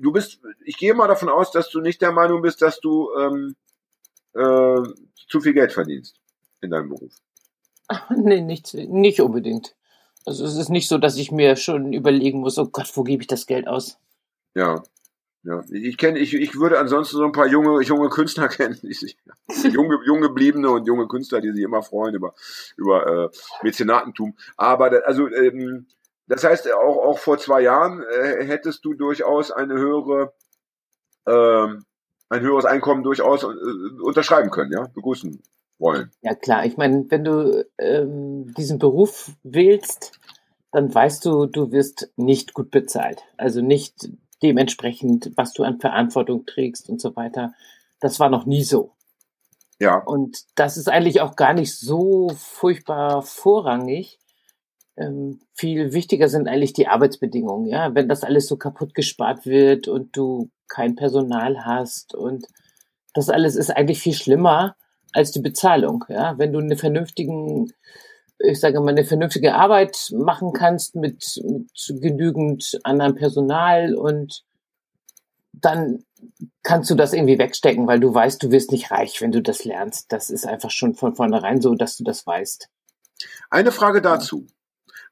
du 0.00 0.12
bist, 0.12 0.40
ich 0.64 0.76
gehe 0.76 0.94
mal 0.94 1.08
davon 1.08 1.30
aus, 1.30 1.52
dass 1.52 1.70
du 1.70 1.80
nicht 1.80 2.02
der 2.02 2.12
Meinung 2.12 2.42
bist, 2.42 2.60
dass 2.60 2.80
du 2.80 3.10
ähm, 3.18 3.56
äh, 4.34 4.82
zu 5.28 5.40
viel 5.40 5.54
Geld 5.54 5.72
verdienst 5.72 6.20
in 6.60 6.70
deinem 6.70 6.90
Beruf. 6.90 7.12
Nee, 8.16 8.40
nicht, 8.40 8.74
nicht 8.74 9.20
unbedingt. 9.20 9.74
Also 10.24 10.44
es 10.44 10.56
ist 10.56 10.70
nicht 10.70 10.88
so, 10.88 10.98
dass 10.98 11.16
ich 11.16 11.30
mir 11.30 11.56
schon 11.56 11.92
überlegen 11.92 12.40
muss, 12.40 12.58
oh 12.58 12.66
Gott, 12.66 12.90
wo 12.94 13.04
gebe 13.04 13.22
ich 13.22 13.28
das 13.28 13.46
Geld 13.46 13.68
aus? 13.68 13.98
Ja. 14.54 14.82
Ja, 15.44 15.62
ich 15.70 15.96
kenne, 15.96 16.18
ich, 16.18 16.34
ich 16.34 16.58
würde 16.58 16.80
ansonsten 16.80 17.18
so 17.18 17.24
ein 17.24 17.30
paar 17.30 17.46
junge, 17.46 17.80
junge 17.82 18.08
Künstler 18.08 18.48
kennen, 18.48 18.76
junge, 18.82 20.00
junge 20.04 20.28
Bliebene 20.30 20.68
und 20.68 20.88
junge 20.88 21.06
Künstler, 21.06 21.40
die 21.40 21.52
sich 21.52 21.62
immer 21.62 21.84
freuen 21.84 22.16
über, 22.16 22.34
über 22.76 23.06
äh, 23.06 23.28
Mäzenatentum. 23.62 24.36
Aber 24.56 25.06
also 25.06 25.28
ähm, 25.28 25.86
das 26.26 26.42
heißt, 26.42 26.72
auch, 26.72 26.96
auch 26.96 27.18
vor 27.18 27.38
zwei 27.38 27.60
Jahren 27.60 28.02
äh, 28.02 28.44
hättest 28.44 28.84
du 28.84 28.94
durchaus 28.94 29.52
eine 29.52 29.74
höhere, 29.74 30.34
ähm, 31.28 31.84
ein 32.28 32.40
höheres 32.40 32.64
Einkommen 32.64 33.04
durchaus 33.04 33.44
äh, 33.44 33.46
unterschreiben 34.02 34.50
können, 34.50 34.72
ja, 34.72 34.88
begrüßen 34.94 35.40
wollen. 35.78 36.10
Ja 36.22 36.34
klar, 36.34 36.64
ich 36.66 36.76
meine, 36.76 37.04
wenn 37.08 37.24
du 37.24 37.66
ähm, 37.78 38.54
diesen 38.54 38.78
Beruf 38.78 39.32
wählst, 39.42 40.18
dann 40.72 40.94
weißt 40.94 41.24
du, 41.24 41.46
du 41.46 41.72
wirst 41.72 42.12
nicht 42.16 42.54
gut 42.54 42.70
bezahlt. 42.70 43.22
Also 43.36 43.60
nicht 43.60 44.10
dementsprechend, 44.42 45.32
was 45.36 45.52
du 45.52 45.62
an 45.62 45.80
Verantwortung 45.80 46.44
trägst 46.46 46.88
und 46.88 47.00
so 47.00 47.16
weiter. 47.16 47.54
Das 48.00 48.20
war 48.20 48.28
noch 48.28 48.46
nie 48.46 48.62
so. 48.62 48.92
Ja, 49.78 49.98
Und 49.98 50.44
das 50.54 50.76
ist 50.76 50.88
eigentlich 50.88 51.20
auch 51.20 51.36
gar 51.36 51.52
nicht 51.52 51.76
so 51.76 52.30
furchtbar 52.36 53.22
vorrangig. 53.22 54.18
Ähm, 54.96 55.40
viel 55.52 55.92
wichtiger 55.92 56.28
sind 56.28 56.48
eigentlich 56.48 56.72
die 56.72 56.88
Arbeitsbedingungen. 56.88 57.66
Ja, 57.66 57.94
wenn 57.94 58.08
das 58.08 58.24
alles 58.24 58.46
so 58.46 58.56
kaputt 58.56 58.94
gespart 58.94 59.44
wird 59.44 59.88
und 59.88 60.16
du 60.16 60.50
kein 60.68 60.96
Personal 60.96 61.64
hast 61.64 62.14
und 62.14 62.46
das 63.12 63.28
alles 63.28 63.56
ist 63.56 63.70
eigentlich 63.70 64.00
viel 64.00 64.14
schlimmer 64.14 64.76
als 65.12 65.32
die 65.32 65.40
Bezahlung. 65.40 66.04
Ja, 66.08 66.38
wenn 66.38 66.52
du 66.52 66.58
eine 66.58 66.76
vernünftigen, 66.76 67.72
ich 68.38 68.60
sage 68.60 68.80
mal, 68.80 68.90
eine 68.90 69.04
vernünftige 69.04 69.54
Arbeit 69.54 70.12
machen 70.12 70.52
kannst 70.52 70.94
mit, 70.94 71.40
mit 71.44 71.70
genügend 72.00 72.78
anderem 72.84 73.14
Personal 73.14 73.94
und 73.94 74.44
dann 75.52 76.04
kannst 76.62 76.90
du 76.90 76.94
das 76.94 77.12
irgendwie 77.12 77.38
wegstecken, 77.38 77.86
weil 77.86 78.00
du 78.00 78.12
weißt, 78.12 78.42
du 78.42 78.50
wirst 78.50 78.72
nicht 78.72 78.90
reich, 78.90 79.20
wenn 79.20 79.32
du 79.32 79.40
das 79.40 79.64
lernst. 79.64 80.12
Das 80.12 80.30
ist 80.30 80.46
einfach 80.46 80.70
schon 80.70 80.94
von 80.94 81.14
vornherein 81.14 81.60
so, 81.60 81.74
dass 81.74 81.96
du 81.96 82.04
das 82.04 82.26
weißt. 82.26 82.68
Eine 83.50 83.72
Frage 83.72 84.02
dazu, 84.02 84.46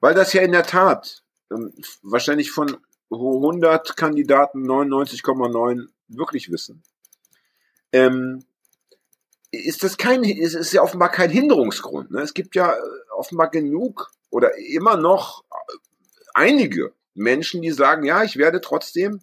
weil 0.00 0.14
das 0.14 0.32
ja 0.32 0.42
in 0.42 0.52
der 0.52 0.64
Tat 0.64 1.22
ähm, 1.50 1.72
wahrscheinlich 2.02 2.50
von 2.50 2.76
100 3.10 3.96
Kandidaten 3.96 4.68
99,9 4.68 5.86
wirklich 6.08 6.50
wissen. 6.50 6.82
Ähm, 7.92 8.44
ist 9.54 9.82
das 9.82 9.96
kein, 9.96 10.24
ist, 10.24 10.54
ist 10.54 10.72
ja 10.72 10.82
offenbar 10.82 11.10
kein 11.10 11.30
Hinderungsgrund. 11.30 12.10
Ne? 12.10 12.20
Es 12.20 12.34
gibt 12.34 12.54
ja 12.54 12.72
äh, 12.72 12.80
offenbar 13.16 13.50
genug 13.50 14.10
oder 14.30 14.56
immer 14.58 14.96
noch 14.96 15.44
äh, 15.50 15.76
einige 16.34 16.92
Menschen, 17.14 17.62
die 17.62 17.70
sagen, 17.70 18.04
ja, 18.04 18.22
ich 18.24 18.36
werde 18.36 18.60
trotzdem. 18.60 19.20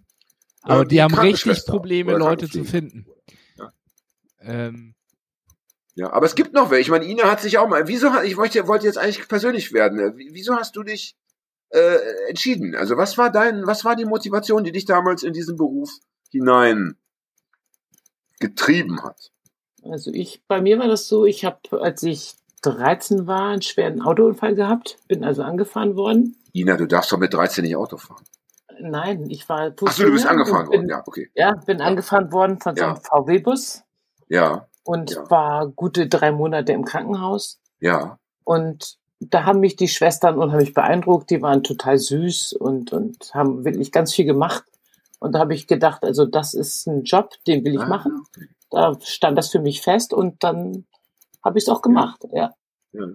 Aber 0.63 0.83
äh, 0.83 0.87
die 0.87 1.01
haben 1.01 1.13
richtig 1.13 1.65
Probleme, 1.65 2.17
Leute 2.17 2.49
zu 2.49 2.63
finden. 2.63 3.05
Ja. 3.57 3.71
Ähm, 4.41 4.95
Ja, 5.95 6.13
aber 6.13 6.25
es 6.25 6.35
gibt 6.35 6.53
noch 6.53 6.71
welche. 6.71 6.81
Ich 6.83 6.89
meine, 6.89 7.05
Ina 7.05 7.29
hat 7.29 7.41
sich 7.41 7.57
auch 7.57 7.67
mal. 7.67 7.87
Wieso 7.87 8.07
ich 8.21 8.37
wollte, 8.37 8.67
wollte 8.67 8.85
jetzt 8.85 8.97
eigentlich 8.97 9.27
persönlich 9.27 9.73
werden. 9.73 10.17
Wie- 10.17 10.29
Wieso 10.33 10.55
hast 10.55 10.75
du 10.77 10.83
dich 10.83 11.15
äh, 11.69 11.97
entschieden? 12.29 12.75
Also 12.75 12.95
was 12.97 13.17
war 13.17 13.31
dein, 13.31 13.65
was 13.67 13.83
war 13.83 13.95
die 13.95 14.05
Motivation, 14.05 14.63
die 14.63 14.71
dich 14.71 14.85
damals 14.85 15.23
in 15.23 15.33
diesen 15.33 15.57
Beruf 15.57 15.89
hinein 16.29 16.95
getrieben 18.39 19.03
hat? 19.03 19.31
Also 19.83 20.11
ich, 20.13 20.43
bei 20.47 20.61
mir 20.61 20.79
war 20.79 20.87
das 20.87 21.07
so, 21.07 21.25
ich 21.25 21.43
habe, 21.45 21.59
als 21.81 22.03
ich 22.03 22.33
13 22.61 23.25
war, 23.27 23.49
einen 23.49 23.61
schweren 23.61 24.01
Autounfall 24.01 24.55
gehabt, 24.55 24.97
bin 25.07 25.23
also 25.23 25.41
angefahren 25.43 25.95
worden. 25.95 26.35
Ina, 26.53 26.77
du 26.77 26.85
darfst 26.85 27.11
doch 27.11 27.17
mit 27.17 27.33
13 27.33 27.63
nicht 27.63 27.75
Auto 27.75 27.97
fahren. 27.97 28.23
Nein, 28.79 29.29
ich 29.29 29.47
war 29.49 29.73
Ach 29.85 29.91
so, 29.91 30.03
du 30.05 30.11
bist 30.11 30.25
angefahren 30.27 30.69
bin, 30.69 30.79
worden. 30.81 30.89
Ja, 30.89 31.03
okay. 31.05 31.29
Ja, 31.35 31.53
bin 31.65 31.81
angefahren 31.81 32.31
worden 32.31 32.59
von 32.59 32.75
so 32.75 32.81
Ja. 32.83 32.87
einem 32.93 32.97
VW-Bus 33.01 33.83
Ja, 34.27 34.67
und 34.83 35.11
Ja. 35.11 35.29
war 35.29 35.67
gute 35.67 36.07
drei 36.07 36.31
Monate 36.31 36.71
im 36.73 36.85
Krankenhaus. 36.85 37.59
ja. 37.79 38.17
Und 38.43 38.97
da 39.19 39.43
haben 39.45 39.59
mich 39.59 39.75
die 39.75 39.87
Schwestern 39.87 40.39
unheimlich 40.39 40.73
beeindruckt. 40.73 41.29
Die 41.29 41.43
waren 41.43 41.61
total 41.63 41.99
süß 41.99 42.53
und, 42.53 42.91
und 42.91 43.31
haben 43.35 43.63
wirklich 43.63 43.91
ganz 43.91 44.13
viel 44.15 44.25
gemacht. 44.25 44.63
Und 45.19 45.33
da 45.33 45.39
habe 45.39 45.53
ich 45.53 45.67
gedacht, 45.67 46.03
also 46.03 46.25
das 46.25 46.55
ist 46.55 46.87
ein 46.87 47.03
Job, 47.03 47.29
den 47.45 47.63
will 47.63 47.75
ich 47.75 47.81
Ah, 47.81 47.85
machen. 47.87 48.23
okay. 48.35 48.47
Da 48.71 48.97
stand 49.03 49.37
das 49.37 49.49
für 49.49 49.59
mich 49.59 49.81
fest 49.81 50.13
und 50.13 50.43
dann 50.43 50.85
habe 51.43 51.57
ich 51.57 51.65
es 51.65 51.69
auch 51.69 51.81
gemacht. 51.81 52.23
Ja. 52.31 52.53
Ja. 52.93 53.07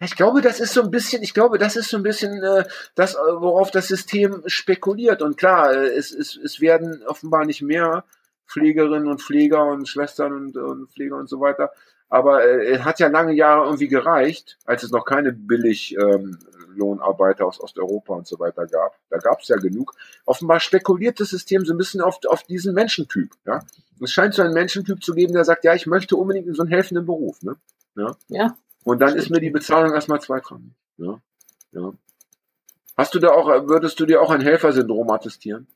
Ich 0.00 0.16
glaube, 0.16 0.40
das 0.40 0.58
ist 0.58 0.74
so 0.74 0.82
ein 0.82 0.90
bisschen, 0.90 1.22
ich 1.22 1.32
glaube, 1.32 1.58
das 1.58 1.76
ist 1.76 1.88
so 1.88 1.96
ein 1.96 2.02
bisschen 2.02 2.42
äh, 2.42 2.64
das, 2.96 3.14
äh, 3.14 3.18
worauf 3.18 3.70
das 3.70 3.86
System 3.86 4.42
spekuliert. 4.46 5.22
Und 5.22 5.36
klar, 5.36 5.72
äh, 5.72 5.86
es, 5.94 6.10
es, 6.10 6.36
es 6.36 6.60
werden 6.60 7.02
offenbar 7.06 7.44
nicht 7.44 7.62
mehr 7.62 8.04
Pflegerinnen 8.46 9.08
und 9.08 9.22
Pfleger 9.22 9.64
und 9.66 9.88
Schwestern 9.88 10.32
und, 10.32 10.56
und 10.56 10.90
Pfleger 10.90 11.16
und 11.16 11.28
so 11.28 11.40
weiter. 11.40 11.70
Aber 12.08 12.44
äh, 12.44 12.72
es 12.72 12.84
hat 12.84 13.00
ja 13.00 13.08
lange 13.08 13.32
Jahre 13.32 13.64
irgendwie 13.64 13.88
gereicht, 13.88 14.58
als 14.66 14.82
es 14.82 14.90
noch 14.90 15.04
keine 15.04 15.32
billig 15.32 15.96
ähm, 15.96 16.38
Lohnarbeiter 16.74 17.46
aus 17.46 17.60
Osteuropa 17.60 18.14
und 18.14 18.26
so 18.26 18.38
weiter 18.38 18.66
gab. 18.66 18.98
Da 19.08 19.18
gab 19.18 19.40
es 19.40 19.48
ja 19.48 19.56
genug. 19.56 19.94
Offenbar 20.26 20.60
spekuliert 20.60 21.20
das 21.20 21.30
System 21.30 21.64
so 21.64 21.72
ein 21.72 21.78
bisschen 21.78 22.00
auf, 22.00 22.18
auf 22.28 22.42
diesen 22.42 22.74
Menschentyp. 22.74 23.30
Ja? 23.46 23.60
Es 24.00 24.12
scheint 24.12 24.34
so 24.34 24.42
einen 24.42 24.54
Menschentyp 24.54 25.02
zu 25.02 25.14
geben, 25.14 25.32
der 25.32 25.44
sagt, 25.44 25.64
ja, 25.64 25.74
ich 25.74 25.86
möchte 25.86 26.16
unbedingt 26.16 26.46
in 26.46 26.54
so 26.54 26.62
einen 26.62 26.70
helfenden 26.70 27.06
Beruf. 27.06 27.42
Ne? 27.42 27.56
Ja. 27.96 28.16
Ja. 28.28 28.56
Und 28.84 29.00
dann 29.00 29.16
ist 29.16 29.30
mir 29.30 29.40
die 29.40 29.50
Bezahlung 29.50 29.94
erstmal 29.94 30.20
zweitrangig. 30.20 30.72
Ja. 30.98 31.20
Ja. 31.72 31.92
Hast 32.96 33.14
du 33.14 33.20
da 33.20 33.30
auch, 33.30 33.46
würdest 33.68 33.98
du 34.00 34.06
dir 34.06 34.20
auch 34.20 34.30
ein 34.30 34.40
Helfersyndrom 34.40 35.08
attestieren? 35.10 35.66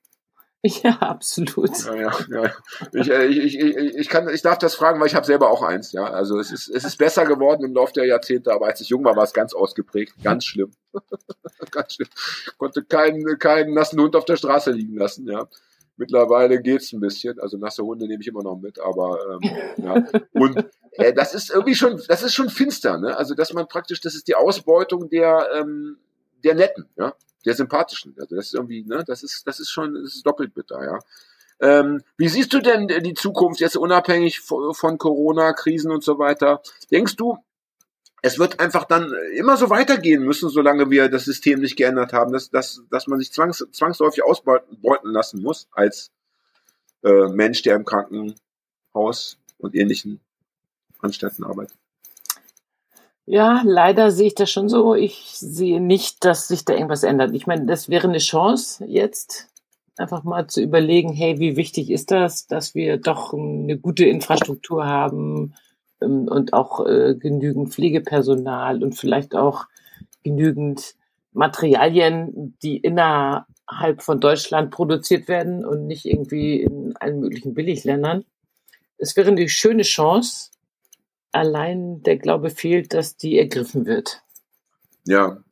Ja, 0.83 0.97
absolut. 0.99 1.71
Ja, 1.85 1.95
ja, 1.95 2.13
ja. 2.29 2.53
Ich, 2.93 3.11
äh, 3.11 3.27
ich, 3.27 3.39
ich, 3.39 3.59
ich, 3.59 3.95
ich, 3.95 4.09
kann, 4.09 4.29
ich 4.29 4.43
darf 4.43 4.59
das 4.59 4.75
fragen, 4.75 5.01
weil 5.01 5.07
ich 5.07 5.15
habe 5.15 5.27
selber 5.27 5.51
auch 5.51 5.63
eins. 5.63 5.93
Ja, 5.93 6.05
also 6.05 6.39
es 6.39 6.51
ist, 6.51 6.69
es 6.69 6.85
ist 6.85 6.99
besser 6.99 7.25
geworden 7.25 7.65
im 7.65 7.75
Laufe 7.75 7.93
der 7.93 8.07
Jahrzehnte, 8.07 8.53
aber 8.53 8.67
als 8.67 8.81
ich 8.81 8.89
jung 8.89 9.05
war, 9.05 9.17
war 9.17 9.25
es 9.25 9.33
ganz 9.33 9.55
ausgeprägt, 9.55 10.15
ganz 10.23 10.45
schlimm, 10.45 10.73
ganz 11.71 11.95
schlimm. 11.95 12.09
Konnte 12.59 12.83
keinen, 12.83 13.39
keinen 13.39 13.75
nassen 13.75 14.01
Hund 14.01 14.17
auf 14.17 14.25
der 14.25 14.37
Straße 14.37 14.73
liegen 14.73 14.97
lassen. 14.97 15.29
Ja, 15.29 15.49
mittlerweile 15.97 16.61
geht's 16.61 16.93
ein 16.93 17.01
bisschen. 17.01 17.39
Also 17.41 17.59
nasse 17.59 17.83
Hunde 17.83 18.07
nehme 18.07 18.23
ich 18.23 18.29
immer 18.29 18.43
noch 18.43 18.57
mit, 18.57 18.81
aber 18.81 19.19
ähm, 19.43 19.51
ja. 19.77 20.05
Und 20.33 20.65
äh, 20.93 21.13
das 21.13 21.35
ist 21.35 21.51
irgendwie 21.51 21.75
schon, 21.75 22.01
das 22.09 22.23
ist 22.23 22.35
schon 22.35 22.51
finster. 22.51 22.99
Ne? 22.99 23.17
Also 23.17 23.35
dass 23.35 23.53
man 23.53 23.69
praktisch, 23.69 24.01
das 24.01 24.15
ist 24.15 24.29
die 24.29 24.35
Ausbeutung 24.35 25.09
der 25.11 25.49
ähm, 25.55 25.99
der 26.45 26.55
Netten. 26.55 26.89
Ja, 26.97 27.15
der 27.47 27.55
sympathischen. 27.55 28.15
Also 28.19 28.37
das 28.37 28.47
ist 28.47 28.55
irgendwie, 28.55 28.85
ne, 28.85 29.05
das 29.07 29.23
ist, 29.23 29.47
das 29.47 29.61
ist 29.61 29.71
schon, 29.71 29.95
das 29.95 30.17
ist 30.17 30.27
doppelt 30.27 30.53
bitter, 30.55 30.85
ja. 30.85 30.99
Ähm, 31.59 32.03
wie 32.19 32.29
siehst 32.29 32.53
du 32.53 32.61
denn 32.61 32.87
die 32.89 33.15
Zukunft 33.15 33.61
jetzt 33.61 33.79
unabhängig 33.79 34.41
von 34.41 34.99
Corona, 34.99 35.55
Krisen 35.55 35.91
und 35.91 36.05
so 36.05 36.19
weiter? 36.19 36.61
Denkst 36.91 37.17
du, 37.17 37.39
es 38.21 38.39
wird 38.39 38.61
einfach 38.61 38.85
dann 38.85 39.15
immer 39.35 39.57
so 39.57 39.71
weitergehen 39.71 40.23
müssen, 40.23 40.51
solange 40.51 40.91
wir 40.91 41.09
das 41.09 41.25
System 41.25 41.61
nicht 41.61 41.77
geändert 41.77 42.13
haben, 42.13 42.33
dass, 42.33 42.51
dass, 42.51 42.83
dass 42.91 43.07
man 43.07 43.19
sich 43.19 43.33
zwangs, 43.33 43.65
zwangsläufig 43.71 44.23
ausbeuten 44.25 44.79
lassen 45.13 45.41
muss 45.41 45.69
als 45.73 46.11
äh, 47.05 47.29
Mensch, 47.29 47.63
der 47.63 47.77
im 47.77 47.85
Krankenhaus 47.85 49.39
und 49.59 49.75
ähnlichen 49.75 50.21
Anstalten 50.99 51.45
arbeitet? 51.45 51.79
Ja, 53.27 53.63
leider 53.65 54.13
sehe 54.13 54.29
ich 54.29 54.35
das 54.37 54.51
schon 54.51 54.69
so. 54.69 54.95
Ich 54.95 55.33
sehe 55.35 55.81
nicht, 55.81 56.25
dass 56.25 56.47
sich 56.47 56.65
da 56.65 56.75
irgendwas 56.75 57.03
ändert. 57.03 57.35
Ich 57.35 57.47
meine, 57.49 57.67
das 57.67 57.89
wäre 57.89 58.09
eine 58.09 58.19
Chance 58.19 58.85
jetzt, 58.87 59.49
einfach 59.97 60.23
mal 60.23 60.47
zu 60.47 60.63
überlegen, 60.63 61.13
hey, 61.13 61.39
wie 61.41 61.57
wichtig 61.57 61.91
ist 61.91 62.13
das, 62.13 62.47
dass 62.47 62.75
wir 62.75 62.99
doch 62.99 63.35
eine 63.35 63.79
gute 63.79 64.05
Infrastruktur 64.05 64.87
haben 64.87 65.55
ähm, 66.01 66.29
und 66.29 66.53
auch 66.53 66.87
äh, 66.87 67.17
genügend 67.19 67.73
Pflegepersonal 67.73 68.85
und 68.85 68.95
vielleicht 68.95 69.35
auch 69.35 69.65
genügend 70.23 70.95
Materialien, 71.33 72.57
die 72.63 72.77
innerhalb 72.77 74.03
von 74.03 74.21
Deutschland 74.21 74.71
produziert 74.71 75.27
werden 75.29 75.65
und 75.65 75.87
nicht 75.87 76.05
irgendwie 76.05 76.63
in 76.63 76.97
allen 76.97 77.21
möglichen 77.21 77.55
Billigländern. 77.55 78.25
Es 78.99 79.17
wäre 79.17 79.31
eine 79.31 79.49
schöne 79.49 79.83
Chance, 79.83 80.51
allein 81.33 82.03
der 82.03 82.17
Glaube 82.17 82.51
fehlt, 82.51 82.95
dass 82.95 83.17
die 83.17 83.39
ergriffen 83.39 83.87
wird. 83.87 84.23
Ja, 85.05 85.43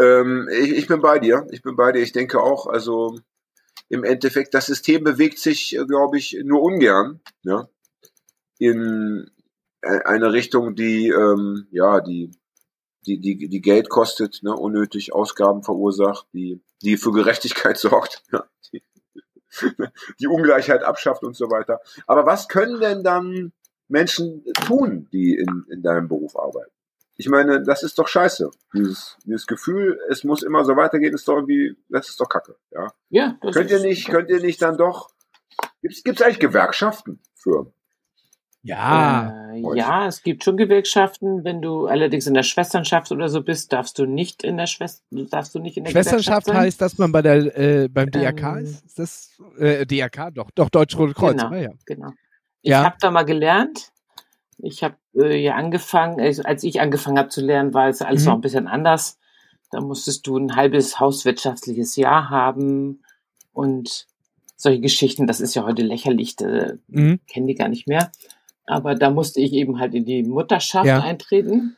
ähm, 0.00 0.48
ich, 0.50 0.72
ich 0.72 0.86
bin 0.86 1.00
bei 1.00 1.18
dir. 1.18 1.46
Ich 1.50 1.62
bin 1.62 1.76
bei 1.76 1.92
dir. 1.92 2.00
Ich 2.00 2.12
denke 2.12 2.40
auch, 2.42 2.66
also 2.66 3.18
im 3.88 4.04
Endeffekt, 4.04 4.54
das 4.54 4.66
System 4.66 5.04
bewegt 5.04 5.38
sich, 5.38 5.76
glaube 5.86 6.16
ich, 6.16 6.38
nur 6.44 6.62
ungern 6.62 7.20
ja, 7.42 7.68
in 8.58 9.30
e, 9.82 9.88
eine 10.04 10.32
Richtung, 10.32 10.76
die, 10.76 11.08
ähm, 11.08 11.66
ja, 11.70 12.00
die, 12.00 12.30
die, 13.06 13.18
die, 13.20 13.48
die 13.48 13.60
Geld 13.60 13.88
kostet, 13.88 14.42
ne, 14.42 14.54
unnötig 14.54 15.12
Ausgaben 15.12 15.62
verursacht, 15.62 16.28
die, 16.32 16.62
die 16.82 16.96
für 16.96 17.12
Gerechtigkeit 17.12 17.78
sorgt, 17.78 18.22
ja, 18.32 18.44
die, 18.72 18.82
die 20.20 20.28
Ungleichheit 20.28 20.84
abschafft 20.84 21.24
und 21.24 21.36
so 21.36 21.50
weiter. 21.50 21.80
Aber 22.06 22.24
was 22.26 22.48
können 22.48 22.80
denn 22.80 23.02
dann 23.02 23.52
Menschen 23.90 24.44
tun, 24.66 25.08
die 25.12 25.34
in, 25.34 25.66
in 25.70 25.82
deinem 25.82 26.08
Beruf 26.08 26.36
arbeiten. 26.36 26.70
Ich 27.16 27.28
meine, 27.28 27.62
das 27.62 27.82
ist 27.82 27.98
doch 27.98 28.08
scheiße. 28.08 28.50
Dieses, 28.74 29.18
dieses 29.26 29.46
Gefühl, 29.46 29.98
es 30.08 30.24
muss 30.24 30.42
immer 30.42 30.64
so 30.64 30.74
weitergehen, 30.76 31.12
ist 31.12 31.28
doch 31.28 31.34
irgendwie, 31.34 31.76
das 31.90 32.08
ist 32.08 32.18
doch 32.18 32.28
Kacke, 32.28 32.56
ja. 32.70 32.88
Ja. 33.10 33.38
könnt 33.52 33.70
ihr 33.70 33.80
nicht, 33.80 34.08
könnt 34.08 34.30
ihr 34.30 34.40
nicht 34.40 34.62
dann 34.62 34.78
doch, 34.78 35.10
gibt's, 35.82 36.02
gibt's 36.02 36.22
eigentlich 36.22 36.38
Gewerkschaften 36.38 37.20
für? 37.34 37.72
Ja. 38.62 39.52
Äh, 39.52 39.76
ja, 39.76 40.06
es 40.06 40.22
gibt 40.22 40.44
schon 40.44 40.56
Gewerkschaften. 40.56 41.44
Wenn 41.44 41.62
du 41.62 41.86
allerdings 41.86 42.26
in 42.26 42.34
der 42.34 42.42
Schwesternschaft 42.42 43.10
oder 43.10 43.28
so 43.28 43.42
bist, 43.42 43.72
darfst 43.72 43.98
du 43.98 44.04
nicht 44.04 44.44
in 44.44 44.56
der 44.56 44.66
Schwester, 44.66 45.02
darfst 45.10 45.54
du 45.54 45.58
nicht 45.60 45.76
in 45.76 45.84
der 45.84 45.90
Schwesternschaft 45.92 46.52
heißt, 46.52 46.80
dass 46.80 46.98
man 46.98 47.10
bei 47.10 47.22
der 47.22 47.58
äh, 47.58 47.88
beim 47.88 48.10
DRK 48.10 48.42
Ähm, 48.42 48.64
ist? 48.64 48.84
Ist 48.84 48.98
das 48.98 49.38
äh, 49.58 49.86
DRK? 49.86 50.30
Doch, 50.34 50.50
doch 50.54 50.68
Deutsche 50.68 50.98
Rote 50.98 51.14
Kreuz. 51.14 51.40
Genau. 51.40 51.50
Ah, 51.50 51.56
ja. 51.56 51.70
Genau. 51.86 52.10
Ich 52.62 52.70
Ja. 52.70 52.84
habe 52.84 52.96
da 53.00 53.10
mal 53.10 53.24
gelernt. 53.24 53.90
Ich 54.58 54.82
habe 54.82 54.96
äh, 55.14 55.36
ja 55.42 55.54
angefangen, 55.56 56.20
also 56.20 56.42
als 56.42 56.62
ich 56.64 56.80
angefangen 56.80 57.18
habe 57.18 57.28
zu 57.30 57.40
lernen, 57.40 57.72
war 57.74 57.88
es 57.88 58.02
alles 58.02 58.22
Mhm. 58.22 58.28
noch 58.28 58.34
ein 58.36 58.40
bisschen 58.42 58.68
anders. 58.68 59.18
Da 59.70 59.80
musstest 59.80 60.26
du 60.26 60.36
ein 60.36 60.56
halbes 60.56 61.00
hauswirtschaftliches 61.00 61.96
Jahr 61.96 62.28
haben 62.30 63.02
und 63.52 64.06
solche 64.56 64.80
Geschichten. 64.80 65.26
Das 65.26 65.40
ist 65.40 65.54
ja 65.54 65.64
heute 65.64 65.82
lächerlich, 65.82 66.36
da 66.36 66.72
Mhm. 66.88 67.20
kennen 67.26 67.46
die 67.46 67.54
gar 67.54 67.68
nicht 67.68 67.86
mehr. 67.88 68.10
Aber 68.66 68.94
da 68.94 69.10
musste 69.10 69.40
ich 69.40 69.52
eben 69.52 69.80
halt 69.80 69.94
in 69.94 70.04
die 70.04 70.22
Mutterschaft 70.22 70.86
Ja. 70.86 71.00
eintreten 71.00 71.76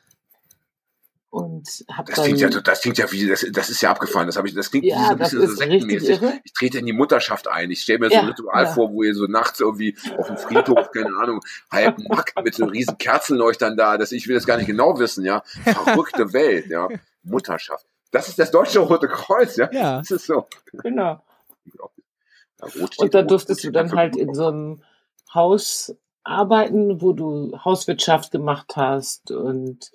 und 1.32 1.66
habe 1.90 2.12
Das 2.12 2.16
dann 2.16 2.26
klingt 2.26 2.40
ja, 2.40 2.60
das 2.60 2.82
klingt 2.82 2.98
ja 2.98 3.10
wie, 3.10 3.26
das, 3.26 3.46
das 3.52 3.70
ist 3.70 3.80
ja 3.80 3.90
abgefahren. 3.90 4.26
Das 4.26 4.36
habe 4.36 4.48
ich, 4.48 4.54
das 4.54 4.70
klingt 4.70 4.84
Ja, 4.84 5.06
so 5.06 5.12
ein 5.12 5.18
bisschen 5.18 5.46
so 5.46 5.54
sektenmäßig. 5.54 6.20
Ich 6.44 6.52
trete 6.52 6.78
in 6.78 6.84
die 6.84 6.92
Mutterschaft 6.92 7.48
ein. 7.48 7.70
Ich 7.70 7.80
stelle 7.80 8.00
mir 8.00 8.10
so 8.10 8.16
Ja, 8.16 8.20
ein 8.20 8.28
Ritual 8.28 8.64
ja. 8.64 8.70
vor, 8.70 8.92
wo 8.92 9.02
ihr 9.02 9.14
so 9.14 9.24
nachts 9.24 9.58
irgendwie 9.58 9.96
auf 10.18 10.26
dem 10.26 10.36
Friedhof, 10.36 10.90
keine 10.90 11.16
Ahnung, 11.16 11.40
halb 11.70 11.96
nackt 12.00 12.34
mit 12.44 12.54
so 12.54 12.66
riesen 12.66 12.98
Kerzenleuchtern 12.98 13.78
da. 13.78 13.96
Das, 13.96 14.12
ich 14.12 14.28
will 14.28 14.34
das 14.34 14.44
gar 14.44 14.58
nicht 14.58 14.66
genau 14.66 14.98
wissen, 14.98 15.24
ja. 15.24 15.42
Verrückte 15.64 16.34
Welt, 16.34 16.66
ja. 16.66 16.88
Mutterschaft. 17.22 17.86
Das 18.10 18.28
ist 18.28 18.38
das 18.38 18.50
Deutsche 18.50 18.80
Rote 18.80 19.08
Kreuz, 19.08 19.56
ja. 19.56 19.70
Ja. 19.72 19.98
Das 20.00 20.10
ist 20.10 20.26
so. 20.26 20.46
genau. 20.82 21.24
Und 22.98 23.14
da 23.14 23.22
durftest 23.22 23.64
du 23.64 23.70
dann 23.70 23.92
halt 23.92 24.16
in 24.16 24.34
so 24.34 24.48
einem 24.48 24.82
Haus 25.32 25.96
arbeiten, 26.24 27.00
wo 27.00 27.14
du 27.14 27.58
Hauswirtschaft 27.64 28.32
gemacht 28.32 28.76
hast 28.76 29.30
und 29.30 29.92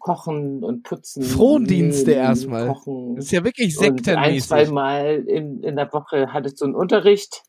kochen 0.00 0.64
und 0.64 0.82
putzen. 0.82 1.22
Frondienste 1.22 2.12
erstmal. 2.12 2.66
Kochen. 2.66 3.14
Das 3.16 3.26
ist 3.26 3.30
ja 3.30 3.44
wirklich 3.44 3.78
und 3.78 3.84
ein, 3.86 3.96
sektenmäßig. 3.98 4.48
zwei 4.48 4.66
Mal 4.66 5.24
in, 5.28 5.62
in 5.62 5.76
der 5.76 5.92
Woche 5.92 6.32
hattest 6.32 6.60
du 6.60 6.64
einen 6.64 6.74
Unterricht. 6.74 7.42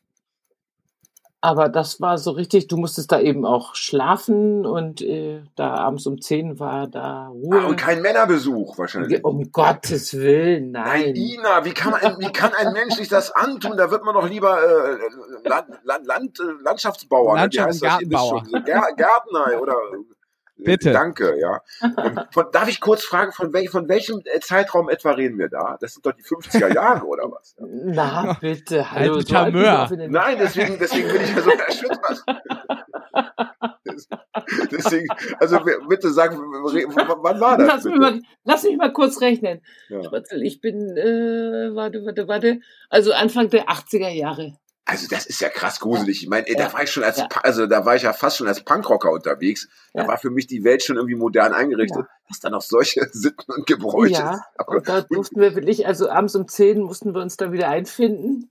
Aber 1.44 1.68
das 1.68 2.00
war 2.00 2.18
so 2.18 2.30
richtig, 2.30 2.68
du 2.68 2.76
musstest 2.76 3.10
da 3.10 3.18
eben 3.18 3.44
auch 3.44 3.74
schlafen 3.74 4.64
und 4.64 5.02
äh, 5.02 5.42
da 5.56 5.74
abends 5.74 6.06
um 6.06 6.20
10 6.20 6.60
war 6.60 6.86
da 6.86 7.26
Ruhe. 7.26 7.62
Ah, 7.62 7.66
und 7.66 7.74
kein 7.74 8.00
Männerbesuch 8.00 8.78
wahrscheinlich. 8.78 9.24
um 9.24 9.50
Gottes 9.50 10.14
Willen, 10.14 10.70
Nein, 10.70 11.02
nein. 11.06 11.16
Ina, 11.16 11.64
wie 11.64 11.72
kann, 11.72 11.90
man, 11.90 12.00
wie 12.20 12.30
kann 12.30 12.52
ein 12.56 12.72
Mensch 12.72 12.94
sich 12.94 13.08
das 13.08 13.32
antun? 13.32 13.76
Da 13.76 13.90
wird 13.90 14.04
man 14.04 14.14
doch 14.14 14.28
lieber 14.30 14.56
äh, 14.62 15.48
Land, 15.48 15.66
Land, 15.82 16.06
Land, 16.06 16.38
äh, 16.38 16.62
Landschaftsbauer. 16.62 17.34
ne? 17.34 17.48
Wie 17.50 17.56
Landschafts- 17.58 17.66
heißt 17.66 17.82
das? 17.82 17.92
und 17.96 18.10
Gartenbauer. 18.64 18.94
Gärtner 18.96 19.60
oder 19.60 19.76
Bitte. 20.64 20.92
Danke, 20.92 21.38
ja. 21.38 21.60
Und 21.80 22.26
von, 22.32 22.46
darf 22.52 22.68
ich 22.68 22.80
kurz 22.80 23.04
fragen, 23.04 23.32
von, 23.32 23.52
wel, 23.52 23.68
von 23.68 23.88
welchem 23.88 24.22
äh, 24.24 24.40
Zeitraum 24.40 24.88
etwa 24.88 25.12
reden 25.12 25.38
wir 25.38 25.48
da? 25.48 25.76
Das 25.80 25.94
sind 25.94 26.06
doch 26.06 26.12
die 26.12 26.22
50er 26.22 26.74
Jahre 26.74 27.04
oder 27.06 27.30
was? 27.30 27.54
Na, 27.60 28.36
bitte, 28.40 28.90
hallo. 28.90 29.14
Alte 29.14 29.86
so. 29.88 29.96
Nein, 30.08 30.36
deswegen, 30.38 30.78
deswegen 30.78 31.08
bin 31.08 31.22
ich 31.22 31.34
ja 31.34 31.42
so 31.42 31.50
erschüttert. 31.66 32.24
Deswegen, 34.70 35.06
also 35.38 35.58
bitte 35.88 36.10
sag, 36.10 36.36
wann 36.36 37.40
war 37.40 37.58
das? 37.58 37.66
Lass 37.66 37.84
mich, 37.84 37.96
mal, 37.96 38.20
lass 38.44 38.62
mich 38.64 38.76
mal 38.76 38.92
kurz 38.92 39.20
rechnen. 39.20 39.60
Ja. 39.88 40.00
Ich 40.40 40.60
bin, 40.60 40.96
äh, 40.96 41.74
warte, 41.74 42.04
warte, 42.04 42.28
warte. 42.28 42.60
Also 42.88 43.12
Anfang 43.12 43.50
der 43.50 43.66
80er 43.66 44.08
Jahre. 44.08 44.54
Also 44.84 45.06
das 45.08 45.26
ist 45.26 45.40
ja 45.40 45.48
krass 45.48 45.78
gruselig. 45.78 46.22
Ich 46.22 46.28
meine, 46.28 46.48
ey, 46.48 46.56
da 46.56 46.72
war 46.72 46.82
ich 46.82 46.90
schon 46.90 47.04
als, 47.04 47.18
Ja. 47.18 47.28
Also 47.44 47.66
da 47.66 47.84
war 47.86 47.94
ich 47.94 48.02
ja 48.02 48.12
fast 48.12 48.38
schon 48.38 48.48
als 48.48 48.64
Punkrocker 48.64 49.12
unterwegs. 49.12 49.68
Da 49.92 50.02
Ja. 50.02 50.08
war 50.08 50.18
für 50.18 50.30
mich 50.30 50.48
die 50.48 50.64
Welt 50.64 50.82
schon 50.82 50.96
irgendwie 50.96 51.14
modern 51.14 51.52
eingerichtet. 51.52 52.06
Dass 52.28 52.40
da 52.40 52.50
noch 52.50 52.62
solche 52.62 53.08
Sitten 53.12 53.52
und 53.52 53.66
Gebräuche. 53.66 54.12
Ja, 54.14 54.44
und 54.66 54.88
da 54.88 55.02
durften 55.02 55.40
wir 55.40 55.54
wirklich, 55.54 55.86
also 55.86 56.10
abends 56.10 56.34
um 56.34 56.48
10 56.48 56.80
mussten 56.80 57.14
wir 57.14 57.22
uns 57.22 57.36
da 57.36 57.52
wieder 57.52 57.68
einfinden. 57.68 58.50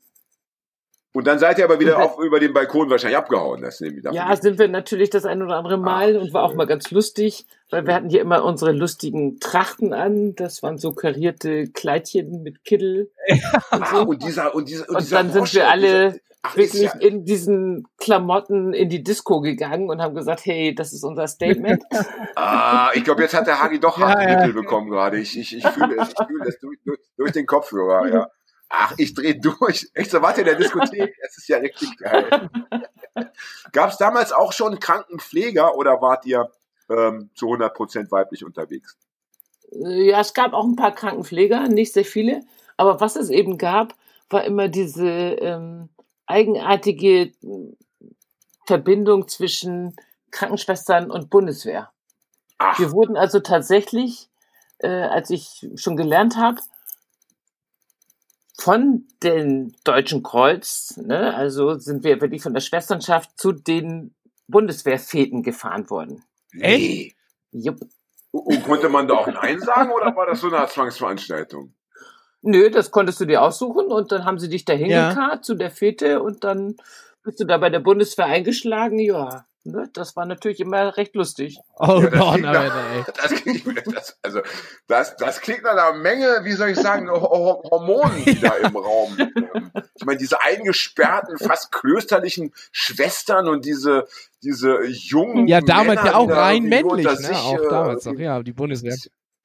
Und 1.14 1.28
dann 1.28 1.40
seid 1.40 1.58
ihr 1.58 1.66
aber 1.66 1.80
wieder 1.80 1.98
auf, 2.02 2.18
über 2.20 2.40
den 2.40 2.54
Balkon 2.54 2.90
wahrscheinlich 2.90 3.18
abgehauen. 3.18 3.62
Das 3.62 3.82
nehme 3.82 3.98
ich 3.98 4.04
davon 4.04 4.16
Ja, 4.16 4.34
sind 4.36 4.58
wir 4.60 4.70
natürlich 4.70 5.10
das 5.10 5.26
ein 5.26 5.42
oder 5.42 5.56
andere 5.58 5.78
Mal 5.78 6.16
Ach, 6.18 6.22
und 6.22 6.34
war 6.34 6.44
auch 6.44 6.54
mal 6.56 6.68
ganz 6.68 6.90
lustig, 6.92 7.46
weil 7.70 7.86
wir 7.86 7.94
hatten 7.96 8.10
hier 8.10 8.22
immer 8.22 8.46
unsere 8.46 8.72
lustigen 8.72 9.40
Trachten 9.40 9.94
an. 9.94 10.36
Das 10.36 10.64
waren 10.64 10.78
so 10.78 10.94
karierte 10.94 11.68
Kleidchen 11.70 12.44
mit 12.44 12.64
Kittel 12.64 13.12
und 13.30 13.42
Ah, 13.72 13.86
so. 13.92 14.02
und 14.04 14.24
dieser, 14.24 14.56
und 14.56 14.70
dieser, 14.70 14.88
und, 14.90 14.96
Und 14.96 15.02
dieser 15.02 15.18
dann 15.18 15.32
sind 15.32 15.40
Brosche, 15.42 15.56
wir 15.58 15.70
alle- 15.70 16.10
Dieser, 16.12 16.20
Ach, 16.44 16.58
wirklich 16.58 16.82
ja, 16.82 16.94
in 16.98 17.24
diesen 17.24 17.86
Klamotten 18.00 18.74
in 18.74 18.90
die 18.90 19.04
Disco 19.04 19.42
gegangen 19.42 19.92
und 19.92 20.02
haben 20.02 20.16
gesagt, 20.16 20.44
hey, 20.48 20.74
das 20.74 20.92
ist 20.92 21.04
unser 21.04 21.28
Statement. 21.28 21.84
ah, 22.36 22.90
ich 22.96 23.04
glaube, 23.04 23.22
jetzt 23.22 23.36
hat 23.36 23.46
der 23.46 23.62
Hagi 23.62 23.80
doch 23.80 23.98
Ja, 24.00 24.08
harte 24.08 24.24
ja. 24.24 24.38
Mittel 24.38 24.54
bekommen 24.54 24.90
gerade. 24.90 25.20
Ich, 25.20 25.38
ich, 25.38 25.56
ich 25.56 25.68
fühle 25.68 25.98
es, 26.02 26.10
ich 26.10 26.26
fühle 26.28 26.48
es 26.50 26.60
durch, 26.60 26.80
durch, 26.84 27.00
durch 27.16 27.32
den 27.34 27.46
Kopfhörer, 27.46 28.08
ja. 28.12 28.28
Ach, 28.74 28.94
ich 28.98 29.14
drehe 29.14 29.38
durch. 29.38 29.90
Echt 29.94 30.12
so, 30.12 30.22
warte 30.22 30.42
in 30.42 30.46
der 30.46 30.56
Diskothek. 30.56 31.14
Es 31.28 31.38
ist 31.38 31.50
ja 31.50 31.58
richtig 31.58 31.98
geil. 31.98 32.50
Gab 33.74 33.90
es 33.90 33.98
damals 33.98 34.32
auch 34.32 34.54
schon 34.54 34.80
Krankenpfleger 34.80 35.76
oder 35.76 36.02
wart 36.02 36.26
ihr 36.26 36.50
ähm, 36.90 37.30
zu 37.36 37.48
100% 37.48 38.12
weiblich 38.12 38.46
unterwegs? 38.46 38.98
Ja, 39.72 40.22
es 40.22 40.34
gab 40.34 40.54
auch 40.54 40.66
ein 40.66 40.78
paar 40.78 40.96
Krankenpfleger, 40.96 41.68
nicht 41.68 41.94
sehr 41.94 42.06
viele. 42.06 42.42
Aber 42.78 43.02
was 43.02 43.18
es 43.18 43.30
eben 43.30 43.58
gab, 43.58 43.94
war 44.30 44.46
immer 44.46 44.70
diese 44.70 45.08
ähm, 45.08 45.90
eigenartige 46.26 47.34
ähm, 47.44 47.78
Verbindung 48.66 49.28
zwischen 49.28 49.96
Krankenschwestern 50.32 51.12
und 51.12 51.30
Bundeswehr. 51.30 51.92
Ach, 52.58 52.80
Wir 52.80 52.94
wurden 52.94 53.18
also 53.18 53.42
tatsächlich, 53.42 54.30
äh, 54.78 54.88
als 54.88 55.30
ich 55.30 55.68
schon 55.76 55.98
gelernt 55.98 56.38
habe, 56.38 56.62
von 58.62 59.08
den 59.24 59.76
Deutschen 59.84 60.22
Kreuz, 60.22 60.96
ne, 60.98 61.34
also 61.36 61.80
sind 61.80 62.04
wir 62.04 62.22
wirklich 62.22 62.44
von 62.44 62.54
der 62.54 62.62
Schwesternschaft 62.62 63.40
zu 63.40 63.52
den 63.54 64.14
Bundeswehrfäten 64.48 65.42
gefahren 65.42 65.90
worden. 65.90 66.24
nee. 66.54 67.14
Jupp. 67.54 67.80
Und 68.32 68.64
konnte 68.64 68.88
man 68.88 69.10
da 69.10 69.16
auch 69.16 69.28
Nein 69.28 69.60
sagen 69.60 69.92
oder 69.92 70.16
war 70.16 70.26
das 70.26 70.40
so 70.40 70.48
eine 70.48 70.66
Zwangsveranstaltung? 70.68 71.74
Nö, 72.42 72.70
das 72.70 72.92
konntest 72.92 73.20
du 73.20 73.26
dir 73.26 73.42
aussuchen 73.42 73.88
und 73.88 74.12
dann 74.14 74.24
haben 74.24 74.40
sie 74.40 74.48
dich 74.48 74.64
dahin 74.64 74.90
Ja. 74.90 75.10
gekarrt 75.10 75.44
zu 75.44 75.56
der 75.56 75.70
Fete 75.70 76.22
und 76.24 76.46
dann 76.46 76.78
bist 77.24 77.42
du 77.42 77.46
da 77.46 77.58
bei 77.58 77.70
der 77.70 77.82
Bundeswehr 77.82 78.28
eingeschlagen. 78.28 79.00
Ja, 79.00 79.46
ne, 79.64 79.90
das 79.94 80.16
war 80.16 80.26
natürlich 80.26 80.60
immer 80.60 80.96
recht 80.98 81.16
lustig. 81.16 81.58
Oh, 81.78 82.00
Ja, 82.02 82.10
das 82.10 82.20
Gott, 82.20 82.32
klingt 82.34 82.46
nach- 82.52 82.94
ey. 82.94 83.04
Das 83.16 83.32
klingt, 83.34 83.96
das, 83.96 84.18
also, 84.22 84.42
das, 84.88 85.16
das 85.18 85.42
klingt 85.42 85.64
nach 85.64 85.72
einer 85.72 85.94
Menge, 85.98 86.40
wie 86.44 86.54
soll 86.54 86.70
ich 86.70 86.78
sagen, 86.78 87.10
Ho- 87.10 87.22
Ho- 87.22 87.64
Hormonen, 87.70 88.24
die 88.26 88.40
da 88.40 88.54
im 88.58 88.76
Raum. 88.76 89.18
ähm, 89.20 89.72
Ich 89.96 90.06
meine, 90.06 90.18
diese 90.18 90.42
eingesperrten, 90.42 91.38
fast 91.38 91.72
klösterlichen 91.72 92.54
Schwestern 92.72 93.48
und 93.48 93.66
diese, 93.66 94.08
diese 94.44 94.84
jungen. 94.86 95.48
Ja, 95.48 95.62
damals 95.62 96.02
Männer, 96.02 96.06
ja 96.12 96.16
auch 96.18 96.30
rein 96.30 96.64
männlich, 96.64 97.06
ne? 97.06 97.16
sich, 97.18 97.38
Auch 97.38 97.56
äh, 97.60 97.70
damals 97.70 98.06
noch, 98.06 98.14
ja, 98.20 98.42
die 98.44 98.54
Bundeswehr. 98.54 98.96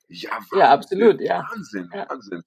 Ja, 0.08 0.30
Ja, 0.54 0.70
absolut, 0.72 1.20
ja. 1.20 1.44
Wahnsinn, 1.50 1.90
Ja. 1.92 2.06
Wahnsinn. 2.08 2.42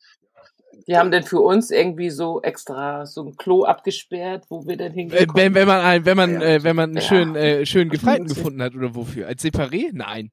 Die 0.89 0.97
haben 0.97 1.11
dann 1.11 1.21
für 1.21 1.39
uns 1.39 1.69
irgendwie 1.69 2.09
so 2.09 2.41
extra 2.41 3.05
so 3.05 3.21
ein 3.23 3.35
Klo 3.37 3.63
abgesperrt, 3.63 4.45
wo 4.49 4.65
wir 4.65 4.75
dann 4.75 4.87
Äh, 4.93 4.95
hingehen 4.95 5.31
wenn, 5.35 5.53
wenn 5.53 5.67
man 5.67 5.81
ein, 5.81 6.03
wenn 6.03 6.17
man, 6.17 6.41
Ja. 6.41 6.41
äh, 6.41 6.63
wenn 6.63 6.75
man 6.75 6.89
einen 6.89 6.95
Ja. 6.95 7.01
schönen, 7.03 7.35
äh, 7.35 7.63
schönen 7.67 7.91
Gefreiten 7.91 8.27
gefunden 8.27 8.59
hat 8.63 8.73
oder 8.73 8.95
wofür? 8.95 9.27
Als 9.27 9.43
Separé? 9.43 9.91
Nein. 9.93 10.31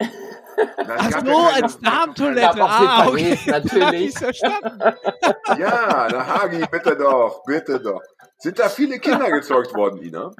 Ach 0.86 1.24
so, 1.24 1.34
als 1.34 1.80
Darmtoilette. 1.80 2.60
Ah, 2.62 3.06
okay. 3.08 3.38
Natürlich. 3.46 4.14
Ja, 5.58 6.08
na 6.10 6.26
Hagi, 6.26 6.66
bitte 6.70 6.94
doch, 6.94 7.42
bitte 7.46 7.80
doch. 7.80 8.02
Sind 8.36 8.58
da 8.58 8.68
viele 8.68 8.98
Kinder 8.98 9.30
gezeugt 9.30 9.74
worden, 9.74 10.02
Ina? 10.02 10.30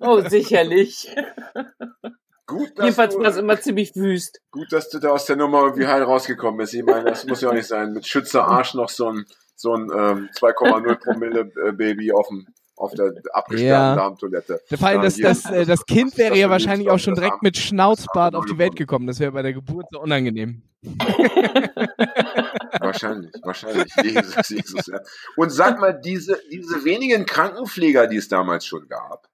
Oh, 0.00 0.22
sicherlich. 0.22 1.14
Gut, 2.48 2.70
dass 2.76 2.86
Jedenfalls 2.86 3.14
du, 3.14 3.20
war 3.20 3.28
es 3.28 3.36
immer 3.36 3.60
ziemlich 3.60 3.94
wüst. 3.94 4.40
Gut, 4.50 4.72
dass 4.72 4.88
du 4.88 4.98
da 4.98 5.10
aus 5.10 5.26
der 5.26 5.36
Nummer 5.36 5.64
irgendwie 5.64 5.86
heil 5.86 6.02
rausgekommen 6.02 6.56
bist. 6.56 6.72
Ich 6.72 6.82
meine, 6.82 7.04
das 7.04 7.26
muss 7.26 7.42
ja 7.42 7.50
auch 7.50 7.54
nicht 7.54 7.68
sein. 7.68 7.92
Mit 7.92 8.06
Schützer 8.06 8.48
Arsch 8.48 8.72
noch 8.72 8.88
so 8.88 9.12
ein, 9.12 9.26
so 9.54 9.74
ein 9.74 9.82
ähm, 9.82 10.30
2,0 10.34 10.94
Promille 11.04 11.52
äh, 11.62 11.72
Baby 11.72 12.10
auf 12.10 12.28
dem 12.28 12.46
auf 12.74 12.94
der 12.94 13.12
abgesperrten 13.32 13.66
Ja. 13.66 13.96
Darmtoilette. 13.96 14.60
Vor 14.78 14.86
allem, 14.86 15.02
das, 15.02 15.16
das, 15.16 15.50
äh, 15.50 15.66
das 15.66 15.84
Kind 15.84 16.16
wäre 16.16 16.30
Das 16.30 16.38
ja 16.38 16.48
wahrscheinlich 16.48 16.88
auch 16.90 16.98
schon 16.98 17.14
das 17.14 17.24
direkt 17.24 17.42
mit 17.42 17.56
Schnauzbart 17.56 18.34
das 18.34 18.38
auf 18.38 18.46
die 18.46 18.56
Welt 18.56 18.76
gekommen. 18.76 19.08
Das 19.08 19.18
wäre 19.18 19.32
bei 19.32 19.42
der 19.42 19.52
Geburt 19.52 19.86
so 19.90 20.00
unangenehm. 20.00 20.62
Wahrscheinlich, 22.80 23.32
wahrscheinlich. 23.42 23.92
Jesus, 24.02 24.48
Jesus. 24.48 24.86
Ja. 24.86 25.00
Und 25.36 25.50
sag 25.50 25.80
mal, 25.80 25.92
diese, 25.92 26.40
diese 26.52 26.84
wenigen 26.84 27.26
Krankenpfleger, 27.26 28.06
die 28.06 28.16
es 28.16 28.28
damals 28.28 28.64
schon 28.64 28.88
gab, 28.88 29.28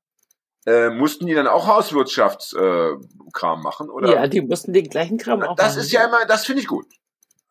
äh, 0.67 0.91
mussten 0.91 1.27
die 1.27 1.35
dann 1.35 1.47
auch 1.47 1.67
Hauswirtschaftskram 1.67 3.61
äh, 3.61 3.62
machen? 3.62 3.91
Oder? 3.91 4.15
Ja, 4.15 4.27
die 4.27 4.41
mussten 4.41 4.73
den 4.73 4.89
gleichen 4.89 5.19
Kram 5.19 5.43
auch 5.43 5.57
Das 5.57 5.73
machen. 5.75 5.81
ist 5.81 5.93
ja 5.93 6.05
immer, 6.07 6.25
das 6.27 6.47
finde 6.47 6.62
ich 6.62 6.69
gut. 6.69 6.87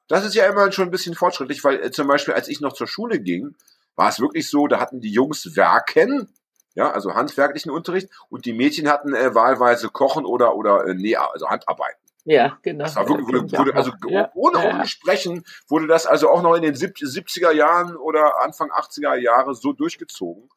Das 0.07 0.25
ist 0.25 0.35
ja 0.35 0.45
immer 0.45 0.71
schon 0.71 0.85
ein 0.85 0.91
bisschen 0.91 1.15
fortschrittlich, 1.15 1.63
weil 1.63 1.79
äh, 1.81 1.91
zum 1.91 2.07
Beispiel, 2.07 2.33
als 2.33 2.47
ich 2.47 2.61
noch 2.61 2.73
zur 2.73 2.87
Schule 2.87 3.19
ging, 3.19 3.55
war 3.95 4.09
es 4.09 4.19
wirklich 4.19 4.49
so, 4.49 4.67
da 4.67 4.79
hatten 4.79 4.99
die 5.01 5.11
Jungs 5.11 5.55
Werken, 5.55 6.29
ja, 6.75 6.91
also 6.91 7.13
handwerklichen 7.13 7.71
Unterricht, 7.71 8.09
und 8.29 8.45
die 8.45 8.53
Mädchen 8.53 8.89
hatten 8.89 9.13
äh, 9.13 9.35
wahlweise 9.35 9.89
Kochen 9.89 10.25
oder 10.25 10.55
oder 10.55 10.85
äh, 10.87 10.93
Näh, 10.93 11.15
also 11.15 11.47
Handarbeiten. 11.49 11.99
Ja, 12.25 12.57
genau. 12.63 12.85
Das 12.85 12.95
war 12.95 13.07
wirklich, 13.07 13.27
wurde, 13.27 13.51
wurde 13.51 13.75
also 13.75 13.91
ja. 14.07 14.31
ohne, 14.33 14.63
ja. 14.63 14.73
ohne 14.73 14.87
Sprechen 14.87 15.43
wurde 15.67 15.87
das 15.87 16.05
also 16.05 16.29
auch 16.29 16.41
noch 16.41 16.55
in 16.55 16.61
den 16.61 16.75
sieb- 16.75 16.95
70er 16.97 17.51
Jahren 17.51 17.95
oder 17.97 18.41
Anfang 18.41 18.71
80er 18.71 19.15
Jahre 19.15 19.53
so 19.55 19.73
durchgezogen. 19.73 20.49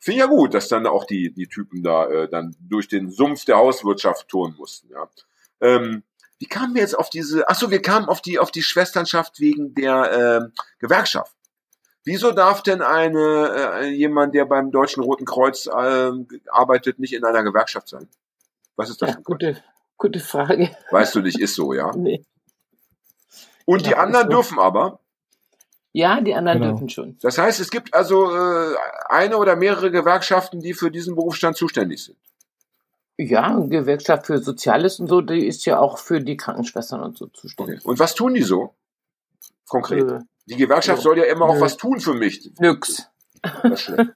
Finde 0.00 0.16
ich 0.16 0.20
ja 0.20 0.26
gut, 0.26 0.54
dass 0.54 0.68
dann 0.68 0.86
auch 0.86 1.04
die, 1.04 1.30
die 1.32 1.46
Typen 1.46 1.82
da 1.82 2.06
äh, 2.08 2.28
dann 2.28 2.56
durch 2.58 2.88
den 2.88 3.10
Sumpf 3.10 3.44
der 3.44 3.58
Hauswirtschaft 3.58 4.28
touren 4.28 4.54
mussten, 4.56 4.90
ja. 4.90 5.08
Ähm, 5.60 6.02
wie 6.38 6.46
kamen 6.46 6.74
wir 6.74 6.80
jetzt 6.80 6.98
auf 6.98 7.10
diese, 7.10 7.46
ach 7.48 7.54
so, 7.54 7.70
wir 7.70 7.82
kamen 7.82 8.08
auf 8.08 8.22
die, 8.22 8.38
auf 8.38 8.50
die 8.50 8.62
Schwesternschaft 8.62 9.40
wegen 9.40 9.74
der 9.74 10.40
ähm, 10.42 10.52
Gewerkschaft. 10.78 11.36
Wieso 12.02 12.32
darf 12.32 12.62
denn 12.62 12.80
eine, 12.80 13.78
äh, 13.82 13.88
jemand, 13.90 14.34
der 14.34 14.46
beim 14.46 14.70
Deutschen 14.70 15.02
Roten 15.02 15.26
Kreuz 15.26 15.66
ähm, 15.66 16.26
arbeitet, 16.50 16.98
nicht 16.98 17.12
in 17.12 17.24
einer 17.26 17.42
Gewerkschaft 17.42 17.88
sein? 17.88 18.08
Was 18.76 18.88
ist 18.88 19.02
das 19.02 19.10
Ja, 19.10 19.20
gute, 19.22 19.62
gute 19.98 20.18
Frage. 20.18 20.74
Weißt 20.90 21.14
du 21.14 21.20
nicht, 21.20 21.38
ist 21.38 21.54
so, 21.54 21.74
ja. 21.74 21.92
Nee. 21.94 22.24
Und 23.66 23.84
die 23.84 23.90
Ja, 23.90 23.98
anderen 23.98 24.28
ist 24.28 24.32
so. 24.32 24.36
dürfen 24.38 24.58
aber. 24.58 25.00
Ja, 25.92 26.20
die 26.20 26.34
anderen 26.34 26.60
Genau. 26.60 26.70
dürfen 26.72 26.88
schon. 26.88 27.18
Das 27.20 27.36
heißt, 27.38 27.58
es 27.60 27.70
gibt 27.70 27.94
also 27.94 28.32
äh, 28.34 28.74
eine 29.08 29.36
oder 29.36 29.56
mehrere 29.56 29.90
Gewerkschaften, 29.90 30.60
die 30.60 30.72
für 30.74 30.90
diesen 30.90 31.16
Berufsstand 31.16 31.56
zuständig 31.56 32.04
sind. 32.04 32.16
Ja, 33.18 33.48
eine 33.48 33.68
Gewerkschaft 33.68 34.26
für 34.26 34.38
Soziales 34.38 34.98
und 35.00 35.08
so, 35.08 35.20
die 35.20 35.46
ist 35.46 35.66
ja 35.66 35.78
auch 35.78 35.98
für 35.98 36.20
die 36.20 36.36
Krankenschwestern 36.36 37.00
und 37.02 37.18
so 37.18 37.24
Okay. 37.26 37.34
zuständig. 37.40 37.84
Und 37.84 37.98
was 37.98 38.14
tun 38.14 38.34
die 38.34 38.42
so? 38.42 38.74
Konkret. 39.68 40.10
Äh, 40.10 40.18
Die 40.46 40.56
Gewerkschaft 40.56 40.98
ja. 40.98 41.02
soll 41.02 41.18
ja 41.18 41.24
immer 41.24 41.44
auch 41.46 41.54
Nö. 41.56 41.60
was 41.60 41.76
tun 41.76 42.00
für 42.00 42.14
mich. 42.14 42.50
nix. 42.58 43.06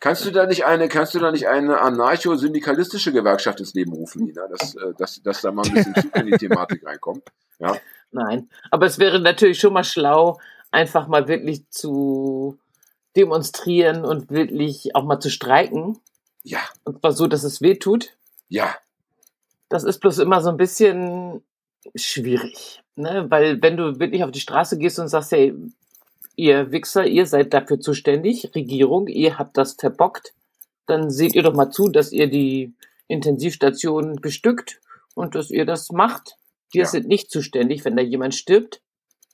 Kannst 0.00 0.24
du 0.26 0.30
da 0.30 0.46
nicht 0.46 0.66
eine, 0.66 0.88
kannst 0.88 1.14
du 1.14 1.18
da 1.20 1.30
nicht 1.32 1.48
eine 1.48 1.80
anarcho-syndikalistische 1.80 3.12
Gewerkschaft 3.12 3.60
ins 3.60 3.72
Leben 3.72 3.92
rufen, 3.94 4.24
Nina, 4.24 4.46
dass, 4.46 4.74
äh, 4.74 4.92
dass, 4.98 5.22
dass 5.22 5.40
da 5.40 5.50
mal 5.52 5.64
ein 5.66 5.72
bisschen 5.72 5.94
Zug 5.94 6.14
in 6.16 6.26
die 6.26 6.32
Thematik 6.36 6.84
reinkommt? 6.84 7.22
Ja. 7.58 7.74
Nein. 8.10 8.50
Aber 8.70 8.86
es 8.86 8.98
wäre 8.98 9.20
natürlich 9.20 9.58
schon 9.58 9.72
mal 9.72 9.84
schlau, 9.84 10.38
einfach 10.70 11.08
mal 11.08 11.28
wirklich 11.28 11.68
zu 11.70 12.58
demonstrieren 13.16 14.04
und 14.04 14.30
wirklich 14.30 14.94
auch 14.94 15.04
mal 15.04 15.18
zu 15.20 15.30
streiken. 15.30 15.98
Ja, 16.44 16.60
Und 16.84 17.00
zwar 17.00 17.12
so, 17.12 17.26
dass 17.26 17.42
es 17.44 17.60
weh 17.60 17.74
tut. 17.76 18.16
ja, 18.48 18.74
Das 19.68 19.84
ist 19.84 19.98
bloß 20.00 20.18
immer 20.18 20.40
so 20.40 20.48
ein 20.50 20.56
bisschen 20.56 21.42
schwierig. 21.94 22.82
Ne? 22.96 23.26
Weil 23.28 23.60
wenn 23.62 23.76
du 23.76 23.98
wirklich 24.00 24.24
auf 24.24 24.30
die 24.30 24.40
Straße 24.40 24.78
gehst 24.78 24.98
und 24.98 25.08
sagst, 25.08 25.32
hey, 25.32 25.54
ihr 26.36 26.70
Wichser, 26.70 27.06
ihr 27.06 27.26
seid 27.26 27.52
dafür 27.52 27.80
zuständig, 27.80 28.52
Regierung, 28.54 29.08
ihr 29.08 29.38
habt 29.38 29.56
das 29.56 29.74
verbockt, 29.74 30.32
dann 30.86 31.10
seht 31.10 31.34
ihr 31.34 31.42
doch 31.42 31.54
mal 31.54 31.70
zu, 31.70 31.88
dass 31.88 32.12
ihr 32.12 32.28
die 32.28 32.72
Intensivstation 33.08 34.16
bestückt 34.16 34.80
und 35.14 35.34
dass 35.34 35.50
ihr 35.50 35.66
das 35.66 35.90
macht. 35.90 36.36
Wir 36.70 36.82
Ja. 36.84 36.88
sind 36.88 37.08
nicht 37.08 37.30
zuständig, 37.30 37.84
wenn 37.84 37.96
da 37.96 38.02
jemand 38.02 38.34
stirbt. 38.34 38.80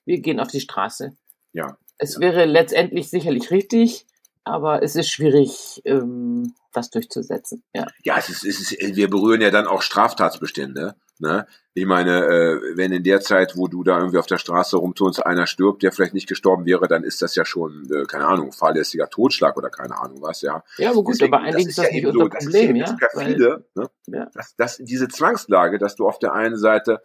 Wir 0.05 0.21
gehen 0.21 0.41
auf 0.41 0.49
die 0.49 0.61
Straße. 0.61 1.17
Ja. 1.55 1.79
Es 1.97 2.21
wäre 2.21 2.45
letztendlich 2.45 3.09
sicherlich 3.09 3.51
richtig, 3.51 4.07
aber 4.43 4.83
es 4.83 4.97
ist 4.97 5.11
schwierig, 5.11 5.81
ähm, 5.85 6.55
das 6.73 6.91
durchzusetzen. 6.91 7.63
Ja. 7.73 7.87
Ja, 8.03 8.19
es 8.19 8.29
ist, 8.29 8.45
es 8.45 8.61
ist, 8.61 8.97
wir 8.97 9.09
berühren 9.09 9.41
ja 9.41 9.51
dann 9.51 9.67
auch 9.67 9.81
Straftatsbestände. 9.81 10.97
Ne? 11.21 11.47
Ich 11.75 11.87
meine, 11.87 12.25
äh, 12.25 12.77
wenn 12.77 12.91
in 12.91 13.05
der 13.05 13.21
Zeit, 13.21 13.57
wo 13.57 13.69
du 13.69 13.85
da 13.85 13.99
irgendwie 13.99 14.19
auf 14.19 14.27
der 14.27 14.39
Straße 14.39 14.77
rumturnst, 14.77 15.25
einer 15.25 15.47
stirbt, 15.47 15.85
der 15.85 15.93
vielleicht 15.93 16.13
nicht 16.13 16.29
gestorben 16.29 16.67
wäre, 16.67 16.89
dann 16.89 17.05
ist 17.05 17.23
das 17.23 17.37
ja 17.37 17.45
schon, 17.45 17.89
äh, 17.93 18.05
keine 18.05 18.27
Ahnung, 18.27 18.51
fahrlässiger 18.51 19.09
Totschlag 19.09 19.57
oder 19.57 19.71
keine 19.71 19.97
Ahnung 19.97 20.21
was, 20.23 20.43
ja. 20.43 20.65
Ja, 20.77 20.91
aber 20.91 21.05
gut, 21.05 21.15
Deswegen, 21.15 21.33
aber 21.33 21.45
eigentlich 21.45 21.69
ist 21.69 21.79
das, 21.79 21.87
nicht 21.87 21.99
eben 21.99 22.09
unser 22.09 22.29
das 22.29 22.45
Problem, 22.45 22.77
ist 22.77 22.81
ja. 22.81 22.87
das 22.87 23.13
perfide, 23.13 23.65
ne? 23.77 23.91
ja. 24.09 24.31
dass, 24.35 24.57
dass 24.57 24.77
diese 24.79 25.07
Zwangslage, 25.07 25.79
dass 25.79 25.95
du 25.95 26.09
auf 26.09 26.19
der 26.19 26.33
einen 26.33 26.59
Seite 26.59 27.01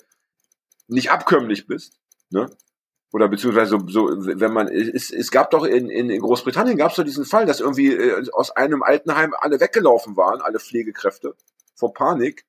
nicht 0.87 1.11
abkömmlich 1.11 1.67
bist, 1.67 1.93
ne? 2.31 2.49
Oder 3.11 3.27
beziehungsweise 3.27 3.71
so, 3.71 3.87
so 3.87 4.09
wenn 4.39 4.53
man 4.53 4.67
es, 4.67 5.11
es 5.11 5.31
gab 5.31 5.49
doch 5.51 5.63
in, 5.65 5.89
in, 5.89 6.09
in 6.11 6.21
Großbritannien 6.21 6.77
gab 6.77 6.91
es 6.91 6.97
doch 6.97 7.03
diesen 7.03 7.25
Fall, 7.25 7.45
dass 7.47 7.59
irgendwie 7.59 7.93
äh, 7.93 8.29
aus 8.33 8.51
einem 8.51 8.83
Altenheim 8.83 9.33
alle 9.39 9.59
weggelaufen 9.59 10.15
waren, 10.15 10.41
alle 10.41 10.59
Pflegekräfte 10.59 11.35
vor 11.75 11.93
Panik 11.93 12.45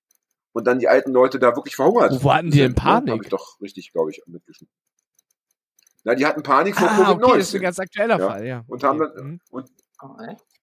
und 0.52 0.66
dann 0.66 0.78
die 0.78 0.88
alten 0.88 1.12
Leute 1.12 1.38
da 1.38 1.56
wirklich 1.56 1.76
verhungert. 1.76 2.22
Wo 2.22 2.32
hatten 2.32 2.50
die 2.50 2.58
denn 2.58 2.72
ne? 2.72 2.84
Hab 2.84 3.04
Panik? 3.06 3.22
ich 3.24 3.28
doch 3.30 3.58
richtig, 3.62 3.92
glaube 3.92 4.10
ich, 4.10 4.22
mitgeschnitten. 4.26 4.74
Na, 6.04 6.14
die 6.14 6.26
hatten 6.26 6.42
Panik 6.42 6.76
vor 6.76 6.88
Ah, 6.90 7.10
Covid-19. 7.12 7.22
okay, 7.24 7.38
das 7.38 7.48
ist 7.48 7.54
ein 7.54 7.60
ganz 7.62 7.78
aktueller 7.78 8.18
Ja. 8.18 8.28
Fall, 8.28 8.46
ja. 8.46 8.64
Und 8.68 8.82
haben 8.84 8.98
dann- 8.98 9.12
Mhm. 9.16 9.40
und 9.50 9.70
Oh? 10.02 10.16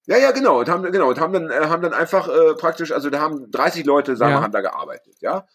Ja, 0.06 0.16
ja, 0.16 0.32
genau. 0.32 0.58
Und 0.58 0.68
haben, 0.68 0.82
genau, 0.90 1.08
und 1.10 1.20
haben 1.20 1.32
dann, 1.32 1.48
äh, 1.50 1.66
haben 1.66 1.80
dann 1.80 1.92
einfach 1.92 2.26
äh, 2.28 2.54
praktisch, 2.54 2.90
also 2.90 3.08
da 3.08 3.20
haben 3.20 3.48
30 3.52 3.84
Leute, 3.84 4.16
sagen 4.16 4.32
wir, 4.32 4.36
Ja. 4.38 4.42
haben 4.42 4.52
da 4.52 4.62
gearbeitet, 4.62 5.14
ja. 5.20 5.46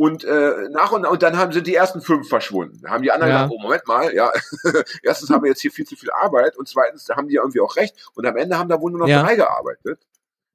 Und 0.00 0.24
äh, 0.24 0.70
nach 0.70 0.92
und 0.92 1.04
und 1.04 1.22
dann 1.22 1.36
haben 1.36 1.52
sind 1.52 1.66
die 1.66 1.74
ersten 1.74 2.00
fünf 2.00 2.26
verschwunden. 2.26 2.80
Da 2.80 2.88
haben 2.88 3.02
die 3.02 3.12
anderen 3.12 3.32
Ja. 3.34 3.42
gesagt, 3.42 3.52
oh 3.54 3.60
Moment 3.60 3.86
mal, 3.86 4.14
ja, 4.14 4.32
erstens 5.02 5.28
haben 5.28 5.42
wir 5.44 5.50
jetzt 5.50 5.60
hier 5.60 5.70
viel 5.70 5.84
zu 5.86 5.94
viel 5.94 6.10
Arbeit 6.10 6.56
und 6.56 6.66
zweitens 6.66 7.06
haben 7.10 7.28
die 7.28 7.34
irgendwie 7.34 7.60
auch 7.60 7.76
recht. 7.76 7.94
Und 8.14 8.24
am 8.24 8.34
Ende 8.38 8.56
haben 8.58 8.70
da 8.70 8.80
wohl 8.80 8.90
nur 8.92 9.00
noch 9.00 9.08
Ja. 9.08 9.22
drei 9.22 9.36
gearbeitet 9.36 10.00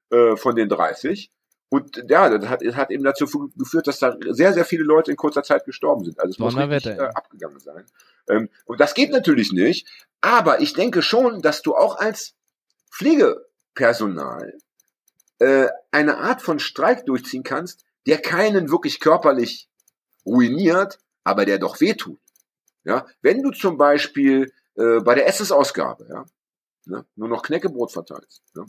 äh, 0.09 0.35
von 0.35 0.55
den 0.55 0.67
30. 0.67 1.29
Und 1.69 2.03
ja, 2.09 2.35
das 2.35 2.49
hat, 2.49 2.63
das 2.65 2.75
hat 2.75 2.89
eben 2.89 3.03
dazu 3.03 3.51
geführt, 3.55 3.85
dass 3.85 3.99
da 3.99 4.17
sehr, 4.31 4.51
sehr 4.53 4.65
viele 4.65 4.83
Leute 4.83 5.11
in 5.11 5.17
kurzer 5.17 5.43
Zeit 5.43 5.63
gestorben 5.65 6.05
sind. 6.05 6.19
Also 6.19 6.31
es 6.31 6.39
muss 6.39 6.55
richtig 6.57 6.97
äh, 6.97 7.01
abgegangen 7.13 7.59
sein. 7.59 7.85
Ähm, 8.27 8.49
und 8.65 8.79
das 8.79 8.95
geht 8.95 9.11
natürlich 9.11 9.51
nicht. 9.51 9.87
Aber 10.21 10.59
ich 10.59 10.73
denke 10.73 11.03
schon, 11.03 11.43
dass 11.43 11.61
du 11.61 11.75
auch 11.75 11.97
als 11.97 12.33
Pflegepersonal 12.91 14.57
äh, 15.37 15.67
eine 15.91 16.17
Art 16.17 16.41
von 16.41 16.57
Streik 16.57 17.05
durchziehen 17.05 17.43
kannst, 17.43 17.85
der 18.05 18.21
keinen 18.21 18.69
wirklich 18.69 18.99
körperlich 18.99 19.67
ruiniert, 20.25 20.99
aber 21.23 21.45
der 21.45 21.59
doch 21.59 21.81
wehtut. 21.81 22.19
Ja, 22.83 23.05
wenn 23.21 23.41
du 23.41 23.51
zum 23.51 23.77
Beispiel 23.77 24.51
äh, 24.75 24.99
bei 24.99 25.15
der 25.15 25.27
Essensausgabe 25.27 26.07
ja, 26.09 26.25
ne, 26.85 27.05
nur 27.15 27.27
noch 27.27 27.41
Knäckebrot 27.41 27.91
verteilst, 27.91 28.43
ja, 28.55 28.65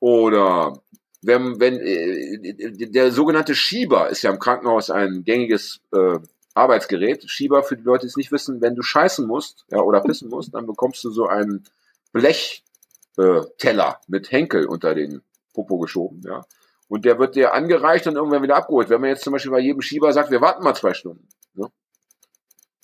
oder 0.00 0.82
wenn, 1.22 1.60
wenn 1.60 1.78
äh, 1.78 2.88
der 2.88 3.12
sogenannte 3.12 3.54
Schieber 3.54 4.10
ist 4.10 4.22
ja 4.22 4.30
im 4.30 4.38
Krankenhaus 4.38 4.90
ein 4.90 5.24
gängiges 5.24 5.80
äh, 5.92 6.18
Arbeitsgerät. 6.54 7.30
Schieber 7.30 7.62
für 7.62 7.76
die 7.76 7.84
Leute, 7.84 8.02
die 8.02 8.08
es 8.08 8.16
nicht 8.16 8.32
wissen, 8.32 8.60
wenn 8.60 8.74
du 8.74 8.82
scheißen 8.82 9.26
musst 9.26 9.64
ja, 9.70 9.78
oder 9.78 10.00
pissen 10.00 10.28
musst, 10.28 10.54
dann 10.54 10.66
bekommst 10.66 11.02
du 11.04 11.10
so 11.10 11.26
einen 11.26 11.64
Blech 12.12 12.64
äh, 13.16 13.42
mit 14.08 14.30
Henkel 14.30 14.66
unter 14.66 14.94
den 14.94 15.22
Popo 15.54 15.78
geschoben, 15.78 16.22
ja. 16.24 16.44
Und 16.92 17.06
der 17.06 17.18
wird 17.18 17.36
dir 17.36 17.54
angereicht 17.54 18.06
und 18.06 18.16
irgendwann 18.16 18.42
wieder 18.42 18.56
abgeholt. 18.56 18.90
Wenn 18.90 19.00
man 19.00 19.08
jetzt 19.08 19.24
zum 19.24 19.32
Beispiel 19.32 19.50
bei 19.50 19.60
jedem 19.60 19.80
Schieber 19.80 20.12
sagt, 20.12 20.30
wir 20.30 20.42
warten 20.42 20.62
mal 20.62 20.74
zwei 20.74 20.92
Stunden, 20.92 21.26
ne? 21.54 21.72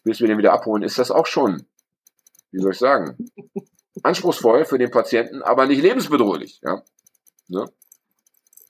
bis 0.02 0.20
wir 0.20 0.28
den 0.28 0.38
wieder 0.38 0.54
abholen, 0.54 0.82
ist 0.82 0.98
das 0.98 1.10
auch 1.10 1.26
schon, 1.26 1.66
wie 2.50 2.58
soll 2.58 2.72
ich 2.72 2.78
sagen, 2.78 3.18
anspruchsvoll 4.02 4.64
für 4.64 4.78
den 4.78 4.90
Patienten, 4.90 5.42
aber 5.42 5.66
nicht 5.66 5.82
lebensbedrohlich, 5.82 6.58
ja. 6.64 6.82
Ne? 7.48 7.70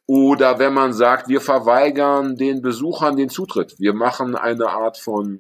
Oder 0.07 0.59
wenn 0.59 0.75
man 0.75 0.93
sagt, 0.93 1.29
wir 1.29 1.41
verweigern 1.41 2.35
den 2.35 2.61
Besuchern 2.61 3.15
den 3.15 3.29
Zutritt. 3.29 3.79
Wir 3.79 3.95
machen 3.95 4.35
eine 4.35 4.71
Art 4.71 4.99
von 4.99 5.39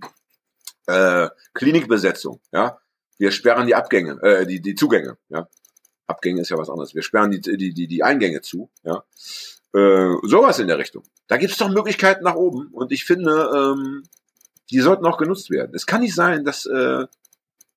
äh, 0.86 1.28
Klinikbesetzung, 1.54 2.40
ja. 2.52 2.78
Wir 3.18 3.32
sperren 3.32 3.66
die 3.66 3.74
Abgänge, 3.74 4.22
äh, 4.22 4.46
die, 4.46 4.60
die 4.60 4.76
Zugänge, 4.76 5.18
ja. 5.28 5.48
Abgänge 6.06 6.42
ist 6.42 6.50
ja 6.50 6.56
was 6.56 6.70
anderes. 6.70 6.94
Wir 6.94 7.02
sperren 7.02 7.32
die, 7.32 7.40
die, 7.40 7.74
die, 7.74 7.88
die 7.88 8.02
Eingänge 8.04 8.42
zu, 8.42 8.70
ja. 8.84 9.02
Äh, 9.74 10.14
sowas 10.22 10.58
in 10.58 10.68
der 10.68 10.78
Richtung. 10.78 11.02
Da 11.26 11.36
gibt 11.36 11.52
es 11.52 11.58
doch 11.58 11.68
Möglichkeiten 11.68 12.24
nach 12.24 12.36
oben 12.36 12.68
und 12.72 12.90
ich 12.90 13.04
finde, 13.04 13.50
ähm, 13.54 14.02
die 14.70 14.80
sollten 14.80 15.04
auch 15.06 15.18
genutzt 15.18 15.50
werden. 15.50 15.72
Es 15.74 15.86
kann 15.86 16.00
nicht 16.00 16.14
sein, 16.14 16.44
dass, 16.44 16.66
äh, 16.66 17.06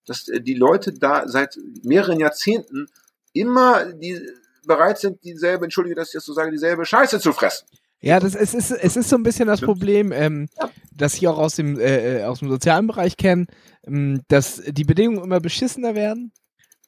dass 0.05 0.27
äh, 0.29 0.41
die 0.41 0.53
Leute 0.53 0.93
da 0.93 1.27
seit 1.27 1.57
mehreren 1.83 2.19
Jahrzehnten 2.19 2.87
immer 3.33 3.85
die 3.93 4.21
bereit 4.65 4.99
sind, 4.99 5.23
dieselbe, 5.23 5.65
entschuldige, 5.65 5.95
dass 5.95 6.09
ich 6.09 6.13
das 6.13 6.25
so 6.25 6.33
sage, 6.33 6.51
dieselbe 6.51 6.85
Scheiße 6.85 7.19
zu 7.19 7.33
fressen. 7.33 7.67
Ja, 7.99 8.19
das 8.19 8.35
es 8.35 8.53
ist 8.53 8.71
es 8.71 8.97
ist 8.97 9.09
so 9.09 9.15
ein 9.15 9.23
bisschen 9.23 9.47
das 9.47 9.61
Ja. 9.61 9.67
Problem, 9.67 10.11
ähm, 10.11 10.49
das 10.91 11.15
ich 11.15 11.27
auch 11.27 11.37
aus 11.37 11.55
dem 11.55 11.79
äh, 11.79 12.21
äh, 12.21 12.23
aus 12.23 12.39
dem 12.39 12.49
sozialen 12.49 12.87
Bereich 12.87 13.15
kenne, 13.15 13.45
ähm, 13.85 14.21
dass 14.27 14.61
die 14.65 14.85
Bedingungen 14.85 15.23
immer 15.23 15.39
beschissener 15.39 15.93
werden, 15.93 16.31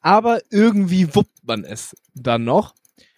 aber 0.00 0.40
irgendwie 0.50 1.14
wuppt 1.14 1.44
man 1.44 1.64
es 1.64 1.96
dann 2.14 2.44
noch. 2.44 2.74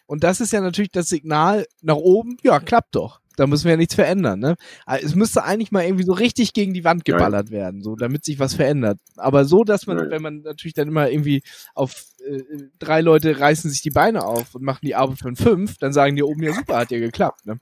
Und 0.06 0.22
das 0.24 0.40
ist 0.40 0.52
ja 0.52 0.60
natürlich 0.60 0.90
das 0.92 1.08
Signal 1.08 1.66
nach 1.82 1.96
oben. 1.96 2.36
Ja, 2.42 2.60
klappt 2.60 2.94
doch. 2.94 3.20
Da 3.36 3.46
müssen 3.46 3.64
wir 3.64 3.72
ja 3.72 3.76
nichts 3.76 3.94
verändern. 3.94 4.38
Ne? 4.40 4.56
Aber 4.86 5.02
Es 5.02 5.14
müsste 5.14 5.44
eigentlich 5.44 5.70
mal 5.70 5.84
irgendwie 5.84 6.04
so 6.04 6.12
richtig 6.14 6.54
gegen 6.54 6.72
die 6.72 6.84
Wand 6.84 7.06
Ja. 7.06 7.16
geballert 7.16 7.50
werden, 7.50 7.82
so 7.82 7.94
damit 7.94 8.24
sich 8.24 8.38
was 8.38 8.54
verändert. 8.54 8.98
Aber 9.16 9.44
so, 9.44 9.62
dass 9.62 9.86
man, 9.86 9.98
Ja. 9.98 10.10
wenn 10.10 10.22
man 10.22 10.40
natürlich 10.40 10.72
dann 10.74 10.88
immer 10.88 11.10
irgendwie 11.10 11.42
auf 11.74 12.06
äh, 12.26 12.42
drei 12.78 13.02
Leute 13.02 13.38
reißen 13.38 13.68
sich 13.70 13.82
die 13.82 13.90
Beine 13.90 14.24
auf 14.24 14.54
und 14.54 14.62
machen 14.62 14.80
die 14.86 14.94
Arbeit 14.94 15.18
von 15.18 15.36
fünf, 15.36 15.76
dann 15.78 15.92
sagen 15.92 16.16
die 16.16 16.22
oben 16.22 16.42
ja 16.42 16.54
super, 16.54 16.78
hat 16.78 16.90
ja 16.90 16.98
geklappt. 16.98 17.44
Ne? 17.44 17.60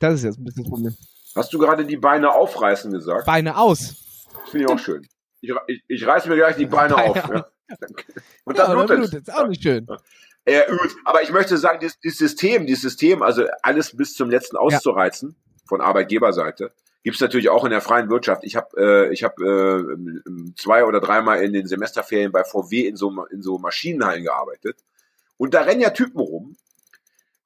Das 0.00 0.14
ist 0.14 0.24
jetzt 0.24 0.38
ein 0.38 0.44
bisschen 0.44 0.64
das 0.64 0.70
Problem. 0.70 0.96
Hast 1.36 1.52
du 1.54 1.58
gerade 1.58 1.86
die 1.86 1.96
Beine 1.96 2.30
aufreißen 2.32 2.90
gesagt? 2.92 3.24
Beine 3.24 3.56
aus. 3.56 3.96
Das 4.32 4.50
finde 4.50 4.66
ich 4.66 4.70
auch 4.70 4.78
schön. 4.78 5.06
Ich, 5.40 5.50
ich, 5.68 5.82
ich 5.88 6.06
reiß 6.06 6.26
mir 6.26 6.36
gleich 6.36 6.56
die 6.56 6.66
Beine 6.66 6.94
Beine 6.94 7.10
auf. 7.10 7.16
Ja. 7.16 7.46
Und 8.44 8.58
Ja, 8.58 8.66
dann 8.66 8.76
oder 8.78 8.86
blutet 8.96 9.10
blutet. 9.12 9.28
Ist 9.28 9.34
auch 9.34 9.46
nicht 9.46 9.62
schön. 9.62 9.86
Äh, 10.50 10.64
aber 11.04 11.22
ich 11.22 11.30
möchte 11.30 11.56
sagen, 11.56 11.78
dieses, 11.80 11.98
dieses 12.00 12.18
System, 12.18 12.66
dieses 12.66 12.82
System, 12.82 13.22
also 13.22 13.44
alles 13.62 13.96
bis 13.96 14.14
zum 14.14 14.30
letzten 14.30 14.56
auszureizen 14.56 15.36
von 15.66 15.80
Arbeitgeberseite, 15.80 16.72
gibt's 17.02 17.20
natürlich 17.20 17.48
auch 17.48 17.64
in 17.64 17.70
der 17.70 17.80
freien 17.80 18.10
Wirtschaft. 18.10 18.44
Ich 18.44 18.56
habe 18.56 18.76
äh, 18.76 19.12
ich 19.12 19.24
hab, 19.24 19.40
äh, 19.40 19.82
zwei 20.56 20.84
oder 20.84 21.00
dreimal 21.00 21.42
in 21.42 21.52
den 21.52 21.66
Semesterferien 21.66 22.32
bei 22.32 22.44
VW 22.44 22.86
in 22.86 22.96
so, 22.96 23.24
in 23.30 23.42
so 23.42 23.58
Maschinenhallen 23.58 24.24
gearbeitet. 24.24 24.78
Und 25.36 25.54
da 25.54 25.62
rennen 25.62 25.80
ja 25.80 25.90
Typen 25.90 26.20
rum, 26.20 26.56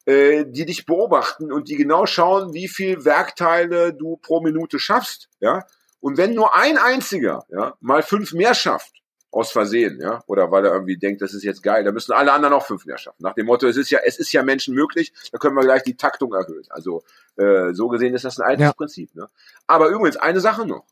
äh, 0.07 0.45
die 0.47 0.67
dich 0.67 0.87
beobachten 0.87 1.53
und 1.53 1.69
die 1.69 1.77
genau 1.77 2.07
schauen, 2.07 2.53
wie 2.53 2.69
viel 2.69 3.05
Werkteile 3.05 3.95
du 3.95 4.17
pro 4.17 4.41
Minute 4.41 4.79
schaffst. 4.79 5.29
Ja? 5.41 5.65
Und 6.01 6.19
wenn 6.19 6.35
nur 6.35 6.55
ein 6.57 6.77
einziger 6.77 7.45
ja, 7.49 7.75
mal 7.81 8.03
fünf 8.03 8.33
mehr 8.33 8.55
schafft, 8.55 9.04
aus 9.35 9.51
Versehen, 9.51 10.01
ja, 10.01 10.23
oder 10.27 10.51
weil 10.51 10.65
er 10.65 10.73
irgendwie 10.73 10.97
denkt, 10.97 11.21
das 11.21 11.35
ist 11.35 11.43
jetzt 11.43 11.63
geil, 11.63 11.83
da 11.85 11.93
müssen 11.93 12.13
alle 12.13 12.33
anderen 12.33 12.55
auch 12.55 12.65
fünf 12.65 12.87
mehr 12.87 12.99
schaffen. 12.99 13.23
Nach 13.23 13.35
dem 13.35 13.47
Motto, 13.47 13.67
es 13.67 13.77
ist 13.77 13.91
ja, 13.91 13.99
es 14.05 14.19
ist 14.19 14.33
ja 14.33 14.43
Menschen 14.43 14.75
möglich, 14.75 15.13
da 15.33 15.39
können 15.39 15.57
wir 15.57 15.63
gleich 15.63 15.83
die 15.83 15.97
Taktung 15.97 16.33
erhöhen. 16.33 16.65
Also 16.71 17.03
äh, 17.37 17.73
so 17.73 17.89
gesehen 17.89 18.15
ist 18.15 18.25
das 18.25 18.39
ein 18.39 18.47
altes 18.47 18.63
Ja. 18.65 18.73
Prinzip. 18.73 19.15
Ne? 19.15 19.29
Aber 19.67 19.89
übrigens 19.89 20.17
eine 20.17 20.41
Sache 20.41 20.67
noch. 20.67 20.85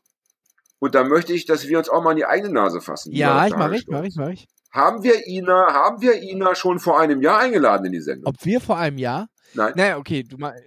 Und 0.79 0.93
da 0.95 1.05
möchte 1.05 1.31
ich, 1.31 1.45
dass 1.45 1.67
wir 1.67 1.77
uns 1.77 1.87
auch 1.87 2.03
mal 2.03 2.11
in 2.11 2.17
die 2.17 2.25
eigene 2.25 2.53
Nase 2.53 2.81
fassen. 2.81 3.13
Ja, 3.13 3.47
ich 3.47 3.53
mach 3.55 3.67
Dr. 3.67 3.73
ich, 3.75 3.87
mach 3.87 4.03
ich, 4.03 4.15
mach 4.17 4.29
ich. 4.29 4.47
Haben 4.71 5.03
wir 5.03 5.25
Ina, 5.27 5.73
haben 5.73 6.01
wir 6.01 6.21
Ina 6.21 6.55
schon 6.55 6.79
vor 6.79 6.99
einem 6.99 7.21
Jahr 7.21 7.39
eingeladen 7.39 7.85
in 7.85 7.93
die 7.93 8.01
Sendung? 8.01 8.25
Ob 8.33 8.43
wir 8.43 8.59
vor 8.59 8.77
einem 8.77 8.97
Jahr? 8.97 9.29
Nein. 9.53 9.73
Naja, 9.77 9.97
okay, 9.97 10.23
du 10.23 10.37
mal. 10.37 10.59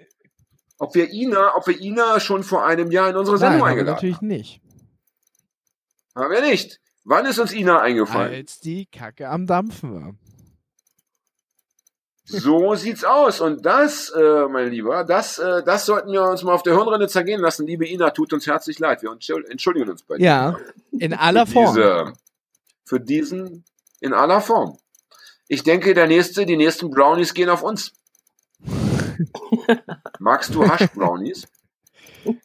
Ob 0.79 0.95
wir 0.95 1.11
Ina, 1.13 1.55
ob 1.57 1.67
wir 1.67 1.79
Ina 1.81 2.21
schon 2.21 2.43
vor 2.43 2.65
einem 2.65 2.91
Jahr 2.91 3.11
in 3.11 3.17
unsere 3.17 3.37
Nein, 3.37 3.51
Sendung 3.51 3.61
haben 3.61 3.67
wir 3.67 3.71
eingeladen 3.73 3.95
natürlich 3.97 4.21
nicht. 4.23 4.63
haben? 6.15 6.25
Haben 6.25 6.33
wir 6.33 6.41
nicht. 6.43 6.81
Wann 7.09 7.25
ist 7.25 7.39
uns 7.39 7.53
Ina 7.53 7.81
eingefallen? 7.81 8.35
Als 8.35 8.59
die 8.59 8.87
Kacke 8.87 9.29
am 9.29 9.47
Dampfen 9.47 9.95
war. 9.95 10.15
So 12.25 12.75
sieht's 12.75 13.05
aus. 13.05 13.41
Und 13.41 13.65
das, 13.65 14.11
äh, 14.11 14.49
mein 14.49 14.71
Lieber, 14.73 15.05
das, 15.05 15.39
äh, 15.39 15.63
das 15.63 15.87
sollten 15.87 16.11
wir 16.11 16.25
uns 16.25 16.43
mal 16.43 16.53
auf 16.53 16.65
der 16.65 16.75
Hirnrinde 16.75 17.07
zergehen 17.07 17.41
lassen. 17.41 17.65
Liebe 17.65 17.87
Ina, 17.89 18.11
tut 18.11 18.33
uns 18.33 18.49
herzlich 18.49 18.81
leid. 18.81 19.03
Wir 19.03 19.11
entschuld- 19.11 19.49
entschuldigen 19.49 19.89
uns 19.89 20.03
bei 20.03 20.17
dir. 20.17 20.25
Ja, 20.25 20.57
in 20.99 21.15
aller 21.15 21.47
für 21.47 21.53
Form. 21.53 21.75
Diese, 21.77 22.13
für 22.85 22.99
diesen, 22.99 23.65
in 24.01 24.13
aller 24.13 24.41
Form. 24.41 24.77
Ich 25.47 25.63
denke, 25.63 25.95
der 25.95 26.09
nächste, 26.09 26.45
die 26.45 26.57
nächsten 26.57 26.91
Brownies 26.91 27.35
gehen 27.35 27.51
auf 27.51 27.63
uns. 27.63 27.93
Magst 30.19 30.53
du 30.53 30.69
Hasch-Brownies? 30.69 31.47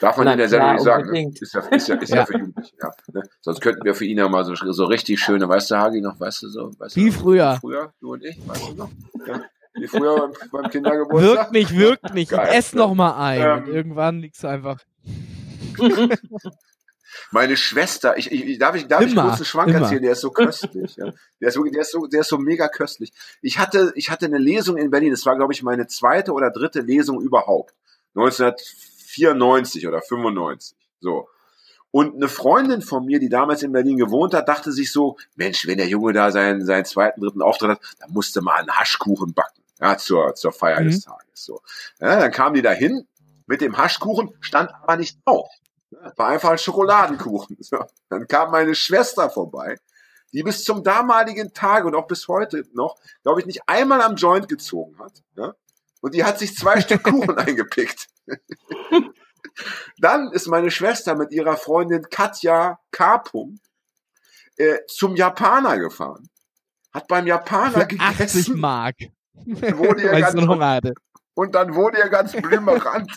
Darf 0.00 0.16
man 0.16 0.26
Na 0.26 0.32
in 0.32 0.38
der 0.38 0.48
Sendung 0.48 0.72
nicht 0.72 0.84
sagen. 0.84 1.10
Ne? 1.10 1.32
Ist 1.40 1.54
ja, 1.54 1.60
ist 1.60 1.88
ja, 1.88 1.94
ist 1.96 2.10
ja. 2.10 2.16
Ja. 2.16 2.26
für 2.26 2.38
Jugendliche. 2.38 2.74
Ja, 2.82 2.90
ne? 3.12 3.22
Sonst 3.40 3.60
könnten 3.60 3.84
wir 3.84 3.94
für 3.94 4.04
ihn 4.04 4.18
ja 4.18 4.28
mal 4.28 4.44
so, 4.44 4.54
so 4.54 4.84
richtig 4.86 5.20
schöne, 5.20 5.48
weißt 5.48 5.70
du, 5.70 5.76
Hagi, 5.76 6.00
noch, 6.00 6.18
weißt 6.18 6.42
du 6.42 6.48
so? 6.48 6.70
Weißt 6.78 6.96
Wie 6.96 7.06
du, 7.06 7.12
früher. 7.12 7.58
Früher, 7.60 7.92
du 8.00 8.12
und 8.12 8.24
ich, 8.24 8.36
weißt 8.46 8.70
du 8.70 8.74
noch? 8.74 8.90
Ja. 9.26 9.42
Wie 9.74 9.88
früher 9.88 10.16
beim, 10.16 10.32
beim 10.50 10.70
Kindergeburtstag. 10.70 11.36
Wirkt 11.36 11.52
nicht, 11.52 11.76
wirkt 11.76 12.14
nicht. 12.14 12.30
Geil, 12.30 12.48
Ess 12.52 12.74
ne? 12.74 12.80
noch 12.80 12.94
mal 12.94 13.16
ein. 13.16 13.40
Ähm. 13.40 13.58
Und 13.58 13.68
irgendwann 13.68 14.20
liegst 14.20 14.42
du 14.44 14.48
einfach. 14.48 14.78
Meine 17.30 17.56
Schwester, 17.56 18.16
ich, 18.16 18.30
ich, 18.30 18.58
darf 18.58 18.74
ich, 18.74 18.86
darf 18.88 19.02
ich 19.02 19.12
Immer, 19.12 19.22
kurz 19.22 19.36
einen 19.36 19.44
Schwank 19.44 19.68
immer. 19.70 19.80
erzählen? 19.82 20.02
Der 20.02 20.12
ist 20.12 20.20
so 20.20 20.30
köstlich. 20.30 20.96
Ja. 20.96 21.12
Der 21.40 21.48
ist 21.48 21.56
der 21.56 21.80
ist 21.80 21.92
so, 21.92 22.06
der 22.06 22.20
ist 22.20 22.28
so 22.28 22.38
mega 22.38 22.68
köstlich. 22.68 23.12
Ich 23.40 23.58
hatte, 23.58 23.92
ich 23.94 24.10
hatte 24.10 24.26
eine 24.26 24.38
Lesung 24.38 24.76
in 24.76 24.90
Berlin. 24.90 25.10
Das 25.12 25.24
war, 25.26 25.36
glaube 25.36 25.52
ich, 25.52 25.62
meine 25.62 25.86
zweite 25.86 26.32
oder 26.32 26.50
dritte 26.50 26.80
Lesung 26.80 27.20
überhaupt. 27.20 27.74
1994 29.18 29.86
oder 29.88 30.02
95. 30.02 30.76
So. 31.00 31.28
Und 31.90 32.16
eine 32.16 32.28
Freundin 32.28 32.82
von 32.82 33.04
mir, 33.04 33.20
die 33.20 33.28
damals 33.28 33.62
in 33.62 33.70
Berlin 33.72 33.96
gewohnt 33.98 34.34
hat, 34.34 34.48
dachte 34.48 34.72
sich 34.72 34.90
so, 34.90 35.16
Mensch, 35.36 35.66
wenn 35.66 35.78
der 35.78 35.86
Junge 35.86 36.12
da 36.12 36.32
seinen, 36.32 36.64
seinen 36.64 36.84
zweiten, 36.84 37.20
dritten 37.20 37.40
Auftritt 37.42 37.70
hat, 37.70 37.80
dann 38.00 38.10
musste 38.12 38.42
mal 38.42 38.54
einen 38.56 38.70
Haschkuchen 38.72 39.32
backen. 39.32 39.62
Ja, 39.80 39.96
zur, 39.96 40.34
zur 40.34 40.52
Feier 40.52 40.80
Mhm. 40.80 40.86
des 40.86 41.00
Tages. 41.02 41.26
So. 41.34 41.60
Ja, 42.00 42.18
dann 42.18 42.32
kam 42.32 42.54
die 42.54 42.62
da 42.62 42.70
hin 42.72 43.06
mit 43.46 43.60
dem 43.60 43.76
Haschkuchen, 43.76 44.30
stand 44.40 44.70
aber 44.74 44.96
nicht 44.96 45.18
drauf. 45.24 45.48
Ja, 45.90 46.12
War 46.16 46.28
einfach 46.28 46.50
ein 46.50 46.58
Schokoladenkuchen. 46.58 47.58
So. 47.60 47.78
Dann 48.08 48.26
kam 48.26 48.50
meine 48.50 48.74
Schwester 48.74 49.30
vorbei, 49.30 49.76
die 50.32 50.42
bis 50.42 50.64
zum 50.64 50.82
damaligen 50.82 51.52
Tag 51.52 51.84
und 51.84 51.94
auch 51.94 52.06
bis 52.08 52.26
heute 52.26 52.64
noch, 52.72 52.96
glaube 53.22 53.40
ich, 53.40 53.46
nicht 53.46 53.68
einmal 53.68 54.00
am 54.02 54.16
Joint 54.16 54.48
gezogen 54.48 54.98
hat. 54.98 55.22
Ja? 55.36 55.54
Und 56.04 56.14
die 56.14 56.22
hat 56.22 56.38
sich 56.38 56.54
zwei 56.54 56.82
Stück 56.82 57.02
Kuchen 57.02 57.38
eingepickt. 57.38 58.08
Dann 59.96 60.30
ist 60.32 60.48
meine 60.48 60.70
Schwester 60.70 61.14
mit 61.14 61.32
ihrer 61.32 61.56
Freundin 61.56 62.10
Katja 62.10 62.78
K. 62.90 63.24
Äh, 64.56 64.80
zum 64.86 65.16
Japaner 65.16 65.78
gefahren. 65.78 66.28
Hat 66.92 67.08
beim 67.08 67.26
Japaner 67.26 67.80
Für 67.80 67.86
gegessen. 67.86 68.20
80 68.20 68.48
Mark. 68.50 68.96
Wurde 69.32 70.02
ich 70.02 70.10
ganz 70.20 70.60
hatte. 70.60 70.92
und 71.32 71.54
dann 71.54 71.74
wurde 71.74 71.96
er 71.96 72.10
ganz 72.10 72.32
blümerant. 72.32 73.10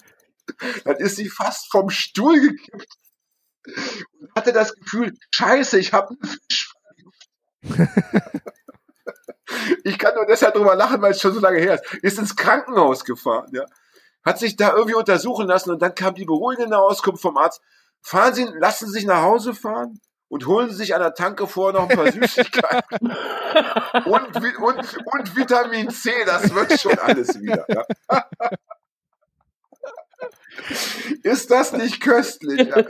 dann 0.86 0.96
ist 0.96 1.18
sie 1.18 1.28
fast 1.28 1.70
vom 1.70 1.90
Stuhl 1.90 2.40
gekippt 2.40 2.88
und 4.22 4.34
hatte 4.34 4.54
das 4.54 4.74
Gefühl, 4.74 5.14
scheiße, 5.32 5.78
ich 5.78 5.92
habe 5.92 6.16
einen 6.22 6.40
Fisch. 6.48 6.74
ich 9.84 9.98
kann 9.98 10.16
nur 10.16 10.26
deshalb 10.26 10.54
drüber 10.54 10.76
lachen, 10.76 11.02
weil 11.02 11.12
es 11.12 11.22
schon 11.22 11.34
so 11.34 11.39
lange 11.39 11.60
her 11.60 11.76
ist. 11.76 12.04
Ist 12.04 12.20
ins 12.20 12.36
Krankenhaus 12.36 13.04
gefahren, 13.04 13.50
ja. 13.54 13.66
Hat 14.24 14.39
sich 14.39 14.56
da 14.58 14.74
irgendwie 14.74 14.95
untersuchen 14.95 15.48
lassen 15.48 15.72
und 15.72 15.82
dann 15.82 15.95
kam 15.95 16.16
die 16.16 16.26
beruhigende 16.26 16.78
Auskunft 16.78 17.22
vom 17.22 17.38
Arzt. 17.38 17.62
Fahren 18.02 18.34
Sie, 18.34 18.45
lassen 18.60 18.88
Sie 18.88 18.93
sich 18.93 19.06
nach 19.06 19.22
Hause 19.22 19.54
fahren 19.54 20.00
und 20.28 20.48
holen 20.48 20.70
Sie 20.70 20.76
sich 20.76 20.95
an 20.95 21.02
der 21.02 21.14
Tanke 21.14 21.48
vor 21.48 21.72
noch 21.72 21.89
ein 21.89 21.95
paar 21.95 22.12
Süßigkeiten 22.12 23.16
und, 24.06 24.36
und, 24.36 24.98
und 25.06 25.36
Vitamin 25.36 25.89
C, 25.89 26.12
das 26.26 26.54
wird 26.54 26.80
schon 26.80 26.98
alles 27.00 27.39
wieder. 27.39 27.66
Ja. 27.70 27.86
Ist 31.24 31.52
das 31.52 31.72
nicht 31.74 32.02
köstlich? 32.02 32.68
Ja? 32.68 32.84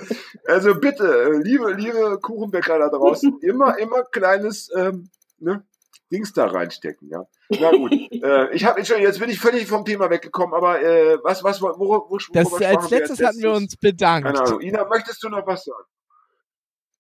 Also 0.47 0.75
bitte, 0.75 1.39
liebe, 1.43 1.73
liebe 1.73 2.19
Kuchenbäcker 2.19 2.79
da 2.79 2.89
draußen, 2.89 3.39
immer, 3.41 3.77
immer 3.77 4.03
kleines 4.03 4.71
ähm, 4.75 5.09
ne, 5.39 5.63
Dings 6.11 6.33
da 6.33 6.47
reinstecken. 6.47 7.09
Ja. 7.09 7.25
Na 7.49 7.71
gut, 7.71 7.91
äh, 8.11 8.53
ich 8.53 8.65
habe 8.65 8.79
Entschuldigung, 8.79 9.11
jetzt 9.11 9.19
bin 9.19 9.29
ich 9.29 9.39
völlig 9.39 9.67
vom 9.67 9.85
Thema 9.85 10.09
weggekommen, 10.09 10.53
aber 10.53 10.81
äh, 10.81 11.17
was, 11.23 11.43
was, 11.43 11.61
wo, 11.61 11.67
wo, 11.77 12.09
wo 12.09 12.17
Das, 12.33 12.51
worüber 12.51 12.67
als 12.67 12.89
letztes 12.89 13.21
hatten 13.23 13.39
wir 13.41 13.53
uns 13.53 13.75
bedankt. 13.77 14.27
Keine 14.27 14.41
Ahnung. 14.41 14.61
Ina, 14.61 14.85
möchtest 14.87 15.23
du 15.23 15.29
noch 15.29 15.45
was 15.45 15.65
sagen? 15.65 15.85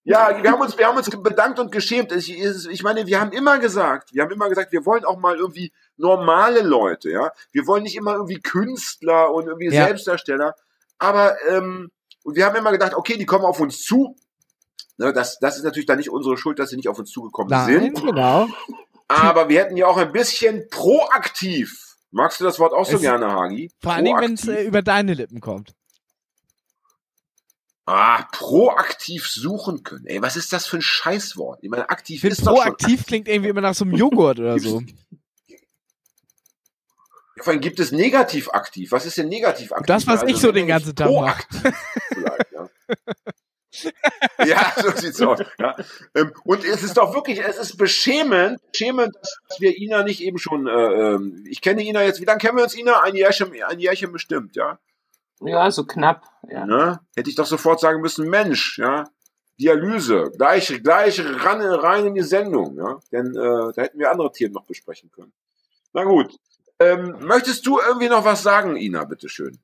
Ja, 0.03 0.41
wir 0.41 0.51
haben 0.51 0.61
uns, 0.61 0.77
wir 0.77 0.87
haben 0.87 0.95
uns 0.97 1.09
bedankt 1.09 1.59
und 1.59 1.69
geschämt. 1.69 2.13
Ich, 2.13 2.31
ich 2.31 2.83
meine, 2.83 3.07
wir 3.07 3.19
haben 3.19 3.33
immer 3.33 3.59
gesagt, 3.59 4.13
wir 4.13 4.23
haben 4.23 4.31
immer 4.31 4.47
gesagt, 4.47 4.71
wir 4.71 4.85
wollen 4.85 5.03
auch 5.03 5.17
mal 5.17 5.35
irgendwie 5.35 5.73
normale 5.97 6.61
Leute, 6.61 7.09
ja. 7.09 7.31
Wir 7.51 7.67
wollen 7.67 7.83
nicht 7.83 7.97
immer 7.97 8.13
irgendwie 8.13 8.39
Künstler 8.39 9.33
und 9.33 9.47
irgendwie 9.47 9.67
Ja. 9.67 9.85
Selbstdarsteller. 9.85 10.55
Aber 10.97 11.35
ähm, 11.49 11.91
und 12.23 12.35
wir 12.35 12.45
haben 12.45 12.55
immer 12.55 12.71
gedacht, 12.71 12.93
okay, 12.93 13.17
die 13.17 13.25
kommen 13.25 13.43
auf 13.45 13.59
uns 13.59 13.83
zu. 13.83 14.15
Ne, 14.97 15.13
das, 15.13 15.39
das 15.39 15.57
ist 15.57 15.63
natürlich 15.63 15.85
dann 15.85 15.97
nicht 15.97 16.09
unsere 16.09 16.37
Schuld, 16.37 16.57
dass 16.57 16.71
sie 16.71 16.75
nicht 16.75 16.89
auf 16.89 16.97
uns 16.97 17.11
zugekommen 17.11 17.49
Nein, 17.51 17.93
sind. 17.93 18.01
genau. 18.01 18.47
Aber 19.07 19.47
wir 19.49 19.59
hätten 19.61 19.77
ja 19.77 19.87
auch 19.87 19.97
ein 19.97 20.11
bisschen 20.11 20.67
proaktiv. 20.69 21.95
Magst 22.11 22.39
du 22.39 22.43
das 22.45 22.59
Wort 22.59 22.73
auch 22.73 22.85
so 22.85 22.95
Es- 22.95 23.01
gerne, 23.01 23.31
Hagi? 23.31 23.71
Vor 23.81 23.95
Dingen, 23.95 24.19
wenn 24.21 24.33
es 24.33 24.41
Proaktiv. 24.41 24.63
äh, 24.65 24.67
über 24.67 24.81
deine 24.81 25.13
Lippen 25.13 25.39
kommt. 25.41 25.73
Ah, 27.85 28.23
proaktiv 28.33 29.27
suchen 29.27 29.81
können. 29.83 30.05
Ey, 30.07 30.21
was 30.21 30.35
ist 30.35 30.51
das 30.51 30.67
für 30.67 30.77
ein 30.77 30.81
Scheißwort? 30.81 31.59
Ich 31.63 31.69
meine, 31.69 31.89
aktiv 31.89 32.15
Ich 32.15 32.21
finde, 32.21 32.33
ist 32.35 32.45
doch 32.45 32.53
schon. 32.55 32.63
proaktiv 32.65 33.05
klingt 33.05 33.29
irgendwie 33.29 33.49
immer 33.49 33.61
nach 33.61 33.73
so 33.75 33.85
einem 33.85 33.95
Joghurt 33.95 34.39
oder 34.39 34.59
so. 34.59 34.81
Ja, 35.47 35.53
Vor 37.43 37.53
allem 37.53 37.61
gibt 37.61 37.79
es 37.79 37.91
negativ 37.93 38.49
aktiv. 38.49 38.91
Was 38.91 39.05
ist 39.05 39.17
denn 39.17 39.29
negativ 39.29 39.71
aktiv? 39.71 39.85
Das, 39.87 40.05
was 40.07 40.21
Also, 40.21 40.33
ich 40.33 40.41
so 40.41 40.51
den 40.51 40.67
ganzen 40.67 40.95
Tag 40.95 41.09
mache. 41.11 41.45
proaktiv 41.47 41.73
vielleicht, 42.09 42.51
ja. 42.51 42.69
ja, 44.45 44.73
so 44.75 44.91
sieht's 44.91 45.21
aus. 45.21 45.39
Ja. 45.59 45.75
Ähm, 46.15 46.33
Und 46.43 46.63
es 46.63 46.83
ist 46.83 46.97
doch 46.97 47.13
wirklich, 47.13 47.39
es 47.39 47.57
ist 47.57 47.77
beschämend, 47.77 48.59
beschämend, 48.71 49.15
dass 49.15 49.59
wir 49.59 49.77
Ina 49.77 50.03
nicht 50.03 50.21
eben 50.21 50.37
schon, 50.37 50.67
äh, 50.67 50.71
ähm, 50.71 51.43
ich 51.47 51.61
kenne 51.61 51.83
Ina 51.83 52.03
jetzt, 52.03 52.21
wie 52.21 52.25
lange 52.25 52.39
kennen 52.39 52.57
wir 52.57 52.63
uns, 52.63 52.77
Ina? 52.77 53.01
Ein 53.01 53.15
Jährchen, 53.15 53.51
ein 53.63 53.79
Jährchen 53.79 54.11
bestimmt, 54.11 54.55
ja. 54.55 54.79
Ja, 55.41 55.69
so 55.69 55.85
knapp. 55.85 56.25
Ja. 56.49 56.65
Ne? 56.65 56.99
Hätte 57.15 57.29
ich 57.29 57.35
doch 57.35 57.45
sofort 57.45 57.79
sagen 57.79 58.01
müssen, 58.01 58.29
Mensch, 58.29 58.79
ja, 58.79 59.05
Dialyse, 59.59 60.31
gleich, 60.37 60.81
gleich 60.83 61.19
ran, 61.19 61.61
rein 61.61 62.05
in 62.07 62.15
die 62.15 62.21
Sendung, 62.21 62.77
ja. 62.77 62.99
Denn 63.11 63.35
äh, 63.35 63.73
da 63.73 63.81
hätten 63.81 63.99
wir 63.99 64.11
andere 64.11 64.31
Themen 64.31 64.53
noch 64.53 64.65
besprechen 64.65 65.11
können. 65.11 65.33
Na 65.93 66.03
gut. 66.03 66.35
Ähm, 66.79 67.15
möchtest 67.21 67.65
du 67.65 67.79
irgendwie 67.79 68.09
noch 68.09 68.23
was 68.23 68.43
sagen, 68.43 68.75
Ina, 68.75 69.03
bitteschön? 69.05 69.57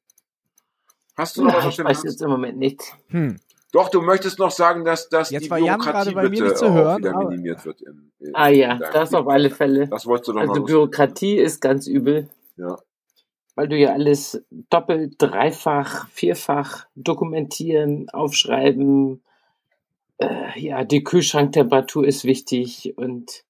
Hast 1.15 1.37
du 1.37 1.43
noch 1.43 1.53
was 1.53 1.59
Na, 1.59 1.67
auf 1.67 1.69
ich 1.69 1.75
dem 1.77 1.85
weiß 1.85 2.03
jetzt 2.03 2.21
im 2.23 2.29
Moment 2.29 2.57
nicht. 2.57 2.81
Hm. 3.09 3.39
Doch, 3.73 3.89
du 3.89 4.01
möchtest 4.01 4.37
noch 4.39 4.51
sagen, 4.51 4.85
dass, 4.85 5.09
dass 5.09 5.31
Jetzt 5.31 5.45
die 5.45 5.49
Bürokratie 5.49 5.83
gerade 5.91 6.11
bei 6.11 6.23
mir 6.23 6.29
bitte 6.29 6.43
nicht 6.43 6.57
zu 6.57 6.67
auch 6.67 6.73
hören, 6.73 6.97
wieder 6.99 7.17
minimiert 7.17 7.65
wird. 7.65 7.81
Im, 7.81 8.11
im, 8.19 8.29
Ah 8.35 8.47
ja, 8.49 8.77
das 8.77 9.09
Team. 9.09 9.19
auf 9.19 9.27
alle 9.27 9.49
Fälle. 9.49 9.87
Das 9.87 10.05
wolltest 10.05 10.27
du 10.29 10.33
noch 10.33 10.41
Also 10.41 10.63
Bürokratie 10.63 11.37
ist 11.37 11.59
ganz 11.59 11.87
übel, 11.87 12.29
Ja. 12.55 12.77
weil 13.55 13.67
du 13.67 13.75
ja 13.75 13.91
alles 13.93 14.43
doppelt, 14.69 15.15
dreifach, 15.17 16.07
vierfach 16.09 16.85
dokumentieren, 16.95 18.09
aufschreiben. 18.11 19.23
Äh, 20.19 20.59
ja, 20.59 20.83
die 20.83 21.03
Kühlschranktemperatur 21.03 22.05
ist 22.05 22.25
wichtig 22.25 22.93
und 22.95 23.43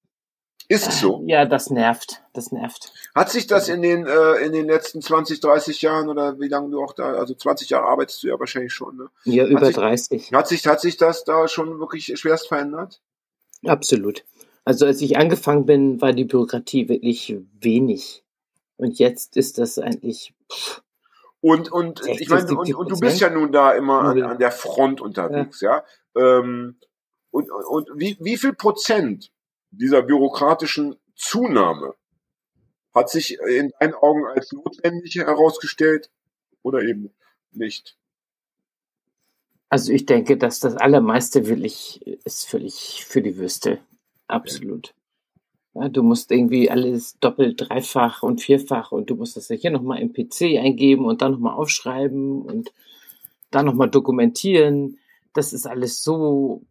Ist 0.68 0.88
es 0.88 1.00
so? 1.00 1.22
ja, 1.26 1.44
das 1.44 1.70
nervt. 1.70 2.22
Das 2.32 2.50
nervt. 2.52 2.92
Hat 3.14 3.30
sich 3.30 3.46
das 3.46 3.68
in 3.68 3.82
den, 3.82 4.06
äh, 4.06 4.36
in 4.44 4.52
den 4.52 4.66
letzten 4.66 5.02
20, 5.02 5.40
30 5.40 5.82
Jahren 5.82 6.08
oder 6.08 6.40
wie 6.40 6.48
lange 6.48 6.70
du 6.70 6.82
auch 6.82 6.94
da, 6.94 7.12
also 7.14 7.34
20 7.34 7.70
Jahre 7.70 7.86
arbeitest 7.86 8.22
du 8.22 8.28
ja 8.28 8.40
wahrscheinlich 8.40 8.72
schon, 8.72 8.96
ne? 8.96 9.08
Ja, 9.24 9.46
über 9.46 9.66
sich- 9.66 9.76
30. 9.76 10.32
Hat 10.32 10.48
sich, 10.48 10.66
hat 10.66 10.80
sich 10.80 10.96
das 10.96 11.24
da 11.24 11.48
schon 11.48 11.78
wirklich 11.80 12.12
schwerst 12.18 12.48
verändert? 12.48 13.00
Absolut. 13.66 14.24
Also 14.64 14.86
als 14.86 15.00
ich 15.02 15.16
angefangen 15.18 15.66
bin, 15.66 16.00
war 16.00 16.12
die 16.12 16.24
Bürokratie 16.24 16.88
wirklich 16.88 17.36
wenig. 17.60 18.24
Und 18.76 18.98
jetzt 18.98 19.36
ist 19.36 19.58
das 19.58 19.78
eigentlich, 19.78 20.34
pff, 20.50 20.82
Und, 21.40 21.70
und 21.70 22.02
60, 22.02 22.20
ich 22.22 22.28
meine, 22.30 22.56
und, 22.56 22.74
und 22.74 22.90
du 22.90 22.98
bist 22.98 23.20
ja 23.20 23.28
nun 23.30 23.52
da 23.52 23.72
immer 23.72 24.00
an, 24.00 24.22
an 24.22 24.38
der 24.38 24.50
Front 24.50 25.00
unterwegs, 25.02 25.60
ja. 25.60 25.84
Ähm, 26.16 26.76
und, 27.30 27.50
und, 27.50 27.64
und 27.90 27.90
wie, 28.00 28.16
wie 28.20 28.36
viel 28.38 28.54
Prozent 28.54 29.30
dieser 29.76 30.02
bürokratischen 30.02 30.96
Zunahme 31.14 31.94
hat 32.94 33.10
sich 33.10 33.38
in 33.40 33.72
deinen 33.80 33.94
Augen 33.94 34.26
als 34.26 34.52
notwendig 34.52 35.16
herausgestellt 35.16 36.10
oder 36.62 36.82
eben 36.82 37.10
nicht? 37.50 37.96
also 39.74 39.92
ich 39.92 40.06
denke, 40.06 40.36
dass 40.36 40.60
das 40.60 40.76
Allermeiste 40.76 41.48
wirklich 41.48 42.00
ist 42.24 42.46
völlig 42.46 43.04
für 43.08 43.20
die 43.20 43.36
Würste. 43.36 43.80
Absolut. 44.28 44.94
Ja, 45.74 45.88
du 45.88 46.04
musst 46.04 46.30
irgendwie 46.30 46.70
alles 46.70 47.18
doppelt, 47.18 47.60
dreifach 47.60 48.22
und 48.22 48.40
vierfach 48.40 48.92
und 48.92 49.10
du 49.10 49.16
musst 49.16 49.36
das 49.36 49.48
ja 49.48 49.56
hier 49.56 49.72
nochmal 49.72 50.00
im 50.00 50.12
PC 50.12 50.60
eingeben 50.60 51.04
und 51.06 51.22
dann 51.22 51.32
nochmal 51.32 51.54
aufschreiben 51.54 52.42
und 52.42 52.72
dann 53.50 53.66
nochmal 53.66 53.90
dokumentieren. 53.90 54.98
Das 55.32 55.52
ist 55.52 55.66
alles 55.66 56.04
so 56.04 56.62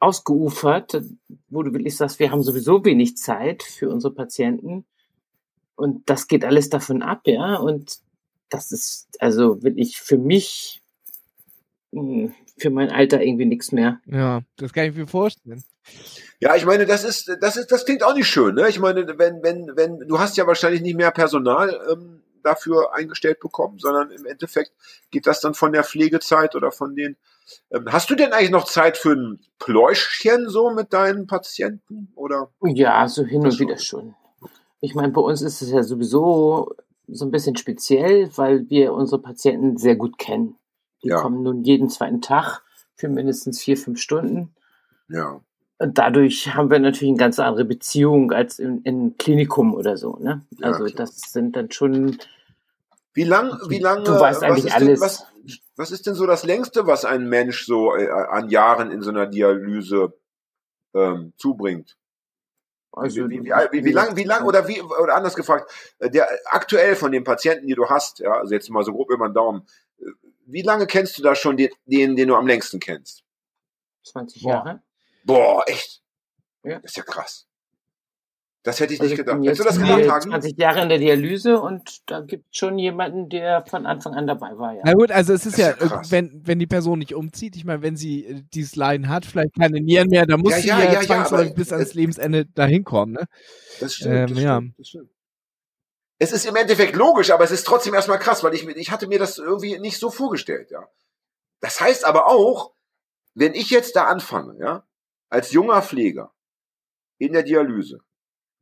ausgeufert, 0.00 1.02
wo 1.48 1.62
du 1.62 1.72
wirklich 1.72 1.96
sagst, 1.96 2.18
wir 2.18 2.30
haben 2.30 2.42
sowieso 2.42 2.84
wenig 2.84 3.16
Zeit 3.16 3.62
für 3.62 3.88
unsere 3.90 4.14
Patienten. 4.14 4.84
Und 5.74 6.08
das 6.08 6.28
geht 6.28 6.44
alles 6.44 6.70
davon 6.70 7.02
ab, 7.02 7.22
ja. 7.26 7.56
Und 7.56 7.98
das 8.48 8.72
ist 8.72 9.08
also 9.18 9.62
wirklich 9.62 9.98
für 9.98 10.18
mich, 10.18 10.82
mh, 11.92 12.32
für 12.58 12.70
mein 12.70 12.90
Alter 12.90 13.22
irgendwie 13.22 13.46
nichts 13.46 13.72
mehr. 13.72 14.00
Ja, 14.06 14.42
das 14.56 14.72
kann 14.72 14.86
ich 14.86 14.96
mir 14.96 15.06
vorstellen. 15.06 15.62
Ja, 16.40 16.54
ich 16.54 16.64
meine, 16.64 16.86
das 16.86 17.04
ist, 17.04 17.36
das 17.40 17.56
ist, 17.56 17.72
das 17.72 17.84
klingt 17.84 18.02
auch 18.02 18.14
nicht 18.14 18.28
schön, 18.28 18.54
ne? 18.54 18.68
Ich 18.68 18.78
meine, 18.78 19.18
wenn, 19.18 19.42
wenn, 19.42 19.76
wenn, 19.76 19.98
du 20.00 20.18
hast 20.18 20.36
ja 20.36 20.46
wahrscheinlich 20.46 20.82
nicht 20.82 20.96
mehr 20.96 21.10
Personal 21.10 21.80
ähm, 21.90 22.22
dafür 22.48 22.94
eingestellt 22.94 23.40
bekommen, 23.40 23.78
sondern 23.78 24.10
im 24.10 24.26
Endeffekt 24.26 24.72
geht 25.10 25.26
das 25.26 25.40
dann 25.40 25.54
von 25.54 25.72
der 25.72 25.84
Pflegezeit 25.84 26.54
oder 26.54 26.72
von 26.72 26.94
den. 26.94 27.16
Ähm, 27.70 27.86
hast 27.90 28.10
du 28.10 28.14
denn 28.14 28.32
eigentlich 28.32 28.50
noch 28.50 28.64
Zeit 28.64 28.96
für 28.96 29.12
ein 29.12 29.40
Pläuschchen 29.58 30.48
so 30.48 30.70
mit 30.70 30.92
deinen 30.92 31.26
Patienten? 31.26 32.12
Oder? 32.14 32.50
Ja, 32.62 33.06
so 33.08 33.24
hin 33.24 33.42
und 33.42 33.58
wieder 33.58 33.78
schon. 33.78 34.14
Ich 34.80 34.94
meine, 34.94 35.12
bei 35.12 35.20
uns 35.20 35.42
ist 35.42 35.62
es 35.62 35.70
ja 35.70 35.82
sowieso 35.82 36.74
so 37.06 37.24
ein 37.24 37.30
bisschen 37.30 37.56
speziell, 37.56 38.30
weil 38.36 38.68
wir 38.68 38.92
unsere 38.92 39.20
Patienten 39.20 39.76
sehr 39.78 39.96
gut 39.96 40.18
kennen. 40.18 40.56
Die 41.02 41.08
Ja. 41.08 41.20
kommen 41.20 41.42
nun 41.42 41.64
jeden 41.64 41.88
zweiten 41.88 42.20
Tag 42.20 42.62
für 42.94 43.08
mindestens 43.08 43.60
vier, 43.62 43.76
fünf 43.76 43.98
Stunden. 44.00 44.54
Ja. 45.08 45.40
Und 45.78 45.96
dadurch 45.96 46.54
haben 46.54 46.70
wir 46.70 46.80
natürlich 46.80 47.08
eine 47.12 47.18
ganz 47.18 47.38
andere 47.38 47.64
Beziehung 47.64 48.32
als 48.32 48.58
in, 48.58 48.82
in 48.82 49.16
Klinikum 49.16 49.74
oder 49.74 49.96
so. 49.96 50.16
Ne? 50.20 50.42
Ja, 50.58 50.66
Also 50.66 50.84
klar. 50.84 50.96
das 50.96 51.16
sind 51.32 51.56
dann 51.56 51.70
schon 51.70 52.18
Wie 53.18 53.24
lang, 53.24 53.58
wie 53.68 53.80
lange? 53.80 54.04
Du 54.04 54.12
weißt 54.12 54.42
was 54.42 54.48
eigentlich 54.48 54.66
ist 54.66 54.74
denn, 54.78 54.88
alles. 54.88 55.00
Was, 55.00 55.26
was 55.74 55.90
ist 55.90 56.06
denn 56.06 56.14
so 56.14 56.24
das 56.24 56.44
längste, 56.44 56.86
was 56.86 57.04
ein 57.04 57.28
Mensch 57.28 57.66
so 57.66 57.96
äh, 57.96 58.08
an 58.08 58.48
Jahren 58.48 58.92
in 58.92 59.02
so 59.02 59.10
einer 59.10 59.26
Dialyse 59.26 60.16
ähm, 60.94 61.32
zubringt? 61.36 61.96
also 62.92 63.28
wie, 63.28 63.42
wie, 63.42 63.50
wie, 63.50 63.84
wie 63.84 63.90
lang, 63.90 64.14
wie 64.14 64.22
lang, 64.22 64.46
oder 64.46 64.68
wie, 64.68 64.80
oder 64.80 65.16
anders 65.16 65.34
gefragt, 65.34 65.68
äh, 65.98 66.08
der 66.08 66.28
aktuell 66.44 66.94
von 66.94 67.10
den 67.10 67.24
Patienten, 67.24 67.66
die 67.66 67.74
du 67.74 67.88
hast, 67.88 68.20
ja, 68.20 68.34
also 68.34 68.54
jetzt 68.54 68.70
mal 68.70 68.84
so 68.84 68.92
grob 68.92 69.10
über 69.10 69.28
den 69.28 69.34
Daumen, 69.34 69.66
äh, 69.98 70.04
wie 70.46 70.62
lange 70.62 70.86
kennst 70.86 71.18
du 71.18 71.22
da 71.22 71.34
schon 71.34 71.56
den, 71.56 71.70
den, 71.86 72.14
den 72.14 72.28
du 72.28 72.36
am 72.36 72.46
längsten 72.46 72.78
kennst? 72.78 73.24
20 74.04 74.44
Boah. 74.44 74.52
Jahre. 74.52 74.82
Boah, 75.24 75.64
echt? 75.66 76.04
Ja. 76.62 76.78
Das 76.78 76.92
ist 76.92 76.96
ja 76.96 77.02
krass. 77.02 77.47
Das 78.68 78.80
hätte 78.80 78.92
ich 78.92 79.00
Also 79.00 79.04
nicht 79.10 79.18
ich 79.20 79.24
gedacht. 79.24 79.36
bin 79.40 79.44
Hättest 79.44 79.60
du 79.60 79.64
das 79.64 79.78
gedacht, 79.78 79.96
hier 80.00 80.12
Hagen? 80.12 80.30
20 80.30 80.58
Jahre 80.58 80.82
in 80.82 80.90
der 80.90 80.98
Dialyse 80.98 81.58
und 81.58 82.10
da 82.10 82.20
gibt 82.20 82.44
es 82.52 82.58
schon 82.58 82.78
jemanden, 82.78 83.30
der 83.30 83.64
von 83.64 83.86
Anfang 83.86 84.12
an 84.14 84.26
dabei 84.26 84.58
war, 84.58 84.74
ja. 84.74 84.82
Na 84.84 84.92
gut, 84.92 85.10
also 85.10 85.32
es 85.32 85.46
ist 85.46 85.56
ja, 85.56 85.70
ist 85.70 85.80
ja 85.80 85.86
krass. 85.88 86.10
wenn, 86.10 86.42
wenn 86.44 86.58
die 86.58 86.66
Person 86.66 86.98
nicht 86.98 87.14
umzieht, 87.14 87.56
ich 87.56 87.64
meine, 87.64 87.80
wenn 87.80 87.96
sie 87.96 88.26
äh, 88.26 88.42
dieses 88.52 88.76
Leiden 88.76 89.08
hat, 89.08 89.24
vielleicht 89.24 89.54
keine 89.58 89.80
Nieren 89.80 90.08
mehr, 90.10 90.26
dann 90.26 90.40
muss 90.40 90.52
Ja, 90.52 90.58
sie 90.60 90.68
ja, 90.68 90.82
ja, 90.92 91.00
zwangsläufig 91.00 91.54
bis 91.54 91.72
ans 91.72 91.94
Lebensende 91.94 92.44
dahin 92.44 92.84
kommen, 92.84 93.12
ne? 93.14 93.24
Das 93.80 93.94
stimmt, 93.94 94.14
Ähm, 94.14 94.26
das, 94.34 94.42
ja. 94.42 94.56
stimmt 94.58 94.78
das 94.78 94.88
stimmt. 94.88 95.10
Es 96.18 96.32
ist 96.32 96.44
im 96.44 96.56
Endeffekt 96.56 96.94
logisch, 96.94 97.30
aber 97.30 97.44
es 97.44 97.50
ist 97.50 97.66
trotzdem 97.66 97.94
erstmal 97.94 98.18
krass, 98.18 98.44
weil 98.44 98.52
ich, 98.52 98.68
ich 98.68 98.90
hatte 98.90 99.06
mir 99.06 99.18
das 99.18 99.38
irgendwie 99.38 99.78
nicht 99.78 99.98
so 99.98 100.10
vorgestellt, 100.10 100.70
ja. 100.70 100.86
Das 101.60 101.80
heißt 101.80 102.04
aber 102.04 102.26
auch, 102.26 102.74
wenn 103.34 103.54
ich 103.54 103.70
jetzt 103.70 103.96
da 103.96 104.04
anfange, 104.04 104.58
ja, 104.60 104.84
als 105.30 105.52
junger 105.52 105.80
Pfleger 105.80 106.34
in 107.16 107.32
der 107.32 107.44
Dialyse 107.44 108.00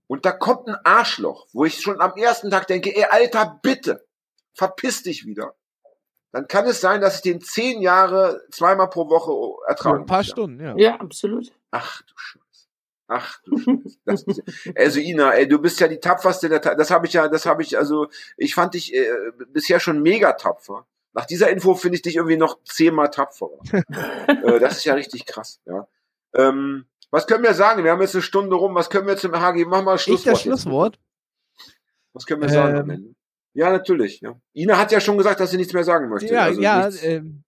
und 0.07 0.24
da 0.24 0.32
kommt 0.32 0.68
ein 0.68 0.76
Arschloch, 0.84 1.46
wo 1.52 1.64
ich 1.64 1.80
schon 1.80 2.00
am 2.00 2.16
ersten 2.16 2.50
Tag 2.50 2.66
denke, 2.66 2.94
ey, 2.94 3.04
Alter, 3.04 3.59
bitte, 3.62 4.07
verpiss 4.54 5.02
dich 5.02 5.26
wieder, 5.26 5.54
dann 6.36 6.48
kann 6.48 6.66
es 6.66 6.82
sein, 6.82 7.00
dass 7.00 7.16
ich 7.16 7.22
den 7.22 7.40
zehn 7.40 7.80
Jahre 7.80 8.42
zweimal 8.50 8.90
pro 8.90 9.09
Woche 9.09 9.32
ertragen 9.66 10.00
ein 10.00 10.07
paar 10.07 10.18
muss, 10.18 10.28
ja. 10.28 10.32
Stunden, 10.32 10.61
ja. 10.61 10.74
Ja, 10.76 10.96
absolut. 10.96 11.50
Ach 11.70 12.02
du 12.02 12.12
Scheiße. 12.14 12.68
Ach 13.09 13.40
du 13.44 13.57
Scheiße. 13.57 13.98
Das 14.04 14.22
ist, 14.24 14.42
also 14.76 15.00
Ina, 15.00 15.32
ey, 15.32 15.48
du 15.48 15.59
bist 15.59 15.80
ja 15.80 15.88
die 15.88 15.98
tapferste 15.98 16.50
der 16.50 16.61
Ta 16.61 16.74
Das 16.74 16.90
habe 16.90 17.07
ich 17.07 17.14
ja, 17.14 17.28
das 17.28 17.46
habe 17.46 17.62
ich, 17.62 17.78
also 17.78 18.09
ich 18.36 18.54
fand 18.54 18.74
dich 18.74 18.94
äh, 18.94 19.09
bisher 19.48 19.80
schon 19.80 20.02
mega 20.02 20.34
tapfer. 20.34 20.86
Nach 21.14 21.24
dieser 21.24 21.48
Info 21.48 21.74
finde 21.74 21.96
ich 21.96 22.02
dich 22.02 22.16
irgendwie 22.16 22.36
noch 22.36 22.62
zehnmal 22.64 23.11
tapferer. 23.11 23.59
äh, 24.28 24.61
das 24.61 24.76
ist 24.76 24.84
ja 24.84 24.92
richtig 24.92 25.24
krass, 25.24 25.61
ja. 25.64 25.88
Ähm, 26.34 26.84
was 27.11 27.26
können 27.26 27.44
wir 27.44 27.54
sagen? 27.54 27.84
Wir 27.84 27.92
haben 27.92 28.00
jetzt 28.00 28.14
eine 28.14 28.22
Stunde 28.22 28.57
rum. 28.57 28.74
Was 28.74 28.90
können 28.90 29.07
wir 29.07 29.16
zum 29.16 29.32
HG? 29.32 29.64
Mach 29.66 29.82
mal 29.82 29.96
Ich 29.96 30.02
Schlusswort. 30.02 30.26
das 30.34 30.44
jetzt. 30.44 30.62
Schlusswort? 30.62 30.98
Was 32.12 32.26
können 32.26 32.42
wir 32.42 32.48
sagen 32.48 32.76
am 32.76 32.84
Ähm, 32.84 32.90
Ende? 32.90 33.14
Ja, 33.54 33.70
natürlich. 33.70 34.20
Ja. 34.20 34.34
Ina 34.54 34.76
hat 34.78 34.92
ja 34.92 35.00
schon 35.00 35.16
gesagt, 35.16 35.40
dass 35.40 35.50
sie 35.50 35.57
nichts 35.57 35.72
mehr 35.72 35.84
sagen 35.84 36.09
möchte. 36.11 36.32
Ja, 36.32 36.42
also 36.44 36.61
ja, 36.61 36.86
nichts, 36.86 37.02
ähm, 37.02 37.42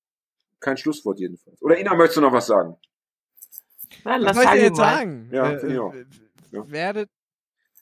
kein 0.61 0.77
Schlusswort 0.77 1.19
jedenfalls. 1.21 1.61
Oder 1.63 1.79
Ina, 1.79 1.95
möchtest 1.95 2.17
du 2.17 2.21
noch 2.23 2.33
was 2.33 2.47
sagen? 2.47 2.77
Na, 4.05 4.13
was 4.15 4.23
lass 4.23 4.37
soll 4.45 4.57
ich 4.57 4.63
jetzt 4.63 4.77
sagen? 4.77 5.29
Ja, 5.33 5.51
Äh, 5.53 5.73
ich 5.73 5.79
auch. 5.79 5.95
äh, 5.95 6.05
Ja. 6.51 6.71
Werdet, 6.71 7.11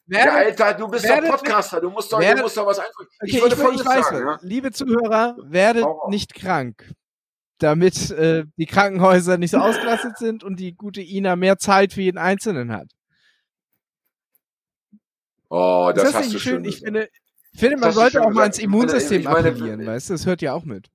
Ja, 0.09 0.25
werdet, 0.25 0.61
Alter, 0.61 0.75
du 0.79 0.89
bist 0.89 1.05
doch 1.05 1.11
werdet- 1.11 1.31
Podcaster. 1.31 1.81
Du 1.81 1.91
musst 1.91 2.13
doch, 2.13 2.19
du 2.19 2.25
werdet- 2.25 2.43
musst 2.43 2.57
doch 2.57 2.67
was 2.67 2.79
einfallen. 2.79 3.09
okay, 3.21 3.27
ich 3.27 3.35
würde 3.41 3.47
ich, 3.49 3.53
ich, 3.55 3.59
folgendes 3.61 3.87
weiß, 3.87 4.09
sagen, 4.09 4.27
ja. 4.27 4.39
liebe 4.43 4.73
Zuhörer, 4.73 5.37
werdet 5.43 5.85
nicht 6.09 6.35
krank, 6.35 6.91
damit 7.59 8.11
äh, 8.11 8.45
die 8.57 8.67
Krankenhäuser 8.67 9.39
nicht 9.39 9.51
so 9.51 9.59
ausgelastet 9.59 10.19
sind 10.19 10.45
und 10.45 10.61
die 10.61 10.75
gute 10.75 11.01
Ina 11.01 11.37
mehr 11.37 11.59
Zeit 11.59 11.93
für 11.93 12.03
jeden 12.03 12.19
Einzelnen 12.19 12.73
hat. 12.73 12.91
Oh, 15.49 15.93
das, 15.95 16.05
das 16.05 16.15
hast 16.15 16.35
du 16.35 16.39
schön? 16.39 16.57
schön. 16.57 16.65
Ich 16.65 16.81
finde, 16.81 17.09
ich 17.53 17.61
finde, 17.61 17.79
man 17.79 17.93
sollte 17.93 18.23
auch 18.23 18.31
mal 18.31 18.47
ins 18.47 18.59
Ich 18.59 18.67
meine, 18.67 18.83
Immunsystem 18.83 19.21
ich 19.21 19.25
meine, 19.27 19.49
appellieren, 19.51 19.87
weißt 19.87 20.11
du? 20.11 20.15
Das 20.15 20.27
hört 20.27 20.43
ja 20.43 20.53
auch 20.53 20.65
mit. 20.65 20.91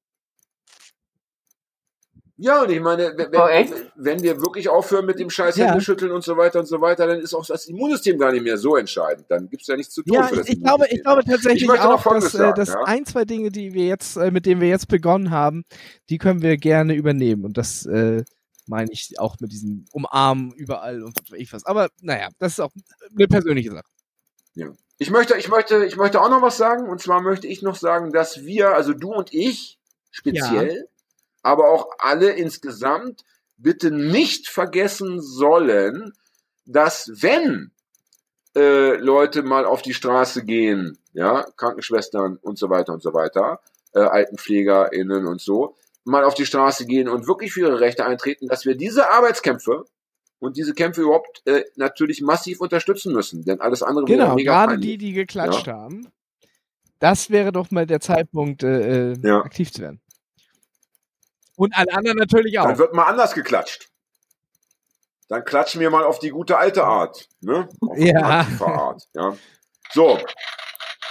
Ja, 2.41 2.63
und 2.63 2.71
ich 2.71 2.81
meine, 2.81 3.13
wenn, 3.15 3.29
Oh, 3.35 3.75
wenn, 3.97 4.23
wir 4.23 4.41
wirklich 4.41 4.67
aufhören 4.67 5.05
mit 5.05 5.19
dem 5.19 5.29
Scheiß 5.29 5.57
Ja. 5.57 5.67
Händeschütteln 5.67 6.11
und 6.11 6.23
so 6.23 6.37
weiter 6.37 6.59
und 6.59 6.65
so 6.65 6.81
weiter, 6.81 7.05
dann 7.05 7.19
ist 7.19 7.35
auch 7.35 7.45
das 7.45 7.67
Immunsystem 7.67 8.17
gar 8.17 8.31
nicht 8.31 8.41
mehr 8.41 8.57
so 8.57 8.77
entscheidend. 8.77 9.27
Dann 9.29 9.47
gibt's 9.47 9.67
ja 9.67 9.77
nichts 9.77 9.93
zu 9.93 10.01
tun 10.01 10.15
Ja, 10.15 10.23
für 10.23 10.37
das 10.37 10.47
ich, 10.47 10.55
ich 10.55 10.63
glaube, 10.63 10.87
ich 10.89 11.03
glaube 11.03 11.23
tatsächlich 11.23 11.61
Ich 11.61 11.69
auch, 11.69 11.93
dass, 11.93 12.01
Folgendes 12.01 12.33
äh, 12.33 12.37
sagen, 12.37 12.55
dass 12.55 12.69
ja. 12.69 12.83
ein, 12.85 13.05
zwei 13.05 13.25
Dinge, 13.25 13.51
die 13.51 13.75
wir 13.75 13.85
jetzt, 13.85 14.17
äh, 14.17 14.31
mit 14.31 14.47
denen 14.47 14.59
wir 14.59 14.69
jetzt 14.69 14.87
begonnen 14.87 15.29
haben, 15.29 15.65
die 16.09 16.17
können 16.17 16.41
wir 16.41 16.57
gerne 16.57 16.95
übernehmen. 16.95 17.45
Und 17.45 17.59
das 17.59 17.85
äh, 17.85 18.23
meine 18.65 18.91
ich 18.91 19.19
auch 19.19 19.35
mit 19.39 19.51
diesem 19.51 19.85
Umarmen 19.91 20.51
überall 20.53 21.03
und 21.03 21.15
was 21.21 21.31
weiß 21.31 21.39
ich 21.39 21.53
was. 21.53 21.63
Aber 21.67 21.89
naja, 22.01 22.29
das 22.39 22.53
ist 22.53 22.59
auch 22.59 22.71
eine 23.15 23.27
persönliche 23.27 23.69
Sache. 23.69 23.85
Ich 24.97 25.11
möchte, 25.11 25.37
ich 25.37 25.47
möchte, 25.47 25.85
ich 25.85 25.95
möchte 25.95 26.19
auch 26.19 26.29
noch 26.29 26.41
was 26.41 26.57
sagen. 26.57 26.89
Und 26.89 27.01
zwar 27.01 27.21
möchte 27.21 27.45
ich 27.45 27.61
noch 27.61 27.75
sagen, 27.75 28.11
dass 28.11 28.45
wir, 28.45 28.69
also 28.69 28.93
du 28.93 29.13
und 29.13 29.31
ich 29.31 29.77
speziell, 30.09 30.87
aber 31.43 31.69
auch 31.69 31.89
alle 31.99 32.31
insgesamt 32.31 33.23
bitte 33.57 33.91
nicht 33.91 34.47
vergessen 34.49 35.21
sollen, 35.21 36.13
dass 36.65 37.11
wenn 37.21 37.71
äh, 38.55 38.95
Leute 38.97 39.43
mal 39.43 39.65
auf 39.65 39.81
die 39.81 39.93
Straße 39.93 40.43
gehen, 40.45 40.97
ja, 41.13 41.45
Krankenschwestern 41.57 42.37
und 42.37 42.57
so 42.57 42.69
weiter 42.69 42.93
und 42.93 43.01
so 43.01 43.13
weiter, 43.13 43.59
äh, 43.93 43.99
AltenpflegerInnen 43.99 45.25
und 45.27 45.41
so, 45.41 45.75
mal 46.03 46.23
auf 46.23 46.33
die 46.33 46.45
Straße 46.45 46.85
gehen 46.85 47.07
und 47.07 47.27
wirklich 47.27 47.53
für 47.53 47.61
ihre 47.61 47.79
Rechte 47.79 48.05
eintreten, 48.05 48.47
dass 48.47 48.65
wir 48.65 48.75
diese 48.75 49.09
Arbeitskämpfe 49.11 49.85
und 50.39 50.57
diese 50.57 50.73
Kämpfe 50.73 51.01
überhaupt 51.01 51.41
äh, 51.45 51.63
natürlich 51.75 52.21
massiv 52.21 52.59
unterstützen 52.61 53.13
müssen, 53.13 53.43
denn 53.45 53.61
alles 53.61 53.83
andere 53.83 54.07
wäre 54.07 54.17
Genau, 54.19 54.35
mega 54.35 54.51
gerade 54.53 54.71
peinlich. 54.73 54.91
die, 54.91 54.97
die 54.97 55.13
geklatscht 55.13 55.67
haben. 55.67 56.07
Das 56.99 57.29
wäre 57.29 57.51
doch 57.51 57.69
mal 57.71 57.85
der 57.85 57.99
Zeitpunkt, 57.99 58.63
äh, 58.63 59.11
äh, 59.11 59.17
Ja. 59.23 59.41
aktiv 59.41 59.71
zu 59.71 59.81
werden. 59.81 60.01
Und 61.56 61.76
alle 61.78 61.93
anderen 61.93 62.18
natürlich 62.18 62.54
Dann 62.56 62.74
auch. 62.74 62.78
wird 62.78 62.93
mal 62.93 63.06
anders 63.06 63.34
geklatscht. 63.34 63.89
Dann 65.30 65.45
klatschen 65.45 65.80
wir 65.80 65.89
mal 65.89 66.04
auf 66.04 66.20
die 66.20 66.30
gute 66.30 66.58
alte 66.58 66.84
Art, 66.84 67.28
ne? 67.39 67.70
Auf 67.82 67.97
die 67.97 68.08
Ja. 68.10 68.45
Art, 68.60 69.04
ja. 69.14 69.36
So, 69.93 70.20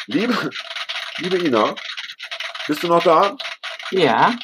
liebe, 0.07 0.51
liebe 1.19 1.39
Ina, 1.39 1.75
bist 2.67 2.83
du 2.83 2.89
noch 2.89 3.03
da? 3.03 3.37
Ja. 3.91 4.35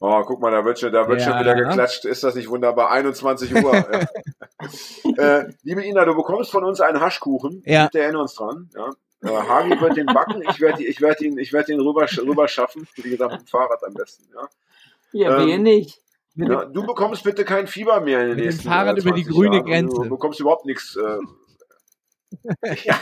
Oh, 0.00 0.22
guck 0.24 0.40
mal, 0.40 0.50
da 0.50 0.64
wird 0.64 0.80
schon, 0.80 0.92
da 0.92 1.06
wird 1.06 1.22
schon 1.22 1.32
Ja. 1.32 1.40
wieder 1.40 1.54
geklatscht. 1.54 2.04
Ist 2.06 2.24
das 2.24 2.34
nicht 2.34 2.48
wunderbar? 2.48 2.90
21 2.90 3.54
Uhr. 3.54 3.74
ja. 3.74 4.06
äh, 5.40 5.52
liebe 5.62 5.84
Ina, 5.84 6.04
du 6.04 6.14
bekommst 6.14 6.50
von 6.50 6.64
uns 6.64 6.80
einen 6.80 7.00
Haschkuchen. 7.00 7.62
Ja. 7.66 7.84
Bitte 7.84 8.00
erinnern 8.00 8.22
uns 8.22 8.34
dran. 8.34 8.68
Ja. 8.74 8.90
Äh, 9.22 9.48
Hagi 9.48 9.80
wird 9.80 9.96
den 9.96 10.06
backen. 10.06 10.42
Ich 10.50 10.60
werde 10.60 10.82
ich 10.84 11.00
werd 11.00 11.20
ihn, 11.20 11.38
ich 11.38 11.52
werd 11.52 11.68
ihn 11.68 11.80
rüber, 11.80 12.06
rüber 12.18 12.48
schaffen. 12.48 12.88
Wie 12.96 13.10
gesagt, 13.10 13.32
mit 13.32 13.40
dem 13.42 13.46
Fahrrad 13.46 13.84
am 13.84 13.94
besten. 13.94 14.24
Ja. 14.34 14.48
Ja, 15.12 15.38
Ähm, 15.40 15.46
wir 15.46 15.58
nicht. 15.58 16.00
Ja, 16.34 16.64
du 16.64 16.86
bekommst 16.86 17.24
bitte 17.24 17.44
kein 17.44 17.66
Fieber 17.66 18.00
mehr 18.00 18.20
in 18.22 18.28
den 18.28 18.30
Mit 18.30 18.38
dem 18.38 18.46
nächsten 18.46 18.68
Fahrrad 18.68 18.96
äh, 18.96 19.00
über 19.00 19.12
die 19.12 19.22
20 19.24 19.34
grüne 19.34 19.56
Jahren. 19.56 19.66
Grenze. 19.66 19.96
Du 20.02 20.08
bekommst 20.08 20.40
überhaupt 20.40 20.64
nichts. 20.64 20.96
Äh, 20.96 21.18
ja, 22.84 22.98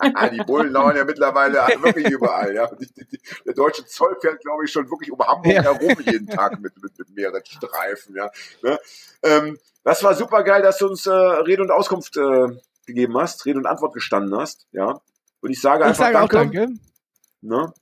die 0.32 0.42
Bullen 0.44 0.72
lauern 0.72 0.96
ja 0.96 1.04
mittlerweile 1.04 1.54
wirklich 1.82 2.08
überall. 2.10 2.54
Ja. 2.54 2.66
Die, 2.74 2.86
die, 2.86 3.06
die, 3.06 3.20
der 3.46 3.54
deutsche 3.54 3.86
Zoll 3.86 4.16
fährt, 4.20 4.40
glaube 4.42 4.64
ich, 4.64 4.72
schon 4.72 4.90
wirklich 4.90 5.10
um 5.10 5.18
Hamburg 5.20 5.54
Ja. 5.54 5.62
herum 5.62 5.96
jeden 6.04 6.26
Tag 6.26 6.60
mit, 6.60 6.72
mit, 6.82 6.98
mit 6.98 7.10
mehreren 7.14 7.42
Streifen. 7.44 8.14
Ja. 8.16 8.30
Ne? 8.62 8.78
Ähm, 9.22 9.58
das 9.82 10.02
war 10.04 10.14
super 10.14 10.42
geil, 10.42 10.60
dass 10.62 10.78
du 10.78 10.86
uns 10.88 11.06
äh, 11.06 11.10
Rede 11.10 11.62
und 11.62 11.70
Auskunft 11.70 12.16
äh, 12.18 12.48
gegeben 12.86 13.16
hast, 13.16 13.46
Rede 13.46 13.58
und 13.58 13.66
Antwort 13.66 13.94
gestanden 13.94 14.38
hast. 14.38 14.66
Ja. 14.72 15.00
Und 15.40 15.50
ich 15.50 15.60
sage 15.60 15.82
ich 15.84 15.88
einfach 15.88 16.04
sage 16.04 16.20
auch 16.20 16.28
danke. 16.28 16.58
danke. 16.58 16.74
Ne? 17.40 17.72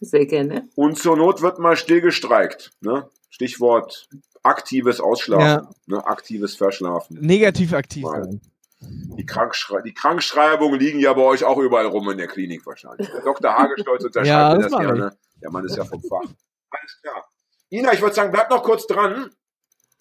Sehr 0.00 0.26
gerne. 0.26 0.68
Und 0.74 0.98
zur 0.98 1.16
Not 1.16 1.42
wird 1.42 1.58
mal 1.58 1.76
stillgestreikt. 1.76 2.70
Ne? 2.80 3.08
Stichwort 3.30 4.08
aktives 4.42 5.00
Ausschlafen, 5.00 5.68
ne? 5.86 6.06
aktives 6.06 6.54
Verschlafen. 6.56 7.18
Negativ 7.20 7.72
aktiv 7.72 8.04
Mal. 8.04 8.24
sein. 8.24 8.40
Die, 8.80 9.26
Krankschrei 9.26 9.82
die 9.82 9.92
Krankschreibungen 9.92 10.78
liegen 10.78 11.00
ja 11.00 11.12
bei 11.12 11.22
euch 11.22 11.42
auch 11.42 11.58
überall 11.58 11.86
rum 11.86 12.08
in 12.10 12.18
der 12.18 12.28
Klinik 12.28 12.64
wahrscheinlich. 12.64 13.08
Der 13.10 13.22
Dr. 13.22 13.52
Hagestolz 13.52 14.04
unterschreibt 14.04 14.26
Ja, 14.28 14.54
mir 14.54 14.62
das 14.62 14.70
das 14.70 14.80
gerne. 14.80 15.16
Der 15.42 15.50
Mann 15.50 15.64
ist 15.64 15.76
ja 15.76 15.84
vom 15.84 16.00
Fach. 16.00 16.22
Alles 16.70 17.00
klar. 17.02 17.24
Ina, 17.70 17.92
ich 17.92 18.00
würde 18.00 18.14
sagen, 18.14 18.30
bleib 18.30 18.48
noch 18.50 18.62
kurz 18.62 18.86
dran. 18.86 19.30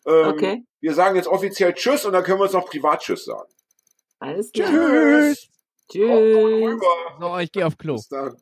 Ähm, 0.05 0.27
Okay. 0.27 0.63
Wir 0.79 0.93
sagen 0.93 1.15
jetzt 1.15 1.27
offiziell 1.27 1.73
Tschüss 1.73 2.05
und 2.05 2.13
dann 2.13 2.23
können 2.23 2.39
wir 2.39 2.43
uns 2.43 2.53
noch 2.53 2.65
privat 2.69 3.01
Tschüss 3.01 3.25
sagen. 3.25 3.49
Alles 4.19 4.51
klar. 4.51 4.69
Tschüss. 4.69 5.47
Tschüss. 5.91 6.07
rüber. 6.07 6.85
So, 7.19 7.37
ich 7.39 7.51
gehe 7.51 7.65
auf 7.65 7.77
Klo. 7.77 7.95
Bis 7.95 8.07
dann. 8.09 8.37